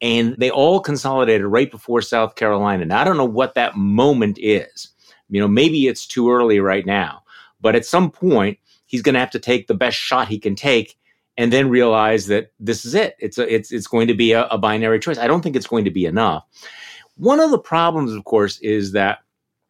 And 0.00 0.36
they 0.36 0.50
all 0.50 0.80
consolidated 0.80 1.46
right 1.46 1.70
before 1.70 2.02
South 2.02 2.34
Carolina. 2.34 2.84
Now, 2.84 3.00
I 3.00 3.04
don't 3.04 3.16
know 3.16 3.24
what 3.24 3.54
that 3.54 3.76
moment 3.76 4.36
is. 4.40 4.88
You 5.30 5.40
know, 5.40 5.48
maybe 5.48 5.86
it's 5.86 6.06
too 6.06 6.30
early 6.30 6.60
right 6.60 6.84
now 6.84 7.21
but 7.62 7.74
at 7.74 7.86
some 7.86 8.10
point, 8.10 8.58
he's 8.86 9.02
going 9.02 9.14
to 9.14 9.20
have 9.20 9.30
to 9.30 9.38
take 9.38 9.66
the 9.66 9.74
best 9.74 9.96
shot 9.96 10.28
he 10.28 10.38
can 10.38 10.54
take 10.54 10.98
and 11.38 11.52
then 11.52 11.70
realize 11.70 12.26
that 12.26 12.52
this 12.60 12.84
is 12.84 12.94
it. 12.94 13.16
It's 13.18 13.38
a, 13.38 13.54
it's 13.54 13.72
it's 13.72 13.86
going 13.86 14.08
to 14.08 14.14
be 14.14 14.32
a, 14.32 14.46
a 14.48 14.58
binary 14.58 15.00
choice. 15.00 15.18
I 15.18 15.26
don't 15.26 15.40
think 15.40 15.56
it's 15.56 15.66
going 15.66 15.86
to 15.86 15.90
be 15.90 16.04
enough. 16.04 16.44
One 17.16 17.40
of 17.40 17.50
the 17.50 17.58
problems, 17.58 18.12
of 18.12 18.24
course, 18.24 18.58
is 18.58 18.92
that 18.92 19.20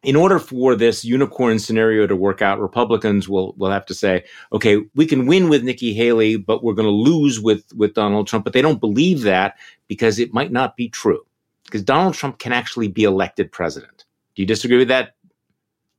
in 0.03 0.17
order 0.17 0.37
for 0.37 0.75
this 0.75 1.05
unicorn 1.05 1.59
scenario 1.59 2.05
to 2.05 2.15
work 2.15 2.41
out, 2.41 2.59
Republicans 2.59 3.29
will 3.29 3.53
will 3.57 3.71
have 3.71 3.85
to 3.85 3.93
say, 3.93 4.25
okay, 4.51 4.83
we 4.95 5.05
can 5.05 5.25
win 5.25 5.49
with 5.49 5.63
Nikki 5.63 5.93
Haley, 5.93 6.35
but 6.35 6.63
we're 6.63 6.73
going 6.73 6.87
to 6.87 6.91
lose 6.91 7.39
with 7.39 7.63
with 7.73 7.93
Donald 7.93 8.27
Trump. 8.27 8.43
But 8.43 8.53
they 8.53 8.61
don't 8.61 8.81
believe 8.81 9.21
that 9.21 9.55
because 9.87 10.19
it 10.19 10.33
might 10.33 10.51
not 10.51 10.75
be 10.75 10.89
true. 10.89 11.25
Because 11.63 11.83
Donald 11.83 12.13
Trump 12.13 12.39
can 12.39 12.51
actually 12.51 12.89
be 12.89 13.03
elected 13.05 13.51
president. 13.51 14.03
Do 14.35 14.41
you 14.41 14.45
disagree 14.45 14.77
with 14.77 14.89
that 14.89 15.15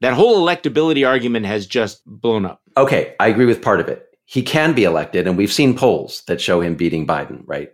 that 0.04 0.12
whole 0.12 0.46
electability 0.46 1.06
argument 1.08 1.46
has 1.46 1.66
just 1.66 2.02
blown 2.04 2.44
up. 2.44 2.60
Okay, 2.76 3.14
I 3.18 3.28
agree 3.28 3.46
with 3.46 3.62
part 3.62 3.80
of 3.80 3.88
it. 3.88 4.06
He 4.26 4.42
can 4.42 4.74
be 4.74 4.84
elected, 4.84 5.26
and 5.26 5.38
we've 5.38 5.52
seen 5.52 5.74
polls 5.74 6.22
that 6.26 6.42
show 6.42 6.60
him 6.60 6.74
beating 6.74 7.06
Biden, 7.06 7.42
right? 7.46 7.70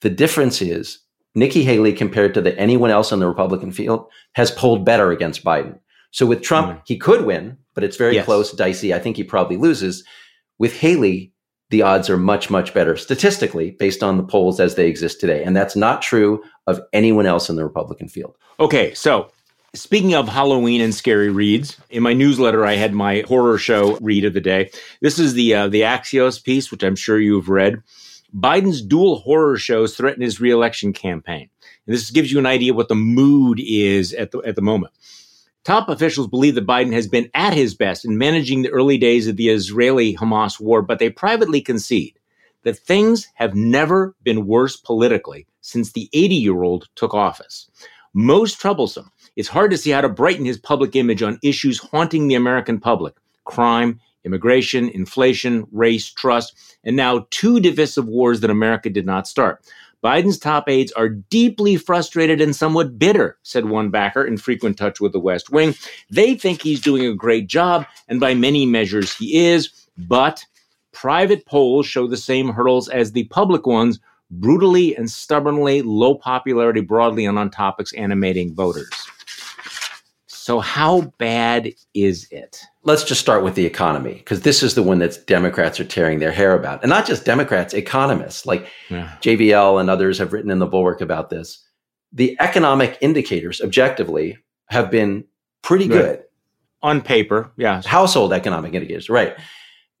The 0.00 0.08
difference 0.08 0.62
is 0.62 0.98
Nikki 1.34 1.62
Haley, 1.62 1.92
compared 1.92 2.32
to 2.34 2.40
the, 2.40 2.58
anyone 2.58 2.90
else 2.90 3.12
in 3.12 3.18
the 3.18 3.28
Republican 3.28 3.70
field, 3.70 4.06
has 4.32 4.50
polled 4.50 4.84
better 4.84 5.10
against 5.10 5.44
Biden. 5.44 5.78
So 6.10 6.24
with 6.24 6.40
Trump, 6.40 6.78
mm. 6.78 6.82
he 6.86 6.96
could 6.96 7.26
win, 7.26 7.58
but 7.74 7.84
it's 7.84 7.96
very 7.96 8.14
yes. 8.14 8.24
close, 8.24 8.52
dicey. 8.52 8.94
I 8.94 8.98
think 8.98 9.16
he 9.16 9.24
probably 9.24 9.58
loses. 9.58 10.04
With 10.58 10.78
Haley, 10.78 11.34
the 11.70 11.82
odds 11.82 12.08
are 12.08 12.16
much, 12.16 12.48
much 12.48 12.72
better 12.72 12.96
statistically 12.96 13.72
based 13.72 14.02
on 14.02 14.16
the 14.16 14.22
polls 14.22 14.58
as 14.58 14.76
they 14.76 14.86
exist 14.86 15.20
today. 15.20 15.42
And 15.42 15.56
that's 15.56 15.76
not 15.76 16.00
true 16.00 16.42
of 16.66 16.80
anyone 16.92 17.26
else 17.26 17.50
in 17.50 17.56
the 17.56 17.64
Republican 17.64 18.08
field. 18.08 18.36
Okay, 18.60 18.94
so 18.94 19.30
Speaking 19.74 20.14
of 20.14 20.28
Halloween 20.28 20.80
and 20.80 20.94
scary 20.94 21.30
reads, 21.30 21.76
in 21.90 22.04
my 22.04 22.12
newsletter 22.12 22.64
I 22.64 22.74
had 22.74 22.94
my 22.94 23.24
horror 23.26 23.58
show 23.58 23.98
read 24.00 24.24
of 24.24 24.32
the 24.32 24.40
day. 24.40 24.70
This 25.00 25.18
is 25.18 25.34
the 25.34 25.52
uh, 25.52 25.68
the 25.68 25.80
Axios 25.80 26.42
piece, 26.42 26.70
which 26.70 26.84
I'm 26.84 26.94
sure 26.94 27.18
you've 27.18 27.48
read. 27.48 27.82
Biden's 28.32 28.80
dual 28.80 29.18
horror 29.18 29.56
shows 29.56 29.96
threaten 29.96 30.22
his 30.22 30.40
reelection 30.40 30.92
campaign. 30.92 31.50
And 31.86 31.94
this 31.94 32.12
gives 32.12 32.30
you 32.30 32.38
an 32.38 32.46
idea 32.46 32.72
what 32.72 32.86
the 32.86 32.94
mood 32.94 33.58
is 33.60 34.14
at 34.14 34.30
the 34.30 34.38
at 34.42 34.54
the 34.54 34.62
moment. 34.62 34.92
Top 35.64 35.88
officials 35.88 36.28
believe 36.28 36.54
that 36.54 36.68
Biden 36.68 36.92
has 36.92 37.08
been 37.08 37.28
at 37.34 37.52
his 37.52 37.74
best 37.74 38.04
in 38.04 38.16
managing 38.16 38.62
the 38.62 38.70
early 38.70 38.96
days 38.96 39.26
of 39.26 39.36
the 39.36 39.48
Israeli 39.48 40.14
Hamas 40.14 40.60
war, 40.60 40.82
but 40.82 41.00
they 41.00 41.10
privately 41.10 41.60
concede 41.60 42.16
that 42.62 42.78
things 42.78 43.26
have 43.34 43.56
never 43.56 44.14
been 44.22 44.46
worse 44.46 44.76
politically 44.76 45.48
since 45.62 45.90
the 45.90 46.08
80 46.12 46.36
year 46.36 46.62
old 46.62 46.86
took 46.94 47.12
office. 47.12 47.68
Most 48.16 48.60
troublesome 48.60 49.10
it's 49.36 49.48
hard 49.48 49.70
to 49.70 49.78
see 49.78 49.90
how 49.90 50.00
to 50.00 50.08
brighten 50.08 50.44
his 50.44 50.58
public 50.58 50.94
image 50.96 51.22
on 51.22 51.38
issues 51.42 51.78
haunting 51.78 52.28
the 52.28 52.34
American 52.34 52.78
public 52.78 53.14
crime, 53.44 54.00
immigration, 54.24 54.88
inflation, 54.88 55.66
race, 55.70 56.10
trust, 56.10 56.54
and 56.82 56.96
now 56.96 57.26
two 57.30 57.60
divisive 57.60 58.06
wars 58.06 58.40
that 58.40 58.50
America 58.50 58.88
did 58.88 59.04
not 59.04 59.28
start. 59.28 59.62
Biden's 60.02 60.38
top 60.38 60.68
aides 60.68 60.92
are 60.92 61.08
deeply 61.08 61.76
frustrated 61.76 62.40
and 62.40 62.54
somewhat 62.54 62.98
bitter, 62.98 63.38
said 63.42 63.66
one 63.66 63.88
backer 63.88 64.22
in 64.22 64.36
frequent 64.36 64.76
touch 64.76 65.00
with 65.00 65.12
the 65.12 65.20
West 65.20 65.50
Wing. 65.50 65.74
They 66.10 66.34
think 66.34 66.60
he's 66.60 66.80
doing 66.80 67.06
a 67.06 67.14
great 67.14 67.46
job, 67.46 67.86
and 68.08 68.20
by 68.20 68.34
many 68.34 68.66
measures 68.66 69.14
he 69.16 69.46
is, 69.46 69.70
but 69.96 70.44
private 70.92 71.46
polls 71.46 71.86
show 71.86 72.06
the 72.06 72.18
same 72.18 72.50
hurdles 72.50 72.88
as 72.88 73.12
the 73.12 73.24
public 73.24 73.66
ones 73.66 73.98
brutally 74.30 74.94
and 74.94 75.10
stubbornly 75.10 75.80
low 75.82 76.14
popularity 76.14 76.80
broadly 76.80 77.24
and 77.24 77.38
on 77.38 77.50
topics 77.50 77.92
animating 77.94 78.54
voters. 78.54 78.90
So, 80.44 80.60
how 80.60 81.10
bad 81.16 81.72
is 81.94 82.28
it? 82.30 82.60
Let's 82.82 83.02
just 83.02 83.18
start 83.22 83.42
with 83.44 83.54
the 83.54 83.64
economy, 83.64 84.12
because 84.12 84.42
this 84.42 84.62
is 84.62 84.74
the 84.74 84.82
one 84.82 84.98
that 84.98 85.26
Democrats 85.26 85.80
are 85.80 85.86
tearing 85.86 86.18
their 86.18 86.32
hair 86.32 86.52
about. 86.54 86.82
And 86.82 86.90
not 86.90 87.06
just 87.06 87.24
Democrats, 87.24 87.72
economists 87.72 88.44
like 88.44 88.68
yeah. 88.90 89.16
JVL 89.22 89.80
and 89.80 89.88
others 89.88 90.18
have 90.18 90.34
written 90.34 90.50
in 90.50 90.58
the 90.58 90.66
bulwark 90.66 91.00
about 91.00 91.30
this. 91.30 91.66
the 92.12 92.36
economic 92.40 92.98
indicators 93.00 93.62
objectively 93.62 94.36
have 94.68 94.90
been 94.90 95.24
pretty 95.62 95.88
Right. 95.88 95.98
good. 95.98 96.22
On 96.82 97.00
paper, 97.00 97.50
yes. 97.56 97.86
Household 97.86 98.34
economic 98.34 98.74
indicators, 98.74 99.08
right? 99.08 99.34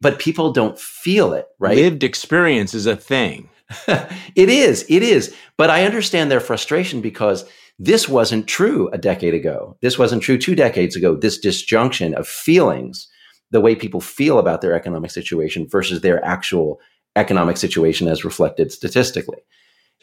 But 0.02 0.18
people 0.18 0.52
don't 0.52 0.78
feel 0.78 1.32
it, 1.32 1.46
right? 1.58 1.74
Lived 1.74 2.04
experience 2.04 2.74
is 2.74 2.84
a 2.84 2.96
thing. 2.96 3.48
it 3.88 4.50
is, 4.50 4.84
it 4.90 5.02
is. 5.02 5.34
But 5.56 5.70
I 5.70 5.86
understand 5.86 6.30
their 6.30 6.40
frustration 6.40 7.00
because 7.00 7.46
this 7.78 8.08
wasn't 8.08 8.46
true 8.46 8.88
a 8.92 8.98
decade 8.98 9.34
ago. 9.34 9.76
This 9.82 9.98
wasn't 9.98 10.22
true 10.22 10.38
two 10.38 10.54
decades 10.54 10.96
ago. 10.96 11.16
This 11.16 11.38
disjunction 11.38 12.14
of 12.14 12.28
feelings, 12.28 13.08
the 13.50 13.60
way 13.60 13.74
people 13.74 14.00
feel 14.00 14.38
about 14.38 14.60
their 14.60 14.74
economic 14.74 15.10
situation 15.10 15.66
versus 15.68 16.00
their 16.00 16.24
actual 16.24 16.80
economic 17.16 17.56
situation 17.56 18.08
as 18.08 18.24
reflected 18.24 18.72
statistically. 18.72 19.38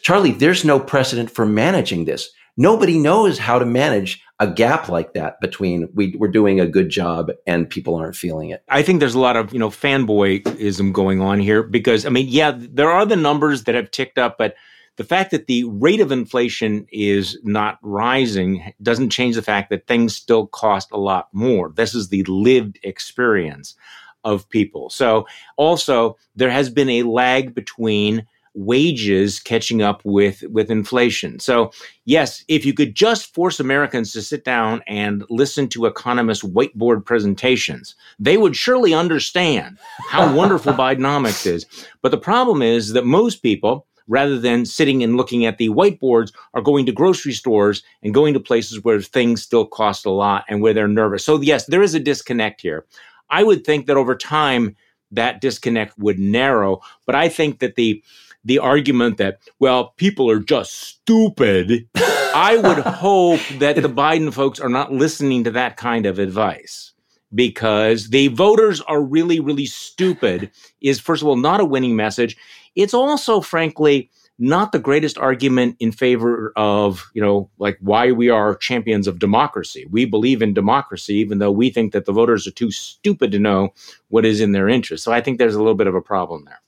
Charlie, 0.01 0.31
there's 0.31 0.65
no 0.65 0.79
precedent 0.79 1.29
for 1.29 1.45
managing 1.45 2.05
this. 2.05 2.29
Nobody 2.57 2.97
knows 2.97 3.37
how 3.37 3.59
to 3.59 3.65
manage 3.65 4.21
a 4.39 4.47
gap 4.51 4.89
like 4.89 5.13
that 5.13 5.39
between 5.39 5.87
we, 5.93 6.15
we're 6.17 6.27
doing 6.27 6.59
a 6.59 6.67
good 6.67 6.89
job 6.89 7.31
and 7.47 7.69
people 7.69 7.95
aren't 7.95 8.15
feeling 8.15 8.49
it. 8.49 8.63
I 8.67 8.81
think 8.81 8.99
there's 8.99 9.15
a 9.15 9.19
lot 9.19 9.37
of, 9.37 9.53
you 9.53 9.59
know, 9.59 9.69
fanboyism 9.69 10.91
going 10.91 11.21
on 11.21 11.39
here 11.39 11.63
because, 11.63 12.05
I 12.05 12.09
mean, 12.09 12.27
yeah, 12.27 12.51
there 12.57 12.91
are 12.91 13.05
the 13.05 13.15
numbers 13.15 13.63
that 13.63 13.75
have 13.75 13.91
ticked 13.91 14.17
up, 14.17 14.37
but 14.37 14.55
the 14.97 15.03
fact 15.03 15.31
that 15.31 15.47
the 15.47 15.63
rate 15.63 16.01
of 16.01 16.11
inflation 16.11 16.85
is 16.91 17.37
not 17.43 17.79
rising 17.81 18.73
doesn't 18.81 19.09
change 19.09 19.35
the 19.35 19.41
fact 19.41 19.69
that 19.69 19.87
things 19.87 20.15
still 20.15 20.47
cost 20.47 20.91
a 20.91 20.97
lot 20.97 21.29
more. 21.31 21.71
This 21.75 21.95
is 21.95 22.09
the 22.09 22.23
lived 22.23 22.79
experience 22.83 23.75
of 24.23 24.49
people. 24.49 24.89
So 24.89 25.25
also 25.57 26.17
there 26.35 26.51
has 26.51 26.69
been 26.69 26.89
a 26.89 27.03
lag 27.03 27.55
between 27.55 28.27
wages 28.53 29.39
catching 29.39 29.81
up 29.81 30.01
with 30.03 30.43
with 30.49 30.69
inflation. 30.69 31.39
So 31.39 31.71
yes, 32.03 32.43
if 32.47 32.65
you 32.65 32.73
could 32.73 32.95
just 32.95 33.33
force 33.33 33.59
Americans 33.59 34.11
to 34.13 34.21
sit 34.21 34.43
down 34.43 34.83
and 34.87 35.23
listen 35.29 35.69
to 35.69 35.85
economists 35.85 36.43
whiteboard 36.43 37.05
presentations, 37.05 37.95
they 38.19 38.37
would 38.37 38.55
surely 38.55 38.93
understand 38.93 39.77
how 40.09 40.35
wonderful 40.35 40.73
Bidenomics 40.81 41.45
is. 41.45 41.65
But 42.01 42.11
the 42.11 42.17
problem 42.17 42.61
is 42.61 42.91
that 42.93 43.05
most 43.05 43.37
people 43.41 43.87
rather 44.11 44.37
than 44.37 44.65
sitting 44.65 45.01
and 45.01 45.15
looking 45.15 45.45
at 45.45 45.57
the 45.57 45.69
whiteboards 45.69 46.33
are 46.53 46.61
going 46.61 46.85
to 46.85 46.91
grocery 46.91 47.31
stores 47.31 47.81
and 48.03 48.13
going 48.13 48.33
to 48.33 48.41
places 48.41 48.83
where 48.83 48.99
things 48.99 49.41
still 49.41 49.65
cost 49.65 50.05
a 50.05 50.11
lot 50.11 50.43
and 50.49 50.61
where 50.61 50.73
they're 50.73 50.87
nervous. 50.87 51.23
So 51.23 51.39
yes, 51.39 51.65
there 51.67 51.81
is 51.81 51.95
a 51.95 51.99
disconnect 51.99 52.59
here. 52.59 52.85
I 53.29 53.43
would 53.43 53.63
think 53.63 53.87
that 53.87 53.95
over 53.95 54.13
time 54.13 54.75
that 55.11 55.39
disconnect 55.39 55.97
would 55.97 56.19
narrow, 56.19 56.81
but 57.05 57.15
I 57.15 57.29
think 57.29 57.59
that 57.59 57.75
the 57.75 58.03
the 58.43 58.59
argument 58.59 59.17
that 59.17 59.39
well 59.59 59.93
people 59.97 60.27
are 60.27 60.39
just 60.39 60.73
stupid 60.73 61.87
i 62.33 62.57
would 62.57 62.79
hope 62.85 63.39
that 63.59 63.75
the 63.75 63.87
biden 63.87 64.33
folks 64.33 64.59
are 64.59 64.67
not 64.67 64.91
listening 64.91 65.43
to 65.43 65.51
that 65.51 65.77
kind 65.77 66.07
of 66.07 66.17
advice 66.17 66.91
because 67.35 68.09
the 68.09 68.29
voters 68.29 68.81
are 68.81 68.99
really 68.99 69.39
really 69.39 69.67
stupid 69.67 70.49
is 70.81 70.99
first 70.99 71.21
of 71.21 71.27
all 71.27 71.35
not 71.35 71.61
a 71.61 71.65
winning 71.65 71.95
message 71.95 72.35
it's 72.75 72.93
also 72.93 73.41
frankly 73.41 74.09
not 74.39 74.71
the 74.71 74.79
greatest 74.79 75.17
argument 75.17 75.75
in 75.79 75.91
favor 75.91 76.51
of 76.55 77.09
you 77.13 77.21
know 77.21 77.49
like 77.59 77.77
why 77.79 78.11
we 78.11 78.29
are 78.29 78.55
champions 78.55 79.07
of 79.07 79.19
democracy 79.19 79.85
we 79.91 80.05
believe 80.05 80.41
in 80.41 80.53
democracy 80.53 81.15
even 81.15 81.39
though 81.39 81.51
we 81.51 81.69
think 81.69 81.93
that 81.93 82.05
the 82.05 82.13
voters 82.13 82.47
are 82.47 82.51
too 82.51 82.71
stupid 82.71 83.31
to 83.31 83.39
know 83.39 83.73
what 84.09 84.25
is 84.25 84.41
in 84.41 84.51
their 84.51 84.67
interest 84.67 85.03
so 85.03 85.11
i 85.11 85.21
think 85.21 85.37
there's 85.37 85.55
a 85.55 85.59
little 85.59 85.75
bit 85.75 85.87
of 85.87 85.95
a 85.95 86.01
problem 86.01 86.43
there 86.45 86.61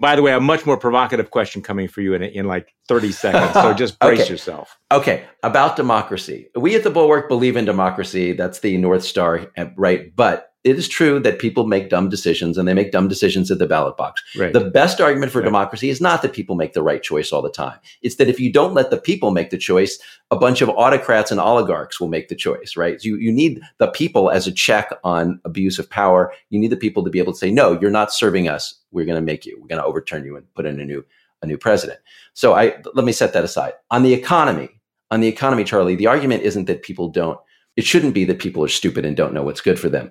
by 0.00 0.14
the 0.14 0.22
way, 0.22 0.32
a 0.32 0.40
much 0.40 0.64
more 0.64 0.76
provocative 0.76 1.30
question 1.30 1.60
coming 1.60 1.88
for 1.88 2.00
you 2.00 2.14
in, 2.14 2.22
in 2.22 2.46
like 2.46 2.74
30 2.86 3.10
seconds. 3.12 3.52
So 3.54 3.74
just 3.74 3.98
brace 3.98 4.20
Okay. 4.20 4.30
yourself. 4.30 4.78
Okay, 4.92 5.24
about 5.42 5.76
democracy. 5.76 6.48
We 6.54 6.76
at 6.76 6.84
the 6.84 6.90
Bulwark 6.90 7.28
believe 7.28 7.56
in 7.56 7.64
democracy. 7.64 8.32
That's 8.32 8.60
the 8.60 8.76
North 8.76 9.02
Star, 9.02 9.48
uh, 9.56 9.66
right? 9.76 10.14
But 10.14 10.52
it 10.68 10.78
is 10.78 10.88
true 10.88 11.18
that 11.20 11.38
people 11.38 11.66
make 11.66 11.88
dumb 11.88 12.08
decisions 12.08 12.58
and 12.58 12.68
they 12.68 12.74
make 12.74 12.92
dumb 12.92 13.08
decisions 13.08 13.50
at 13.50 13.58
the 13.58 13.66
ballot 13.66 13.96
box. 13.96 14.22
Right. 14.36 14.52
The 14.52 14.70
best 14.70 15.00
argument 15.00 15.32
for 15.32 15.38
Right. 15.40 15.46
democracy 15.46 15.88
is 15.90 16.00
not 16.00 16.22
that 16.22 16.32
people 16.32 16.56
make 16.56 16.72
the 16.74 16.82
right 16.82 17.02
choice 17.02 17.32
all 17.32 17.42
the 17.42 17.50
time. 17.50 17.78
It's 18.02 18.16
that 18.16 18.28
if 18.28 18.38
you 18.38 18.52
don't 18.52 18.74
let 18.74 18.90
the 18.90 18.96
people 18.98 19.30
make 19.30 19.50
the 19.50 19.58
choice, 19.58 19.98
a 20.30 20.36
bunch 20.36 20.60
of 20.60 20.68
autocrats 20.70 21.30
and 21.30 21.40
oligarchs 21.40 21.98
will 22.00 22.08
make 22.08 22.28
the 22.28 22.34
choice, 22.34 22.76
right? 22.76 23.02
You, 23.02 23.16
you 23.16 23.32
need 23.32 23.60
the 23.78 23.88
people 23.88 24.30
as 24.30 24.46
a 24.46 24.52
check 24.52 24.90
on 25.04 25.40
abuse 25.44 25.78
of 25.78 25.88
power. 25.88 26.32
You 26.50 26.58
need 26.58 26.70
the 26.70 26.76
people 26.76 27.02
to 27.04 27.10
be 27.10 27.18
able 27.18 27.32
to 27.32 27.38
say, 27.38 27.50
no, 27.50 27.78
you're 27.80 27.90
not 27.90 28.12
serving 28.12 28.48
us. 28.48 28.74
We're 28.92 29.06
going 29.06 29.16
to 29.16 29.22
make 29.22 29.46
you. 29.46 29.58
We're 29.60 29.68
going 29.68 29.80
to 29.80 29.86
overturn 29.86 30.24
you 30.24 30.36
and 30.36 30.52
put 30.54 30.66
in 30.66 30.78
a 30.80 30.84
new, 30.84 31.04
a 31.42 31.46
new 31.46 31.56
president. 31.58 32.00
So 32.34 32.54
I, 32.54 32.76
let 32.94 33.04
me 33.04 33.12
set 33.12 33.32
that 33.32 33.44
aside. 33.44 33.72
On 33.90 34.02
the 34.02 34.12
economy, 34.12 34.68
on 35.10 35.20
the 35.20 35.28
economy, 35.28 35.64
Charlie, 35.64 35.96
the 35.96 36.06
argument 36.06 36.42
isn't 36.42 36.66
that 36.66 36.82
people 36.82 37.08
don't, 37.08 37.38
it 37.76 37.84
shouldn't 37.84 38.12
be 38.12 38.24
that 38.24 38.40
people 38.40 38.64
are 38.64 38.68
stupid 38.68 39.04
and 39.04 39.16
don't 39.16 39.32
know 39.32 39.42
what's 39.44 39.60
good 39.60 39.78
for 39.78 39.88
them. 39.88 40.10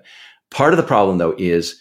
Part 0.50 0.72
of 0.72 0.76
the 0.76 0.82
problem, 0.82 1.18
though, 1.18 1.34
is 1.38 1.80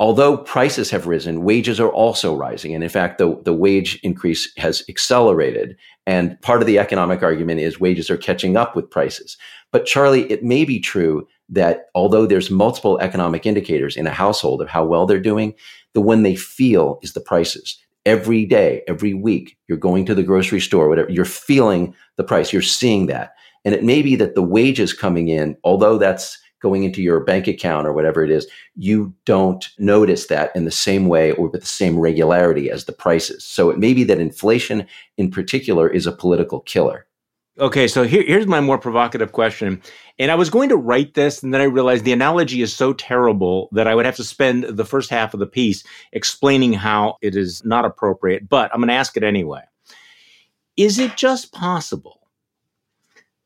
although 0.00 0.38
prices 0.38 0.90
have 0.90 1.06
risen, 1.06 1.44
wages 1.44 1.78
are 1.78 1.90
also 1.90 2.34
rising. 2.34 2.74
And 2.74 2.82
in 2.82 2.90
fact, 2.90 3.18
the, 3.18 3.40
the 3.44 3.52
wage 3.52 4.00
increase 4.02 4.50
has 4.56 4.82
accelerated. 4.88 5.76
And 6.06 6.40
part 6.40 6.62
of 6.62 6.66
the 6.66 6.78
economic 6.78 7.22
argument 7.22 7.60
is 7.60 7.78
wages 7.78 8.10
are 8.10 8.16
catching 8.16 8.56
up 8.56 8.74
with 8.74 8.90
prices. 8.90 9.36
But 9.72 9.86
Charlie, 9.86 10.30
it 10.30 10.42
may 10.42 10.64
be 10.64 10.80
true 10.80 11.28
that 11.50 11.86
although 11.94 12.26
there's 12.26 12.50
multiple 12.50 12.98
economic 13.00 13.44
indicators 13.44 13.96
in 13.96 14.06
a 14.06 14.12
household 14.12 14.62
of 14.62 14.68
how 14.68 14.84
well 14.84 15.04
they're 15.06 15.20
doing, 15.20 15.54
the 15.92 16.00
one 16.00 16.22
they 16.22 16.36
feel 16.36 16.98
is 17.02 17.12
the 17.12 17.20
prices. 17.20 17.76
Every 18.06 18.46
day, 18.46 18.82
every 18.88 19.12
week, 19.12 19.58
you're 19.68 19.76
going 19.76 20.06
to 20.06 20.14
the 20.14 20.22
grocery 20.22 20.60
store, 20.60 20.88
whatever, 20.88 21.10
you're 21.10 21.24
feeling 21.26 21.94
the 22.16 22.24
price, 22.24 22.52
you're 22.52 22.62
seeing 22.62 23.06
that. 23.06 23.34
And 23.64 23.74
it 23.74 23.84
may 23.84 24.00
be 24.00 24.16
that 24.16 24.34
the 24.34 24.42
wages 24.42 24.94
coming 24.94 25.28
in, 25.28 25.56
although 25.64 25.98
that's 25.98 26.38
going 26.60 26.84
into 26.84 27.02
your 27.02 27.20
bank 27.20 27.46
account 27.46 27.86
or 27.86 27.92
whatever 27.92 28.22
it 28.22 28.30
is, 28.30 28.46
you 28.76 29.14
don't 29.24 29.68
notice 29.78 30.26
that 30.26 30.54
in 30.54 30.64
the 30.64 30.70
same 30.70 31.06
way 31.06 31.32
or 31.32 31.48
with 31.48 31.60
the 31.60 31.66
same 31.66 31.98
regularity 31.98 32.70
as 32.70 32.84
the 32.84 32.92
prices. 32.92 33.44
So 33.44 33.70
it 33.70 33.78
may 33.78 33.94
be 33.94 34.04
that 34.04 34.20
inflation 34.20 34.86
in 35.16 35.30
particular 35.30 35.88
is 35.88 36.06
a 36.06 36.12
political 36.12 36.60
killer. 36.60 37.06
Okay, 37.58 37.88
so 37.88 38.04
here, 38.04 38.22
here's 38.22 38.46
my 38.46 38.60
more 38.60 38.78
provocative 38.78 39.32
question. 39.32 39.82
And 40.18 40.30
I 40.30 40.34
was 40.34 40.48
going 40.48 40.68
to 40.70 40.76
write 40.76 41.14
this, 41.14 41.42
and 41.42 41.52
then 41.52 41.60
I 41.60 41.64
realized 41.64 42.04
the 42.04 42.12
analogy 42.12 42.62
is 42.62 42.74
so 42.74 42.92
terrible 42.92 43.68
that 43.72 43.86
I 43.86 43.94
would 43.94 44.06
have 44.06 44.16
to 44.16 44.24
spend 44.24 44.64
the 44.64 44.84
first 44.84 45.10
half 45.10 45.34
of 45.34 45.40
the 45.40 45.46
piece 45.46 45.84
explaining 46.12 46.72
how 46.72 47.16
it 47.20 47.36
is 47.36 47.62
not 47.64 47.84
appropriate, 47.84 48.48
but 48.48 48.70
I'm 48.72 48.80
going 48.80 48.88
to 48.88 48.94
ask 48.94 49.16
it 49.16 49.24
anyway. 49.24 49.62
Is 50.76 50.98
it 50.98 51.16
just 51.16 51.52
possible 51.52 52.19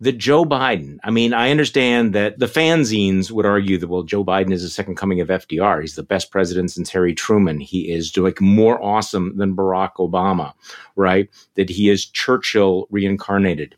that 0.01 0.19
Joe 0.19 0.45
Biden, 0.45 0.99
I 1.05 1.11
mean, 1.11 1.33
I 1.33 1.51
understand 1.51 2.15
that 2.15 2.39
the 2.39 2.47
fanzines 2.47 3.31
would 3.31 3.47
argue 3.47 3.79
that, 3.79 3.89
well, 3.89 4.03
Joe 4.03 4.25
Biden 4.25 4.53
is 4.53 4.63
the 4.63 4.69
second 4.69 4.97
coming 4.97 5.21
of 5.21 5.29
FDR. 5.29 5.81
He's 5.81 5.95
the 5.95 6.03
best 6.03 6.31
president 6.31 6.73
since 6.73 6.91
Harry 6.91 7.15
Truman. 7.15 7.61
He 7.61 7.93
is 7.93 8.17
like 8.17 8.41
more 8.41 8.83
awesome 8.83 9.37
than 9.37 9.57
Barack 9.57 9.95
Obama, 9.99 10.53
right? 10.97 11.29
That 11.55 11.71
he 11.71 11.91
is 11.91 12.07
Churchill 12.07 12.87
reincarnated. 12.91 13.77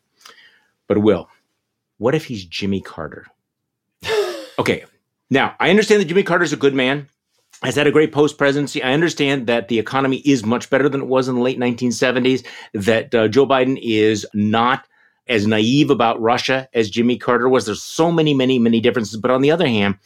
But 0.87 0.99
Will, 0.99 1.29
what 1.99 2.15
if 2.15 2.25
he's 2.25 2.45
Jimmy 2.45 2.81
Carter? 2.81 3.27
okay, 4.59 4.85
now 5.31 5.55
I 5.61 5.71
understand 5.71 6.01
that 6.01 6.07
Jimmy 6.07 6.23
Carter 6.23 6.45
is 6.45 6.53
a 6.53 6.59
good 6.59 6.75
man. 6.75 7.09
Has 7.63 7.75
had 7.75 7.87
a 7.87 7.93
great 7.93 8.13
post 8.13 8.37
presidency. 8.37 8.83
I 8.83 8.93
understand 8.93 9.47
that 9.47 9.69
the 9.69 9.79
economy 9.79 10.19
is 10.27 10.45
much 10.45 10.69
better 10.69 10.91
than 10.91 11.01
it 11.03 11.07
was 11.07 11.27
in 11.27 11.37
the 11.37 11.41
late 11.41 11.59
1970s. 11.59 12.47
That 12.75 13.15
uh, 13.15 13.29
Joe 13.29 13.47
Biden 13.47 13.79
is 13.83 14.27
not 14.35 14.87
as 15.29 15.47
naive 15.47 15.91
about 15.91 16.21
Russia 16.21 16.69
as 16.75 16.91
Jimmy 16.91 17.17
Carter 17.17 17.49
was. 17.49 17.67
There's 17.67 17.83
so 17.83 18.11
many, 18.13 18.35
many, 18.35 18.59
many 18.59 18.81
differences. 18.81 19.17
But 19.17 19.31
on 19.31 19.43
the 19.43 19.51
other 19.51 19.67
hand, 19.67 19.97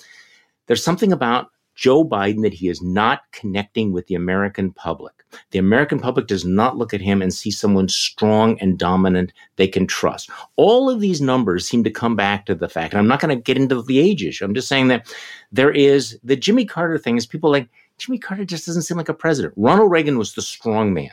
there's 0.67 0.85
something 0.85 1.13
about 1.13 1.49
Joe 1.75 2.05
Biden 2.05 2.43
that 2.43 2.53
he 2.53 2.69
is 2.69 2.83
not 2.83 3.23
connecting 3.33 3.93
with 3.93 4.07
the 4.07 4.15
American 4.15 4.73
public. 4.73 5.15
The 5.51 5.59
American 5.59 5.99
public 5.99 6.27
does 6.27 6.45
not 6.45 6.77
look 6.77 6.93
at 6.93 7.01
him 7.01 7.23
and 7.23 7.33
see 7.33 7.51
someone 7.51 7.89
strong 7.89 8.59
and 8.61 8.79
dominant 8.79 9.33
they 9.57 9.69
can 9.69 9.87
trust. 9.87 10.29
All 10.57 10.91
of 10.91 11.01
these 11.01 11.21
numbers 11.21 11.67
seem 11.67 11.85
to 11.85 11.91
come 11.91 12.17
back 12.17 12.47
to 12.47 12.55
the 12.55 12.69
fact, 12.69 12.93
and 12.93 12.99
I'm 12.99 13.09
not 13.09 13.21
going 13.21 13.35
to 13.35 13.43
get 13.43 13.57
into 13.57 13.81
the 13.81 13.99
age 13.99 14.23
issue. 14.25 14.45
I'm 14.45 14.55
just 14.55 14.69
saying 14.69 14.89
that 14.89 15.13
there 15.53 15.71
is 15.71 16.19
the 16.23 16.37
Jimmy 16.37 16.65
Carter 16.65 16.99
thing 16.99 17.17
is 17.17 17.27
people 17.27 17.51
like 17.51 17.69
Jimmy 17.99 18.19
Carter 18.19 18.45
just 18.45 18.67
doesn't 18.67 18.83
seem 18.83 18.97
like 18.97 19.09
a 19.09 19.15
president. 19.15 19.55
Ronald 19.57 19.91
Reagan 19.91 20.19
was 20.19 20.35
the 20.35 20.43
strong 20.43 20.93
man. 20.93 21.13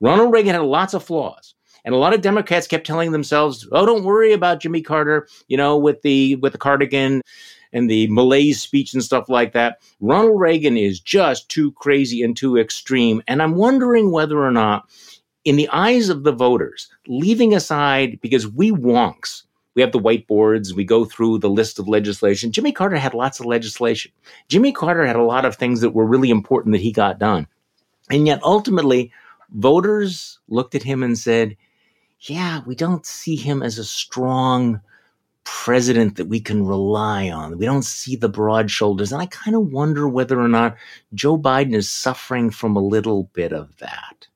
Ronald 0.00 0.32
Reagan 0.32 0.54
had 0.54 0.62
lots 0.62 0.94
of 0.94 1.04
flaws. 1.04 1.54
And 1.88 1.94
a 1.94 1.98
lot 1.98 2.12
of 2.12 2.20
Democrats 2.20 2.66
kept 2.66 2.86
telling 2.86 3.12
themselves, 3.12 3.66
"Oh, 3.72 3.86
don't 3.86 4.04
worry 4.04 4.34
about 4.34 4.60
Jimmy 4.60 4.82
Carter, 4.82 5.26
you 5.46 5.56
know, 5.56 5.74
with 5.74 6.02
the 6.02 6.34
with 6.36 6.52
the 6.52 6.58
cardigan 6.58 7.22
and 7.72 7.88
the 7.88 8.08
Malaise 8.08 8.60
speech 8.60 8.92
and 8.92 9.02
stuff 9.02 9.30
like 9.30 9.54
that. 9.54 9.80
Ronald 9.98 10.38
Reagan 10.38 10.76
is 10.76 11.00
just 11.00 11.48
too 11.48 11.72
crazy 11.72 12.22
and 12.22 12.36
too 12.36 12.58
extreme. 12.58 13.22
And 13.26 13.40
I'm 13.40 13.54
wondering 13.54 14.12
whether 14.12 14.38
or 14.38 14.50
not, 14.50 14.86
in 15.46 15.56
the 15.56 15.66
eyes 15.70 16.10
of 16.10 16.24
the 16.24 16.32
voters, 16.32 16.90
leaving 17.06 17.54
aside, 17.54 18.20
because 18.20 18.46
we 18.46 18.70
wonks, 18.70 19.44
we 19.74 19.80
have 19.80 19.92
the 19.92 19.98
whiteboards, 19.98 20.74
we 20.74 20.84
go 20.84 21.06
through 21.06 21.38
the 21.38 21.48
list 21.48 21.78
of 21.78 21.88
legislation. 21.88 22.52
Jimmy 22.52 22.70
Carter 22.70 22.98
had 22.98 23.14
lots 23.14 23.40
of 23.40 23.46
legislation. 23.46 24.12
Jimmy 24.48 24.72
Carter 24.72 25.06
had 25.06 25.16
a 25.16 25.22
lot 25.22 25.46
of 25.46 25.56
things 25.56 25.80
that 25.80 25.94
were 25.94 26.04
really 26.04 26.28
important 26.28 26.74
that 26.74 26.82
he 26.82 26.92
got 26.92 27.18
done. 27.18 27.46
And 28.10 28.26
yet 28.26 28.42
ultimately, 28.42 29.10
voters 29.54 30.38
looked 30.48 30.74
at 30.74 30.82
him 30.82 31.02
and 31.02 31.16
said, 31.16 31.56
yeah, 32.20 32.62
we 32.66 32.74
don't 32.74 33.06
see 33.06 33.36
him 33.36 33.62
as 33.62 33.78
a 33.78 33.84
strong 33.84 34.80
president 35.44 36.16
that 36.16 36.26
we 36.26 36.40
can 36.40 36.66
rely 36.66 37.30
on. 37.30 37.58
We 37.58 37.64
don't 37.64 37.84
see 37.84 38.16
the 38.16 38.28
broad 38.28 38.70
shoulders. 38.70 39.12
And 39.12 39.22
I 39.22 39.26
kind 39.26 39.56
of 39.56 39.72
wonder 39.72 40.08
whether 40.08 40.40
or 40.40 40.48
not 40.48 40.76
Joe 41.14 41.38
Biden 41.38 41.74
is 41.74 41.88
suffering 41.88 42.50
from 42.50 42.76
a 42.76 42.82
little 42.82 43.24
bit 43.32 43.52
of 43.52 43.76
that. 43.78 44.27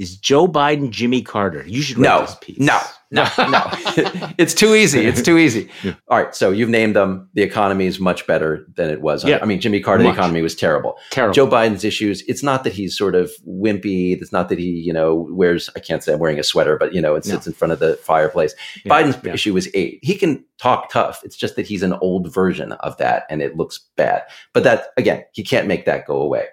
Is 0.00 0.16
Joe 0.16 0.48
Biden 0.48 0.88
Jimmy 0.88 1.20
Carter? 1.20 1.62
You 1.66 1.82
should 1.82 1.98
no, 1.98 2.22
this 2.22 2.34
piece. 2.40 2.58
No, 2.58 2.80
no, 3.10 3.24
no. 3.38 3.66
it's 4.38 4.54
too 4.54 4.74
easy. 4.74 5.04
It's 5.04 5.20
too 5.20 5.36
easy. 5.36 5.68
Yeah. 5.82 5.94
All 6.08 6.18
right. 6.22 6.34
So 6.34 6.50
you've 6.50 6.68
named 6.68 6.96
them. 6.96 7.28
The 7.34 7.42
economy 7.42 7.86
is 7.86 8.00
much 8.00 8.26
better 8.26 8.66
than 8.76 8.90
it 8.90 9.00
was. 9.00 9.24
Yeah. 9.24 9.38
I 9.40 9.46
mean, 9.46 9.60
Jimmy 9.60 9.80
Carter, 9.80 10.04
much. 10.04 10.14
the 10.14 10.18
economy 10.18 10.42
was 10.42 10.54
terrible. 10.54 10.96
Terrible. 11.10 11.32
Joe 11.32 11.46
Biden's 11.46 11.84
issues, 11.84 12.22
it's 12.22 12.42
not 12.42 12.64
that 12.64 12.72
he's 12.72 12.96
sort 12.96 13.14
of 13.14 13.30
wimpy. 13.46 14.20
It's 14.20 14.32
not 14.32 14.50
that 14.50 14.58
he, 14.58 14.68
you 14.68 14.92
know, 14.92 15.26
wears, 15.30 15.70
I 15.76 15.80
can't 15.80 16.02
say 16.02 16.12
I'm 16.12 16.18
wearing 16.18 16.38
a 16.38 16.42
sweater, 16.42 16.76
but, 16.76 16.94
you 16.94 17.00
know, 17.00 17.14
it 17.14 17.24
sits 17.24 17.46
no. 17.46 17.50
in 17.50 17.54
front 17.54 17.72
of 17.72 17.78
the 17.78 17.96
fireplace. 17.96 18.54
Yeah. 18.84 18.92
Biden's 18.92 19.24
issue 19.26 19.54
was 19.54 19.68
eight. 19.74 20.00
He 20.02 20.16
can 20.16 20.44
talk 20.58 20.90
tough. 20.90 21.20
It's 21.24 21.36
just 21.36 21.56
that 21.56 21.66
he's 21.66 21.82
an 21.82 21.94
old 21.94 22.32
version 22.32 22.72
of 22.72 22.96
that 22.98 23.24
and 23.30 23.40
it 23.40 23.56
looks 23.56 23.80
bad. 23.96 24.22
But 24.52 24.64
that, 24.64 24.88
again, 24.96 25.24
he 25.32 25.42
can't 25.42 25.66
make 25.66 25.86
that 25.86 26.06
go 26.06 26.20
away 26.20 26.46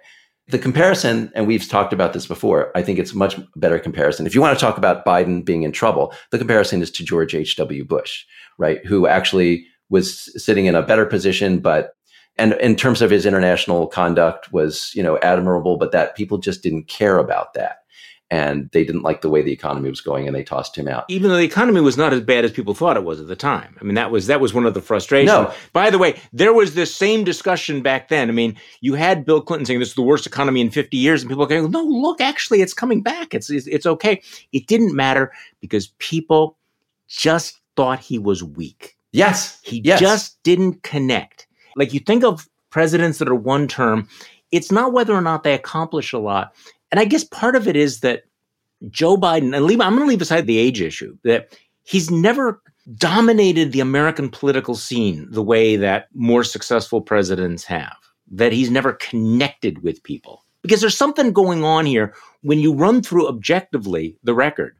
the 0.49 0.59
comparison, 0.59 1.31
and 1.35 1.45
we've 1.45 1.67
talked 1.67 1.91
about 1.91 2.13
this 2.13 2.25
before, 2.25 2.71
I 2.75 2.81
think 2.81 2.99
it's 2.99 3.13
much 3.13 3.37
better 3.55 3.79
comparison. 3.79 4.25
If 4.25 4.33
you 4.33 4.41
want 4.41 4.57
to 4.57 4.63
talk 4.63 4.77
about 4.77 5.05
Biden 5.05 5.43
being 5.43 5.63
in 5.63 5.73
trouble, 5.73 6.13
the 6.31 6.37
comparison 6.37 6.81
is 6.81 6.91
to 6.91 7.03
George 7.03 7.35
H.W. 7.35 7.83
Bush, 7.83 8.25
right? 8.57 8.85
Who 8.85 9.07
actually 9.07 9.65
was 9.89 10.31
sitting 10.41 10.65
in 10.65 10.75
a 10.75 10.81
better 10.81 11.05
position, 11.05 11.59
but 11.59 11.93
and 12.37 12.53
in 12.53 12.75
terms 12.75 13.01
of 13.01 13.09
his 13.09 13.25
international 13.25 13.87
conduct 13.87 14.53
was, 14.53 14.91
you 14.93 15.01
know, 15.01 15.17
admirable, 15.19 15.77
but 15.77 15.91
that 15.91 16.15
people 16.15 16.37
just 16.37 16.61
didn't 16.61 16.87
care 16.87 17.17
about 17.17 17.53
that 17.55 17.77
and 18.29 18.69
they 18.73 18.83
didn't 18.83 19.03
like 19.03 19.21
the 19.21 19.29
way 19.29 19.41
the 19.41 19.51
economy 19.51 19.89
was 19.89 20.01
going 20.01 20.27
and 20.27 20.35
they 20.35 20.43
tossed 20.43 20.77
him 20.77 20.87
out. 20.87 21.05
Even 21.07 21.29
though 21.29 21.37
the 21.37 21.43
economy 21.43 21.79
was 21.79 21.95
not 21.95 22.11
as 22.11 22.21
bad 22.21 22.43
as 22.43 22.51
people 22.51 22.73
thought 22.73 22.97
it 22.97 23.03
was 23.03 23.21
at 23.21 23.27
the 23.27 23.35
time. 23.35 23.77
I 23.79 23.83
mean 23.83 23.95
that 23.95 24.11
was 24.11 24.27
that 24.27 24.41
was 24.41 24.53
one 24.53 24.65
of 24.65 24.73
the 24.73 24.81
frustrations. 24.81 25.31
No. 25.31 25.53
By 25.71 25.89
the 25.89 25.97
way, 25.97 26.19
there 26.33 26.53
was 26.53 26.75
this 26.75 26.93
same 26.93 27.23
discussion 27.23 27.81
back 27.81 28.09
then. 28.09 28.29
I 28.29 28.33
mean, 28.33 28.57
you 28.81 28.95
had 28.95 29.25
Bill 29.25 29.41
Clinton 29.41 29.65
saying 29.65 29.79
this 29.79 29.89
is 29.89 29.95
the 29.95 30.01
worst 30.01 30.27
economy 30.27 30.61
in 30.61 30.69
50 30.69 30.97
years 30.97 31.21
and 31.21 31.29
people 31.29 31.45
going, 31.45 31.71
"No, 31.71 31.83
look, 31.83 32.19
actually 32.19 32.61
it's 32.61 32.73
coming 32.73 33.01
back. 33.01 33.33
It's 33.33 33.49
it's, 33.49 33.67
it's 33.67 33.85
okay." 33.85 34.21
It 34.51 34.67
didn't 34.67 34.95
matter 34.95 35.31
because 35.61 35.87
people 35.99 36.57
just 37.07 37.59
thought 37.75 37.99
he 37.99 38.19
was 38.19 38.43
weak. 38.43 38.97
Yes. 39.13 39.59
He 39.63 39.81
yes. 39.83 39.99
just 39.99 40.43
didn't 40.43 40.83
connect. 40.83 41.47
Like 41.77 41.93
you 41.93 42.01
think 42.01 42.23
of 42.23 42.49
presidents 42.69 43.19
that 43.19 43.29
are 43.29 43.35
one 43.35 43.67
term, 43.67 44.09
it's 44.51 44.71
not 44.71 44.93
whether 44.93 45.13
or 45.13 45.21
not 45.21 45.43
they 45.43 45.53
accomplish 45.53 46.11
a 46.11 46.17
lot 46.17 46.53
and 46.91 46.99
I 46.99 47.05
guess 47.05 47.23
part 47.23 47.55
of 47.55 47.67
it 47.67 47.75
is 47.75 48.01
that 48.01 48.23
Joe 48.89 49.17
Biden, 49.17 49.55
and 49.55 49.65
leave, 49.65 49.81
I'm 49.81 49.93
going 49.93 50.03
to 50.03 50.09
leave 50.09 50.21
aside 50.21 50.47
the 50.47 50.59
age 50.59 50.81
issue, 50.81 51.17
that 51.23 51.57
he's 51.83 52.11
never 52.11 52.61
dominated 52.95 53.71
the 53.71 53.79
American 53.79 54.29
political 54.29 54.75
scene 54.75 55.27
the 55.29 55.43
way 55.43 55.75
that 55.75 56.07
more 56.13 56.43
successful 56.43 57.01
presidents 57.01 57.63
have, 57.65 57.95
that 58.31 58.53
he's 58.53 58.71
never 58.71 58.93
connected 58.93 59.83
with 59.83 60.03
people. 60.03 60.43
Because 60.61 60.81
there's 60.81 60.97
something 60.97 61.33
going 61.33 61.63
on 61.63 61.85
here 61.85 62.13
when 62.41 62.59
you 62.59 62.73
run 62.73 63.01
through 63.01 63.27
objectively 63.27 64.17
the 64.23 64.33
record 64.33 64.77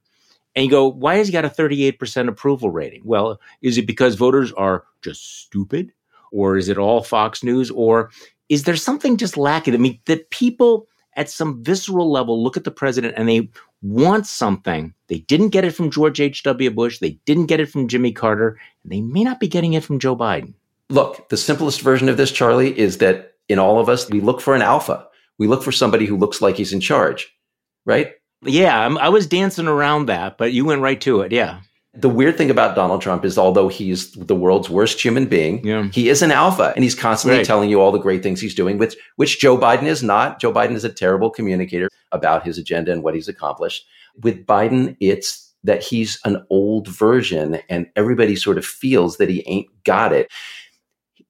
and 0.56 0.66
you 0.66 0.72
go, 0.72 0.88
why 0.88 1.16
has 1.16 1.28
he 1.28 1.34
got 1.34 1.46
a 1.46 1.50
38% 1.50 2.28
approval 2.28 2.70
rating? 2.72 3.02
Well, 3.06 3.40
is 3.62 3.78
it 3.78 3.88
because 3.88 4.16
voters 4.16 4.52
are 4.54 4.86
just 5.02 5.42
stupid? 5.44 5.92
Or 6.32 6.58
is 6.58 6.68
it 6.68 6.78
all 6.78 7.04
Fox 7.04 7.44
News? 7.44 7.72
Or 7.72 8.10
is 8.50 8.64
there 8.64 8.76
something 8.76 9.18
just 9.18 9.38
lacking? 9.38 9.74
I 9.74 9.78
mean, 9.78 10.00
that 10.06 10.30
people 10.30 10.88
at 11.18 11.30
some 11.30 11.64
visceral 11.64 12.10
level 12.10 12.42
look 12.42 12.56
at 12.56 12.64
the 12.64 12.72
president 12.72 13.16
and 13.18 13.28
they 13.28 13.50
want 13.82 14.26
something. 14.26 14.94
They 15.08 15.20
didn't 15.20 15.50
get 15.50 15.66
it 15.66 15.72
from 15.72 15.92
George 15.92 16.22
H.W. 16.22 16.72
Bush. 16.72 17.00
They 17.00 17.20
didn't 17.26 17.48
get 17.48 17.60
it 17.60 17.70
from 17.70 17.88
Jimmy 17.88 18.12
Carter. 18.12 18.60
And 18.84 18.92
they 18.92 19.02
may 19.02 19.24
not 19.24 19.40
be 19.40 19.48
getting 19.48 19.74
it 19.74 19.84
from 19.84 20.00
Joe 20.00 20.16
Biden. 20.16 20.54
Look, 20.90 21.28
the 21.30 21.38
simplest 21.38 21.82
version 21.82 22.08
of 22.08 22.18
this, 22.18 22.32
Charlie, 22.32 22.78
is 22.78 23.00
that 23.00 23.34
in 23.50 23.60
all 23.60 23.80
of 23.80 23.90
us, 23.90 24.10
we 24.10 24.22
look 24.22 24.40
for 24.40 24.56
an 24.56 24.62
alpha. 24.62 25.08
We 25.38 25.48
look 25.48 25.64
for 25.64 25.72
somebody 25.72 26.06
who 26.06 26.18
looks 26.18 26.42
like 26.42 26.56
he's 26.56 26.74
in 26.74 26.80
charge, 26.80 27.36
right? 27.86 28.14
Yeah, 28.44 28.80
I'm, 28.80 28.98
i 28.98 29.10
was 29.10 29.28
dancing 29.28 29.68
around 29.68 30.06
that, 30.06 30.38
but 30.38 30.54
you 30.54 30.64
went 30.66 30.82
right 30.82 31.02
to 31.02 31.22
it. 31.22 31.32
Yeah 31.32 31.60
the 32.00 32.10
weird 32.10 32.38
thing 32.38 32.52
about 32.52 32.76
Donald 32.76 33.02
Trump 33.02 33.26
is 33.26 33.38
although 33.38 33.68
he's 33.68 34.12
the 34.12 34.36
world's 34.36 34.70
worst 34.70 35.04
human 35.04 35.26
being, 35.26 35.66
yeah. 35.66 35.88
he 35.92 36.10
is 36.10 36.22
an 36.22 36.32
alpha 36.32 36.72
and 36.76 36.84
he's 36.84 36.94
constantly 36.94 37.40
right. 37.40 37.46
telling 37.46 37.70
you 37.70 37.82
all 37.82 37.92
the 37.92 37.98
great 37.98 38.22
things 38.22 38.40
he's 38.40 38.54
doing, 38.54 38.78
which 38.78 38.96
which 39.16 39.40
Joe 39.40 39.58
Biden 39.58 39.84
is 39.84 40.04
not. 40.04 40.40
Joe 40.40 40.54
Biden 40.54 40.76
is 40.76 40.84
a 40.84 40.94
terrible 40.94 41.32
communicator 41.32 41.90
about 42.12 42.46
his 42.46 42.58
agenda 42.58 42.92
and 42.92 43.04
what 43.04 43.16
he's 43.16 43.28
accomplished. 43.28 43.86
With 44.22 44.46
Biden, 44.46 44.96
it's 45.00 45.54
that 45.64 45.84
he's 45.84 46.20
an 46.24 46.46
old 46.50 46.88
version 46.88 47.60
and 47.68 47.88
everybody 47.96 48.36
sort 48.36 48.60
of 48.60 48.66
feels 48.66 49.18
that 49.18 49.30
he 49.30 49.44
ain't 49.48 49.68
got 49.84 50.14
it. 50.14 50.32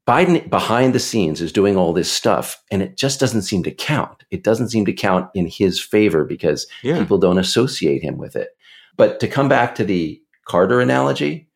Biden 0.05 0.49
behind 0.49 0.93
the 0.93 0.99
scenes 0.99 1.41
is 1.41 1.51
doing 1.51 1.75
all 1.75 1.93
this 1.93 2.11
stuff 2.11 2.61
and 2.71 2.81
it 2.81 2.97
just 2.97 3.19
doesn't 3.19 3.41
seem 3.41 3.63
to 3.63 3.71
count. 3.71 4.23
It 4.31 4.43
doesn't 4.43 4.69
seem 4.69 4.85
to 4.85 4.93
count 4.93 5.29
in 5.33 5.47
his 5.47 5.81
favor 5.81 6.25
because 6.25 6.67
yeah. 6.83 6.99
people 6.99 7.17
don't 7.17 7.39
associate 7.39 8.03
him 8.03 8.17
with 8.17 8.35
it. 8.35 8.49
But 8.97 9.19
to 9.21 9.27
come 9.27 9.47
back 9.47 9.75
to 9.75 9.83
the 9.83 10.21
Carter 10.47 10.79
analogy, 10.79 11.49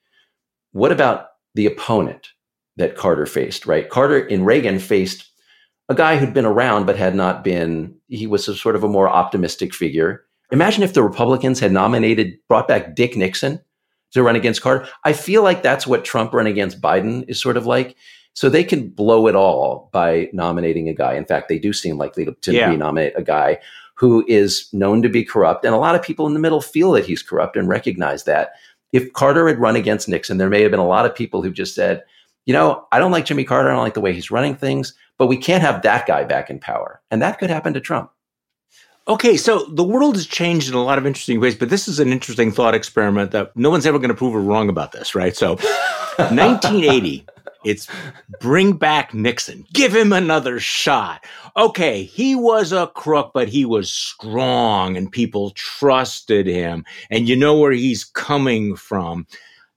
what 0.72 0.92
about 0.92 1.28
the 1.56 1.66
opponent 1.66 2.30
that 2.78 2.96
Carter 2.96 3.26
faced, 3.26 3.66
right? 3.66 3.90
Carter 3.90 4.20
in 4.20 4.44
Reagan 4.46 4.80
faced 4.80 5.30
a 5.90 5.96
guy 5.96 6.18
who'd 6.18 6.34
been 6.34 6.46
around 6.46 6.86
but 6.86 6.96
had 6.96 7.16
not 7.16 7.44
been, 7.44 7.96
he 8.08 8.28
was 8.28 8.46
sort 8.60 8.76
of 8.76 8.84
a 8.84 8.90
more 8.90 9.10
optimistic 9.10 9.74
figure. 9.74 10.26
Imagine 10.52 10.84
if 10.84 10.94
the 10.94 11.04
Republicans 11.04 11.60
had 11.60 11.72
nominated, 11.72 12.38
brought 12.48 12.68
back 12.68 12.96
Dick 12.96 13.16
Nixon 13.16 13.60
to 14.12 14.24
run 14.24 14.36
against 14.36 14.62
Carter. 14.62 14.88
I 15.04 15.14
feel 15.14 15.44
like 15.44 15.64
that's 15.64 15.88
what 15.88 16.06
Trump 16.06 16.34
run 16.34 16.48
against 16.48 16.82
Biden 16.82 17.24
is 17.28 17.42
sort 17.42 17.58
of 17.58 17.66
like. 17.66 17.96
So 18.34 18.50
they 18.50 18.64
can 18.64 18.90
blow 18.90 19.28
it 19.28 19.36
all 19.36 19.90
by 19.92 20.30
nominating 20.32 20.88
a 20.88 20.94
guy. 20.94 21.16
In 21.16 21.26
fact, 21.26 21.50
they 21.50 21.60
do 21.60 21.74
seem 21.74 21.98
likely 21.98 22.24
to, 22.26 22.34
to 22.42 22.54
yeah. 22.54 22.74
nominate 22.74 23.14
a 23.18 23.24
guy 23.24 23.60
who 23.96 24.26
is 24.28 24.68
known 24.74 25.02
to 25.02 25.10
be 25.10 25.24
corrupt. 25.24 25.66
And 25.66 25.76
a 25.76 25.78
lot 25.78 25.96
of 25.96 26.02
people 26.02 26.26
in 26.28 26.34
the 26.34 26.40
middle 26.40 26.62
feel 26.62 26.92
that 26.94 27.06
he's 27.06 27.22
corrupt 27.22 27.56
and 27.56 27.68
recognize 27.68 28.24
that 28.24 28.54
if 28.92 29.14
Carter 29.14 29.48
had 29.48 29.60
run 29.60 29.76
against 29.76 30.10
Nixon, 30.10 30.38
there 30.38 30.50
may 30.50 30.62
have 30.62 30.72
been 30.72 30.80
a 30.80 30.88
lot 30.88 31.06
of 31.06 31.16
people 31.16 31.42
who 31.42 31.52
just 31.52 31.76
said, 31.76 32.04
you 32.46 32.54
know, 32.54 32.88
I 32.92 33.00
don't 33.00 33.12
like 33.12 33.26
Jimmy 33.26 33.44
Carter. 33.44 33.70
I 33.70 33.74
don't 33.74 33.84
like 33.84 33.94
the 33.94 34.02
way 34.02 34.14
he's 34.14 34.32
running 34.32 34.56
things, 34.56 34.94
but 35.18 35.28
we 35.28 35.38
can't 35.38 35.62
have 35.62 35.82
that 35.84 36.08
guy 36.08 36.24
back 36.24 36.50
in 36.50 36.60
power. 36.60 37.02
And 37.12 37.22
that 37.22 37.40
could 37.40 37.50
happen 37.50 37.74
to 37.74 37.80
Trump. 37.80 38.12
Okay, 39.08 39.36
so 39.36 39.66
the 39.66 39.84
world 39.84 40.16
has 40.16 40.28
changed 40.28 40.70
in 40.70 40.76
a 40.76 40.84
lot 40.84 40.98
of 40.98 41.06
interesting 41.06 41.40
ways, 41.40 41.56
but 41.56 41.70
this 41.70 41.88
is 41.88 42.00
an 42.00 42.12
interesting 42.12 42.52
thought 42.52 42.76
experiment 42.76 43.32
that 43.32 43.56
no 43.58 43.70
one's 43.70 43.86
ever 43.86 43.98
going 43.98 44.10
to 44.10 44.16
prove 44.16 44.36
wrong 44.36 44.70
about 44.70 44.92
this, 44.92 45.16
right? 45.16 45.36
So, 45.36 45.56
1980, 46.18 47.26
it's 47.64 47.88
bring 48.40 48.74
back 48.74 49.14
Nixon, 49.14 49.66
give 49.74 49.96
him 49.96 50.14
another 50.14 50.60
shot. 50.60 51.26
Okay, 51.56 52.04
he 52.04 52.36
was 52.36 52.72
a 52.72 52.88
crook, 52.88 53.32
but 53.34 53.48
he 53.48 53.66
was 53.66 53.92
strong 53.92 54.98
and 54.98 55.12
people 55.12 55.52
trusted 55.52 56.48
him. 56.48 56.86
And 57.10 57.28
you 57.28 57.36
know 57.36 57.58
where 57.58 57.72
he's 57.72 58.04
coming 58.04 58.76
from. 58.76 59.28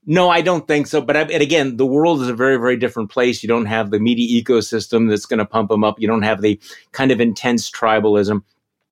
No, 0.07 0.29
I 0.29 0.41
don't 0.41 0.67
think 0.67 0.87
so. 0.87 1.01
But 1.01 1.17
I, 1.17 1.21
and 1.21 1.41
again, 1.41 1.77
the 1.77 1.85
world 1.85 2.21
is 2.21 2.29
a 2.29 2.33
very, 2.33 2.57
very 2.57 2.77
different 2.77 3.09
place. 3.09 3.41
You 3.41 3.47
don't 3.47 3.65
have 3.65 3.89
the 3.89 3.99
media 3.99 4.41
ecosystem 4.41 5.09
that's 5.09 5.25
going 5.25 5.39
to 5.39 5.45
pump 5.45 5.71
him 5.71 5.83
up. 5.83 5.99
You 5.99 6.07
don't 6.07 6.21
have 6.21 6.41
the 6.41 6.59
kind 6.91 7.11
of 7.11 7.19
intense 7.19 7.71
tribalism. 7.71 8.43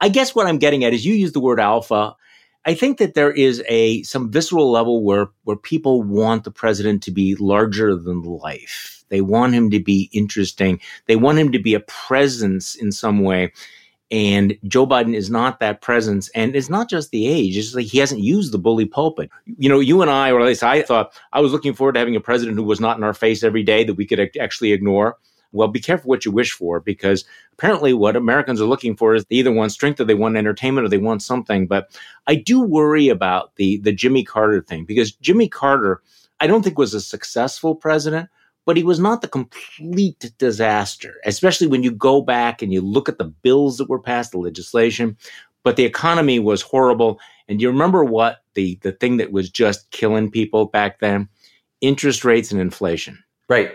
I 0.01 0.09
guess 0.09 0.33
what 0.33 0.47
I'm 0.47 0.57
getting 0.57 0.83
at 0.83 0.93
is 0.93 1.05
you 1.05 1.13
use 1.13 1.31
the 1.31 1.39
word 1.39 1.59
alpha. 1.59 2.15
I 2.65 2.73
think 2.73 2.97
that 2.97 3.13
there 3.13 3.31
is 3.31 3.61
a 3.67 4.03
some 4.03 4.31
visceral 4.31 4.71
level 4.71 5.03
where 5.03 5.27
where 5.43 5.57
people 5.57 6.01
want 6.01 6.43
the 6.43 6.51
president 6.51 7.03
to 7.03 7.11
be 7.11 7.35
larger 7.35 7.95
than 7.95 8.23
life. 8.23 9.03
They 9.09 9.21
want 9.21 9.53
him 9.53 9.69
to 9.71 9.79
be 9.79 10.09
interesting. 10.13 10.79
They 11.07 11.15
want 11.15 11.37
him 11.37 11.51
to 11.51 11.59
be 11.59 11.73
a 11.73 11.81
presence 11.81 12.75
in 12.75 12.91
some 12.91 13.19
way. 13.21 13.51
And 14.09 14.57
Joe 14.67 14.85
Biden 14.85 15.15
is 15.15 15.29
not 15.29 15.59
that 15.59 15.81
presence. 15.81 16.29
And 16.29 16.55
it's 16.55 16.69
not 16.69 16.89
just 16.89 17.11
the 17.11 17.27
age. 17.27 17.57
It's 17.57 17.73
like 17.73 17.87
he 17.87 17.97
hasn't 17.97 18.21
used 18.21 18.51
the 18.51 18.59
bully 18.59 18.85
pulpit. 18.85 19.29
You 19.57 19.69
know, 19.69 19.79
you 19.79 20.01
and 20.01 20.11
I, 20.11 20.31
or 20.31 20.39
at 20.39 20.45
least 20.45 20.63
I 20.63 20.83
thought, 20.83 21.13
I 21.31 21.41
was 21.41 21.51
looking 21.51 21.73
forward 21.73 21.93
to 21.93 21.99
having 21.99 22.15
a 22.15 22.21
president 22.21 22.57
who 22.57 22.63
was 22.63 22.79
not 22.79 22.97
in 22.97 23.03
our 23.03 23.13
face 23.13 23.43
every 23.43 23.63
day 23.63 23.83
that 23.83 23.95
we 23.95 24.05
could 24.05 24.19
actually 24.39 24.71
ignore. 24.71 25.17
Well, 25.53 25.67
be 25.67 25.79
careful 25.79 26.09
what 26.09 26.25
you 26.25 26.31
wish 26.31 26.51
for 26.51 26.79
because 26.79 27.23
apparently 27.53 27.93
what 27.93 28.15
Americans 28.15 28.59
are 28.59 28.65
looking 28.65 28.97
for 28.97 29.15
is 29.15 29.23
they 29.25 29.37
either 29.37 29.51
want 29.51 29.71
strength 29.71 29.99
or 30.01 30.05
they 30.05 30.15
want 30.15 30.35
entertainment 30.35 30.85
or 30.85 30.89
they 30.89 30.97
want 30.97 31.21
something. 31.21 31.67
But 31.67 31.97
I 32.27 32.35
do 32.35 32.59
worry 32.59 33.07
about 33.07 33.55
the 33.55 33.77
the 33.77 33.93
Jimmy 33.93 34.23
Carter 34.23 34.61
thing 34.61 34.83
because 34.83 35.13
Jimmy 35.13 35.47
Carter, 35.47 36.01
I 36.39 36.47
don't 36.47 36.63
think 36.63 36.77
was 36.77 36.93
a 36.93 37.01
successful 37.01 37.75
president, 37.75 38.29
but 38.65 38.77
he 38.77 38.83
was 38.83 38.99
not 38.99 39.21
the 39.21 39.27
complete 39.27 40.31
disaster, 40.37 41.15
especially 41.25 41.67
when 41.67 41.83
you 41.83 41.91
go 41.91 42.21
back 42.21 42.61
and 42.61 42.73
you 42.73 42.81
look 42.81 43.07
at 43.07 43.17
the 43.17 43.25
bills 43.25 43.77
that 43.77 43.89
were 43.89 43.99
passed, 43.99 44.31
the 44.31 44.37
legislation. 44.37 45.17
But 45.63 45.75
the 45.75 45.85
economy 45.85 46.39
was 46.39 46.61
horrible. 46.61 47.19
And 47.47 47.61
you 47.61 47.69
remember 47.69 48.03
what 48.03 48.43
the 48.53 48.79
the 48.81 48.91
thing 48.91 49.17
that 49.17 49.31
was 49.31 49.49
just 49.49 49.91
killing 49.91 50.31
people 50.31 50.65
back 50.65 50.99
then? 50.99 51.29
Interest 51.81 52.23
rates 52.23 52.51
and 52.51 52.61
inflation. 52.61 53.21
Right. 53.49 53.73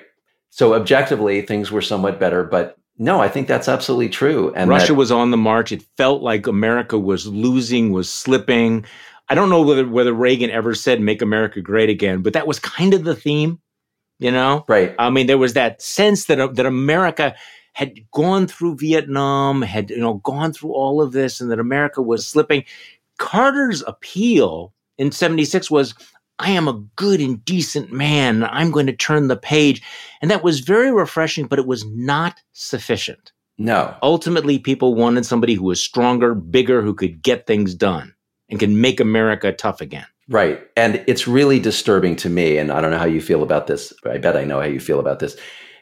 So 0.51 0.75
objectively, 0.75 1.43
things 1.43 1.71
were 1.71 1.83
somewhat 1.83 2.19
better, 2.19 2.43
but 2.45 2.77
no, 2.99 3.21
I 3.21 3.29
think 3.29 3.47
that's 3.47 3.69
absolutely 3.69 4.09
true. 4.09 4.53
And 4.57 4.69
Russia 4.69 4.89
that- 4.89 4.95
was 4.95 5.13
on 5.13 5.31
the 5.31 5.37
march. 5.37 5.71
It 5.73 5.85
felt 5.97 6.23
like 6.23 6.47
America 6.47 6.99
was 6.99 7.27
losing, 7.27 7.93
was 7.93 8.11
slipping. 8.11 8.85
I 9.29 9.35
don't 9.35 9.51
know 9.51 9.63
whether 9.63 9.87
whether 9.87 10.13
Reagan 10.13 10.51
ever 10.51 10.75
said 10.75 11.01
"Make 11.01 11.23
America 11.23 11.61
Great 11.61 11.91
Again," 11.91 12.23
but 12.23 12.33
that 12.33 12.47
was 12.47 12.59
kind 12.59 12.95
of 12.95 13.05
the 13.05 13.15
theme, 13.15 13.61
you 14.19 14.33
know. 14.33 14.65
Right. 14.67 14.95
I 14.99 15.11
mean, 15.11 15.27
there 15.27 15.39
was 15.39 15.53
that 15.53 15.81
sense 15.83 16.25
that 16.25 16.55
that 16.57 16.67
America 16.67 17.35
had 17.75 17.93
gone 18.11 18.49
through 18.49 18.77
Vietnam, 18.77 19.63
had 19.63 19.91
you 19.91 19.99
know 19.99 20.15
gone 20.15 20.53
through 20.53 20.73
all 20.73 21.01
of 21.01 21.13
this, 21.13 21.41
and 21.41 21.51
that 21.53 21.61
America 21.61 22.03
was 22.03 22.27
slipping. 22.27 22.65
Carter's 23.19 23.83
appeal 23.87 24.73
in 24.97 25.13
'76 25.13 25.71
was, 25.71 25.95
"I 26.39 26.51
am 26.51 26.69
a 26.69 26.81
good 26.97 27.21
and 27.21 27.45
decent 27.45 27.93
man. 27.93 28.45
I'm 28.45 28.71
going 28.71 28.87
to 28.87 28.93
turn 28.93 29.29
the 29.29 29.37
page," 29.37 29.83
and 30.23 30.31
that 30.31 30.45
was 30.45 30.61
very 30.61 30.93
refreshing, 30.93 31.47
but 31.47 31.59
it 31.59 31.67
was 31.67 31.85
not 31.87 32.41
sufficient. 32.53 33.33
No. 33.59 33.97
Ultimately, 34.03 34.59
people 34.59 34.95
wanted 34.95 35.27
somebody 35.27 35.55
who 35.55 35.65
was 35.65 35.81
stronger, 35.81 36.35
bigger, 36.35 36.81
who 36.81 36.95
could 36.95 37.23
get 37.23 37.47
things 37.47 37.75
done 37.75 38.15
and 38.49 38.61
can 38.61 38.81
make 38.81 39.01
America 39.01 39.53
tough 39.53 39.81
again. 39.81 40.07
Right. 40.29 40.61
And 40.77 41.03
it's 41.07 41.27
really 41.27 41.59
disturbing 41.59 42.15
to 42.17 42.29
me, 42.29 42.59
and 42.59 42.71
I 42.71 42.81
don't 42.81 42.91
know 42.91 42.99
how 42.99 43.07
you 43.07 43.21
feel 43.21 43.43
about 43.43 43.67
this. 43.67 43.93
I 44.05 44.19
bet 44.19 44.37
I 44.37 44.45
know 44.45 44.61
how 44.61 44.67
you 44.67 44.81
feel 44.81 45.01
about 45.01 45.19
this. 45.19 45.37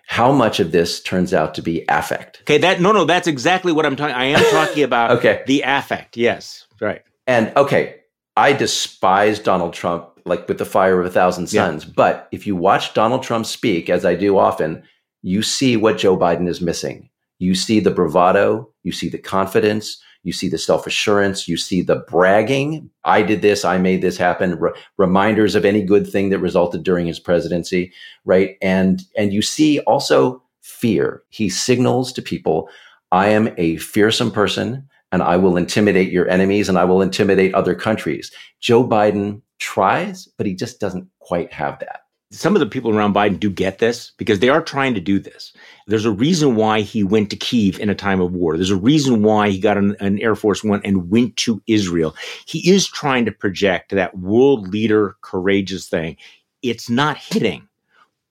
How 0.07 0.31
much 0.31 0.61
of 0.61 0.71
this 0.71 1.03
turns 1.03 1.35
out 1.35 1.55
to 1.55 1.63
be 1.63 1.85
affect? 1.89 2.43
Okay, 2.43 2.59
that 2.59 2.81
no, 2.81 2.93
no, 2.93 3.05
that's 3.05 3.27
exactly 3.27 3.73
what 3.73 3.85
I'm 3.85 3.97
talking. 3.97 4.15
I 4.15 4.27
am 4.27 4.45
talking 4.53 4.83
about 4.85 5.11
okay. 5.19 5.43
the 5.47 5.63
affect. 5.67 6.17
Yes, 6.17 6.67
right. 6.81 7.03
And 7.27 7.53
okay, 7.57 7.97
I 8.37 8.53
despise 8.53 9.41
Donald 9.41 9.75
Trump 9.75 10.16
like 10.27 10.49
with 10.49 10.59
the 10.59 10.65
fire 10.65 11.01
of 11.01 11.07
a 11.07 11.11
thousand 11.11 11.47
suns. 11.47 11.85
Yeah. 11.85 11.93
But 11.97 12.29
if 12.33 12.47
you 12.47 12.57
watch 12.57 12.95
Donald 12.95 13.23
Trump 13.23 13.47
speak, 13.47 13.89
as 13.89 14.05
I 14.05 14.15
do 14.15 14.39
often, 14.39 14.83
you 15.23 15.43
see 15.43 15.77
what 15.77 15.99
Joe 15.99 16.17
Biden 16.17 16.49
is 16.49 16.61
missing. 16.61 17.09
You 17.39 17.55
see 17.55 17.81
the 17.81 17.91
bravado, 17.91 18.71
you 18.83 18.93
see 18.93 19.09
the 19.09 19.19
confidence, 19.19 20.01
you 20.23 20.33
see 20.33 20.49
the 20.49 20.59
self 20.59 20.87
assurance, 20.87 21.47
you 21.47 21.57
see 21.57 21.83
the 21.83 22.05
bragging. 22.09 22.91
I 23.05 23.23
did 23.23 23.43
this, 23.43 23.65
I 23.65 23.79
made 23.79 24.03
this 24.03 24.17
happen. 24.17 24.59
reminders 24.97 25.55
of 25.55 25.65
any 25.65 25.83
good 25.83 26.07
thing 26.07 26.31
that 26.31 26.41
resulted 26.41 26.83
during 26.83 27.07
his 27.07 27.21
presidency, 27.21 27.93
right? 28.25 28.57
And 28.63 29.03
and 29.17 29.33
you 29.33 29.43
see 29.43 29.81
also 29.81 30.43
fear. 30.63 31.23
He 31.29 31.49
signals 31.49 32.13
to 32.15 32.23
people, 32.23 32.69
I 33.13 33.29
am 33.29 33.55
a 33.57 33.77
fearsome 33.77 34.33
person 34.33 34.89
and 35.13 35.23
I 35.23 35.37
will 35.37 35.57
intimidate 35.57 36.11
your 36.11 36.29
enemies 36.29 36.69
and 36.69 36.77
I 36.77 36.85
will 36.85 37.03
intimidate 37.03 37.55
other 37.55 37.75
countries. 37.75 38.33
Joe 38.61 38.87
Biden 38.87 39.43
tries, 39.59 40.27
but 40.37 40.47
he 40.47 40.55
just 40.55 40.81
doesn't 40.81 41.09
quite 41.21 41.53
have 41.53 41.79
that 41.81 42.07
some 42.33 42.57
of 42.57 42.61
the 42.61 42.67
people 42.67 42.97
around 42.97 43.15
Biden 43.15 43.39
do 43.39 43.49
get 43.49 43.79
this 43.79 44.13
because 44.17 44.41
they 44.41 44.49
are 44.49 44.63
trying 44.63 44.95
to 44.95 45.01
do 45.01 45.19
this. 45.19 45.53
There's 45.87 46.05
a 46.05 46.11
reason 46.11 46.57
why 46.57 46.81
he 46.81 47.05
went 47.05 47.31
to 47.31 47.37
Kiev 47.37 47.79
in 47.79 47.89
a 47.89 47.95
time 47.95 48.21
of 48.21 48.33
war. 48.33 48.57
There's 48.57 48.71
a 48.71 48.77
reason 48.77 49.23
why 49.23 49.51
he 49.51 49.61
got 49.61 49.79
an, 49.79 49.97
an, 50.01 50.19
Air 50.19 50.35
Force 50.35 50.65
One 50.65 50.81
and 50.85 51.09
went 51.09 51.37
to 51.39 51.63
Israel. 51.67 52.17
He 52.47 52.69
is 52.71 52.87
trying 52.87 53.27
to 53.27 53.33
project 53.33 53.93
that 53.93 54.19
world 54.19 54.69
leader 54.69 55.17
courageous 55.23 55.89
thing. 55.89 56.17
It's 56.63 56.91
not 56.91 57.17
hitting, 57.17 57.69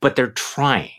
but 0.02 0.16
they're 0.16 0.28
trying. 0.28 0.92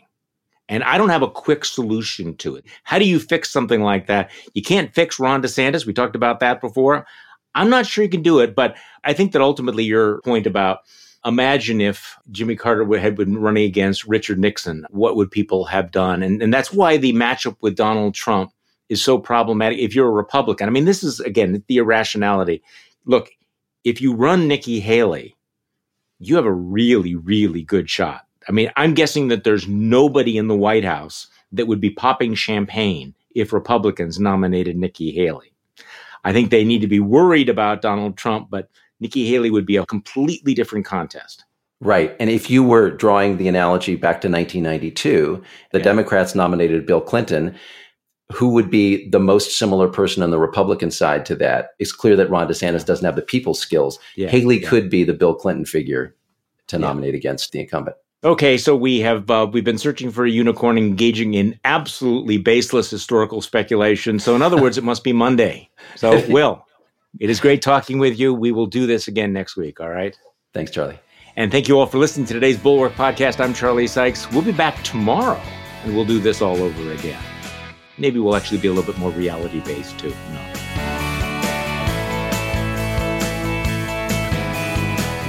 And 0.69 0.83
I 0.83 0.97
don't 0.97 1.09
have 1.09 1.21
a 1.21 1.29
quick 1.29 1.63
solution 1.63 2.35
to 2.37 2.55
it. 2.55 2.65
How 2.83 2.99
do 2.99 3.05
you 3.05 3.19
fix 3.19 3.49
something 3.49 3.81
like 3.81 4.07
that? 4.07 4.31
You 4.53 4.63
can't 4.63 4.93
fix 4.93 5.19
Ron 5.19 5.41
DeSantis. 5.41 5.85
We 5.85 5.93
talked 5.93 6.15
about 6.15 6.41
that 6.41 6.59
before. 6.59 7.05
I'm 7.57 7.69
not 7.71 7.87
sure 7.87 8.03
you 8.03 8.09
can 8.09 8.21
do 8.21 8.39
it, 8.39 8.55
but 8.55 8.77
I 9.03 9.13
think 9.13 9.31
that 9.31 9.41
ultimately 9.41 9.83
your 9.83 10.21
point 10.21 10.45
about 10.45 10.81
imagine 11.25 11.81
if 11.81 12.15
Jimmy 12.31 12.55
Carter 12.55 12.97
had 12.97 13.15
been 13.15 13.37
running 13.39 13.65
against 13.65 14.05
Richard 14.05 14.39
Nixon, 14.39 14.85
what 14.91 15.15
would 15.15 15.31
people 15.31 15.65
have 15.65 15.91
done? 15.91 16.21
And, 16.21 16.41
and 16.41 16.53
that's 16.53 16.71
why 16.71 16.97
the 16.97 17.13
matchup 17.13 17.57
with 17.61 17.75
Donald 17.75 18.13
Trump 18.13 18.51
is 18.89 19.03
so 19.03 19.17
problematic. 19.17 19.79
If 19.79 19.95
you're 19.95 20.07
a 20.07 20.11
Republican, 20.11 20.67
I 20.67 20.71
mean, 20.71 20.85
this 20.85 21.03
is 21.03 21.19
again 21.19 21.63
the 21.67 21.77
irrationality. 21.77 22.63
Look, 23.05 23.31
if 23.83 24.01
you 24.01 24.13
run 24.13 24.47
Nikki 24.47 24.79
Haley, 24.79 25.35
you 26.19 26.35
have 26.35 26.45
a 26.45 26.53
really, 26.53 27.15
really 27.15 27.63
good 27.63 27.89
shot. 27.89 28.21
I 28.47 28.51
mean, 28.51 28.71
I'm 28.75 28.93
guessing 28.93 29.29
that 29.29 29.43
there's 29.43 29.67
nobody 29.67 30.37
in 30.37 30.47
the 30.47 30.55
White 30.55 30.85
House 30.85 31.27
that 31.51 31.67
would 31.67 31.81
be 31.81 31.89
popping 31.89 32.35
champagne 32.35 33.15
if 33.33 33.51
Republicans 33.51 34.19
nominated 34.19 34.77
Nikki 34.77 35.11
Haley. 35.11 35.53
I 36.27 36.33
think 36.33 36.51
they 36.51 36.65
need 36.65 36.81
to 36.81 36.87
be 36.87 36.99
worried 36.99 37.47
about 37.47 37.81
Donald 37.81 38.17
Trump, 38.17 38.49
but 38.49 38.69
Nikki 38.99 39.29
Haley 39.29 39.49
would 39.49 39.65
be 39.65 39.77
a 39.77 39.85
completely 39.85 40.53
different 40.53 40.85
contest. 40.85 41.45
Right. 41.79 42.17
And 42.19 42.29
if 42.29 42.49
you 42.49 42.63
were 42.63 42.91
drawing 42.91 43.37
the 43.37 43.47
analogy 43.47 43.95
back 43.95 44.19
to 44.21 44.29
1992, 44.29 45.41
the 45.71 45.77
yeah. 45.77 45.83
Democrats 45.85 46.35
nominated 46.35 46.85
Bill 46.85 46.99
Clinton. 46.99 47.55
Who 48.33 48.49
would 48.49 48.69
be 48.69 49.09
the 49.09 49.21
most 49.21 49.57
similar 49.57 49.87
person 49.87 50.21
on 50.21 50.31
the 50.31 50.37
Republican 50.37 50.91
side 50.91 51.25
to 51.27 51.35
that? 51.35 51.69
It's 51.79 51.93
clear 51.93 52.17
that 52.17 52.29
Ron 52.29 52.49
DeSantis 52.49 52.85
doesn't 52.85 53.05
have 53.05 53.15
the 53.15 53.21
people 53.21 53.53
skills. 53.53 53.97
Yeah. 54.17 54.27
Haley 54.27 54.61
yeah. 54.61 54.67
could 54.67 54.89
be 54.89 55.05
the 55.05 55.13
Bill 55.13 55.33
Clinton 55.33 55.63
figure 55.63 56.13
to 56.67 56.77
nominate 56.77 57.15
against 57.15 57.53
the 57.53 57.61
incumbent. 57.61 57.95
Okay, 58.27 58.57
so 58.57 58.75
we 58.75 58.99
have 58.99 59.31
uh, 59.31 59.47
we've 59.49 59.63
been 59.63 59.77
searching 59.77 60.11
for 60.11 60.25
a 60.25 60.29
unicorn 60.29 60.77
engaging 60.77 61.33
in 61.33 61.57
absolutely 61.63 62.37
baseless 62.37 62.89
historical 62.89 63.41
speculation. 63.41 64.19
So 64.19 64.35
in 64.35 64.41
other 64.41 64.61
words, 64.61 64.77
it 64.77 64.83
must 64.83 65.05
be 65.05 65.13
Monday. 65.13 65.69
So 65.95 66.21
Will, 66.29 66.65
it 67.21 67.29
is 67.29 67.39
great 67.39 67.61
talking 67.61 67.99
with 67.99 68.19
you. 68.19 68.33
We 68.33 68.51
will 68.51 68.65
do 68.65 68.85
this 68.85 69.07
again 69.07 69.31
next 69.31 69.55
week. 69.55 69.79
All 69.79 69.91
right. 69.91 70.13
Thanks, 70.53 70.71
Charlie. 70.71 70.99
And 71.37 71.53
thank 71.53 71.69
you 71.69 71.79
all 71.79 71.85
for 71.85 71.99
listening 71.99 72.25
to 72.25 72.33
today's 72.33 72.57
Bulwark 72.57 72.95
podcast. 72.95 73.39
I'm 73.39 73.53
Charlie 73.53 73.87
Sykes. 73.87 74.29
We'll 74.33 74.41
be 74.41 74.51
back 74.51 74.83
tomorrow 74.83 75.41
and 75.85 75.95
we'll 75.95 76.03
do 76.03 76.19
this 76.19 76.41
all 76.41 76.57
over 76.57 76.91
again. 76.91 77.23
Maybe 77.97 78.19
we'll 78.19 78.35
actually 78.35 78.57
be 78.57 78.67
a 78.67 78.73
little 78.73 78.91
bit 78.91 78.99
more 78.99 79.11
reality 79.11 79.61
based 79.61 79.97
too. 79.99 80.09
No. 80.33 80.66